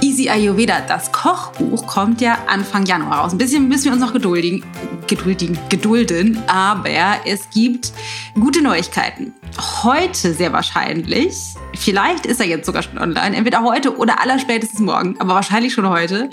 Easy 0.03 0.31
Ayurveda, 0.31 0.81
das 0.81 1.13
Kochbuch, 1.13 1.87
kommt 1.87 2.21
ja 2.21 2.39
Anfang 2.47 2.87
Januar 2.87 3.21
raus. 3.21 3.33
Ein 3.33 3.39
bisschen 3.39 3.69
müssen 3.69 3.87
wir 3.87 3.93
uns 3.93 4.01
noch 4.01 4.15
geduldigen, 4.15 4.65
geduldigen, 5.07 5.59
gedulden, 5.69 6.43
aber 6.47 7.21
es 7.27 7.51
gibt 7.51 7.93
gute 8.35 8.63
Neuigkeiten. 8.63 9.35
Heute 9.83 10.33
sehr 10.33 10.53
wahrscheinlich, 10.53 11.35
vielleicht 11.75 12.25
ist 12.25 12.41
er 12.41 12.47
jetzt 12.47 12.65
sogar 12.65 12.83
schon 12.83 12.99
online, 12.99 13.37
entweder 13.37 13.63
heute 13.63 13.97
oder 13.97 14.21
allerspätestens 14.21 14.81
morgen, 14.81 15.17
aber 15.19 15.35
wahrscheinlich 15.35 15.75
schon 15.75 15.89
heute, 15.89 16.31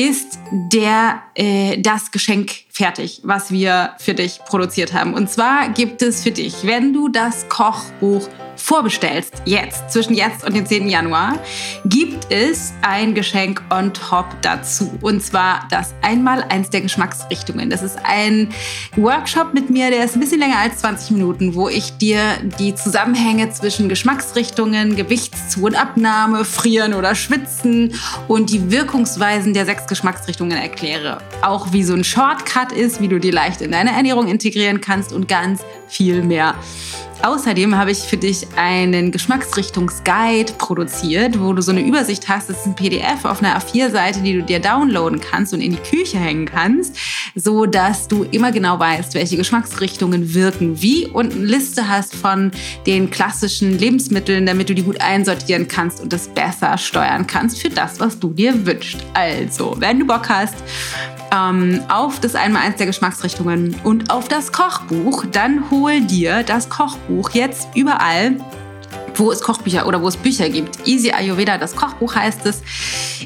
ist 0.00 0.38
der, 0.50 1.22
äh, 1.34 1.78
das 1.78 2.10
Geschenk 2.10 2.52
fertig, 2.70 3.20
was 3.22 3.50
wir 3.50 3.94
für 3.98 4.14
dich 4.14 4.40
produziert 4.46 4.94
haben. 4.94 5.12
Und 5.12 5.28
zwar 5.28 5.68
gibt 5.68 6.00
es 6.00 6.22
für 6.22 6.30
dich, 6.30 6.64
wenn 6.64 6.94
du 6.94 7.08
das 7.10 7.48
Kochbuch 7.50 8.26
vorbestellst, 8.60 9.42
jetzt, 9.44 9.90
zwischen 9.90 10.14
jetzt 10.14 10.44
und 10.44 10.54
dem 10.54 10.66
10. 10.66 10.88
Januar, 10.88 11.38
gibt 11.86 12.30
es 12.30 12.72
ein 12.82 13.14
Geschenk 13.14 13.62
on 13.70 13.92
top 13.92 14.26
dazu. 14.42 14.90
Und 15.00 15.22
zwar 15.22 15.66
das 15.70 15.94
einmal 16.02 16.44
eins 16.44 16.70
der 16.70 16.82
Geschmacksrichtungen. 16.82 17.70
Das 17.70 17.82
ist 17.82 17.98
ein 18.04 18.48
Workshop 18.96 19.54
mit 19.54 19.70
mir, 19.70 19.90
der 19.90 20.04
ist 20.04 20.14
ein 20.14 20.20
bisschen 20.20 20.40
länger 20.40 20.58
als 20.58 20.78
20 20.78 21.12
Minuten, 21.12 21.54
wo 21.54 21.68
ich 21.68 21.96
dir 21.98 22.20
die 22.58 22.74
Zusammenhänge 22.74 23.50
zwischen 23.50 23.88
Geschmacksrichtungen, 23.88 24.96
Gewichtszu- 24.96 25.64
und 25.64 25.74
Abnahme, 25.74 26.44
Frieren 26.44 26.94
oder 26.94 27.14
Schwitzen 27.14 27.94
und 28.28 28.50
die 28.50 28.70
Wirkungsweisen 28.70 29.54
der 29.54 29.64
sechs 29.64 29.86
Geschmacksrichtungen 29.86 30.56
erkläre. 30.56 31.18
Auch 31.42 31.72
wie 31.72 31.82
so 31.82 31.94
ein 31.94 32.04
Shortcut 32.04 32.72
ist, 32.72 33.00
wie 33.00 33.08
du 33.08 33.18
die 33.18 33.30
leicht 33.30 33.60
in 33.60 33.72
deine 33.72 33.92
Ernährung 33.92 34.28
integrieren 34.28 34.80
kannst 34.80 35.12
und 35.12 35.28
ganz 35.28 35.62
viel 35.88 36.22
mehr. 36.22 36.54
Außerdem 37.22 37.76
habe 37.76 37.90
ich 37.90 37.98
für 37.98 38.16
dich 38.16 38.46
einen 38.56 39.12
Geschmacksrichtungsguide 39.12 40.54
produziert, 40.54 41.38
wo 41.38 41.52
du 41.52 41.60
so 41.60 41.70
eine 41.70 41.82
Übersicht 41.82 42.28
hast. 42.28 42.48
Das 42.48 42.60
ist 42.60 42.66
ein 42.66 42.74
PDF 42.74 43.24
auf 43.24 43.42
einer 43.42 43.58
A4-Seite, 43.58 44.20
die 44.20 44.34
du 44.34 44.42
dir 44.42 44.58
downloaden 44.58 45.20
kannst 45.20 45.52
und 45.52 45.60
in 45.60 45.72
die 45.72 45.78
Küche 45.78 46.18
hängen 46.18 46.46
kannst, 46.46 46.96
so 47.34 47.66
dass 47.66 48.08
du 48.08 48.24
immer 48.24 48.52
genau 48.52 48.78
weißt, 48.78 49.12
welche 49.12 49.36
Geschmacksrichtungen 49.36 50.32
wirken 50.32 50.80
wie 50.80 51.08
und 51.08 51.32
eine 51.32 51.44
Liste 51.44 51.88
hast 51.88 52.16
von 52.16 52.52
den 52.86 53.10
klassischen 53.10 53.78
Lebensmitteln, 53.78 54.46
damit 54.46 54.70
du 54.70 54.74
die 54.74 54.82
gut 54.82 55.00
einsortieren 55.02 55.68
kannst 55.68 56.00
und 56.00 56.14
das 56.14 56.26
besser 56.26 56.78
steuern 56.78 57.26
kannst 57.26 57.60
für 57.60 57.68
das, 57.68 58.00
was 58.00 58.18
du 58.18 58.30
dir 58.30 58.64
wünschst. 58.64 58.98
Also, 59.12 59.76
wenn 59.78 59.98
du 59.98 60.06
Bock 60.06 60.28
hast, 60.30 60.54
ähm, 61.34 61.82
auf 61.88 62.20
das 62.20 62.34
Einmaleins 62.34 62.76
der 62.76 62.86
Geschmacksrichtungen 62.86 63.76
und 63.84 64.10
auf 64.10 64.28
das 64.28 64.52
Kochbuch, 64.52 65.24
dann 65.30 65.70
hol 65.70 66.00
dir 66.00 66.42
das 66.42 66.68
Kochbuch 66.68 67.30
jetzt 67.30 67.68
überall 67.74 68.36
wo 69.20 69.30
es 69.30 69.42
Kochbücher 69.42 69.86
oder 69.86 70.02
wo 70.02 70.08
es 70.08 70.16
Bücher 70.16 70.48
gibt. 70.48 70.86
Easy 70.88 71.12
Ayurveda, 71.12 71.58
das 71.58 71.76
Kochbuch 71.76 72.14
heißt 72.14 72.46
es. 72.46 72.62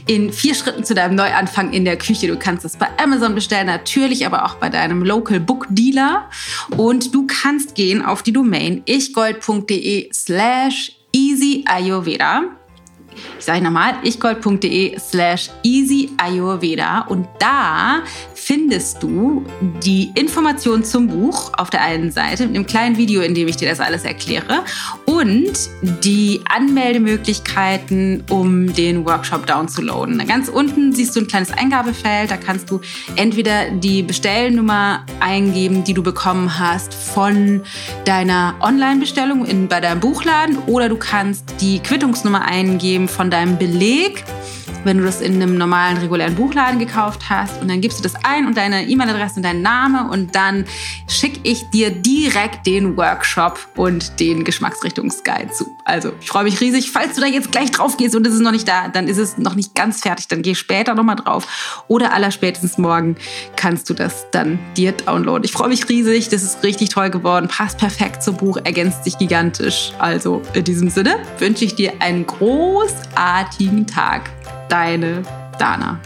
In 0.06 0.32
vier 0.32 0.54
Schritten 0.54 0.84
zu 0.84 0.94
deinem 0.94 1.14
Neuanfang 1.14 1.72
in 1.72 1.84
der 1.84 1.96
Küche. 1.96 2.26
Du 2.26 2.36
kannst 2.36 2.64
es 2.64 2.76
bei 2.76 2.88
Amazon 3.02 3.34
bestellen, 3.34 3.66
natürlich, 3.66 4.26
aber 4.26 4.44
auch 4.44 4.56
bei 4.56 4.68
deinem 4.68 5.02
Local 5.02 5.40
Book 5.40 5.66
Dealer. 5.70 6.28
Und 6.76 7.14
du 7.14 7.26
kannst 7.26 7.74
gehen 7.74 8.04
auf 8.04 8.22
die 8.22 8.32
Domain 8.32 8.82
ichgold.de 8.86 10.10
slash 10.12 10.92
easy 11.12 11.64
Ayurveda 11.66 12.53
ich 13.38 13.44
sage 13.44 13.62
nochmal, 13.62 13.94
ichgold.de 14.02 14.98
slash 14.98 15.50
easy 15.62 16.10
Ayurveda. 16.16 17.06
Und 17.08 17.26
da 17.38 18.02
findest 18.44 19.02
du 19.02 19.46
die 19.82 20.12
Informationen 20.14 20.84
zum 20.84 21.08
Buch 21.08 21.52
auf 21.56 21.70
der 21.70 21.80
einen 21.80 22.10
Seite 22.10 22.46
mit 22.46 22.54
einem 22.54 22.66
kleinen 22.66 22.98
Video, 22.98 23.22
in 23.22 23.34
dem 23.34 23.48
ich 23.48 23.56
dir 23.56 23.66
das 23.66 23.80
alles 23.80 24.04
erkläre 24.04 24.64
und 25.06 25.52
die 26.04 26.42
Anmeldemöglichkeiten, 26.54 28.22
um 28.28 28.74
den 28.74 29.06
Workshop 29.06 29.46
downzuladen. 29.46 30.18
Ganz 30.26 30.50
unten 30.50 30.92
siehst 30.92 31.16
du 31.16 31.20
ein 31.20 31.26
kleines 31.26 31.52
Eingabefeld, 31.52 32.30
da 32.30 32.36
kannst 32.36 32.70
du 32.70 32.82
entweder 33.16 33.70
die 33.70 34.02
Bestellnummer 34.02 35.06
eingeben, 35.20 35.82
die 35.82 35.94
du 35.94 36.02
bekommen 36.02 36.58
hast 36.58 36.92
von 36.92 37.62
deiner 38.04 38.56
Online-Bestellung 38.60 39.46
bei 39.68 39.80
deinem 39.80 40.00
Buchladen 40.00 40.58
oder 40.66 40.90
du 40.90 40.96
kannst 40.96 41.44
die 41.62 41.78
Quittungsnummer 41.78 42.44
eingeben 42.44 43.08
von 43.08 43.30
deinem 43.30 43.56
Beleg 43.56 44.22
wenn 44.84 44.98
du 44.98 45.04
das 45.04 45.20
in 45.20 45.34
einem 45.42 45.56
normalen, 45.56 45.96
regulären 45.98 46.34
Buchladen 46.34 46.78
gekauft 46.78 47.28
hast. 47.28 47.60
Und 47.60 47.68
dann 47.68 47.80
gibst 47.80 47.98
du 47.98 48.02
das 48.02 48.14
ein 48.24 48.46
und 48.46 48.56
deine 48.56 48.86
E-Mail-Adresse 48.86 49.36
und 49.36 49.42
deinen 49.42 49.62
Namen 49.62 50.10
und 50.10 50.34
dann 50.34 50.64
schicke 51.08 51.40
ich 51.42 51.68
dir 51.70 51.90
direkt 51.90 52.66
den 52.66 52.96
Workshop 52.96 53.58
und 53.76 54.20
den 54.20 54.44
Geschmacksrichtungsguide 54.44 55.50
zu. 55.50 55.66
Also 55.84 56.12
ich 56.20 56.28
freue 56.28 56.44
mich 56.44 56.60
riesig. 56.60 56.90
Falls 56.90 57.14
du 57.14 57.20
da 57.20 57.26
jetzt 57.26 57.52
gleich 57.52 57.70
drauf 57.70 57.96
gehst 57.96 58.14
und 58.14 58.26
es 58.26 58.34
ist 58.34 58.40
noch 58.40 58.52
nicht 58.52 58.68
da, 58.68 58.88
dann 58.88 59.08
ist 59.08 59.18
es 59.18 59.38
noch 59.38 59.54
nicht 59.54 59.74
ganz 59.74 60.00
fertig. 60.00 60.28
Dann 60.28 60.42
geh 60.42 60.54
später 60.54 60.94
nochmal 60.94 61.16
drauf. 61.16 61.84
Oder 61.88 62.12
allerspätestens 62.12 62.78
morgen 62.78 63.16
kannst 63.56 63.88
du 63.90 63.94
das 63.94 64.26
dann 64.30 64.58
dir 64.76 64.92
downloaden. 64.92 65.44
Ich 65.44 65.52
freue 65.52 65.68
mich 65.68 65.88
riesig. 65.88 66.28
Das 66.28 66.42
ist 66.42 66.62
richtig 66.62 66.90
toll 66.90 67.10
geworden. 67.10 67.48
Passt 67.48 67.78
perfekt 67.78 68.22
zum 68.22 68.36
Buch, 68.36 68.58
ergänzt 68.64 69.04
sich 69.04 69.18
gigantisch. 69.18 69.92
Also 69.98 70.42
in 70.54 70.64
diesem 70.64 70.90
Sinne 70.90 71.16
wünsche 71.38 71.64
ich 71.64 71.74
dir 71.74 71.92
einen 72.00 72.26
großartigen 72.26 73.86
Tag. 73.86 74.30
Deine 74.68 75.22
Dana. 75.58 76.00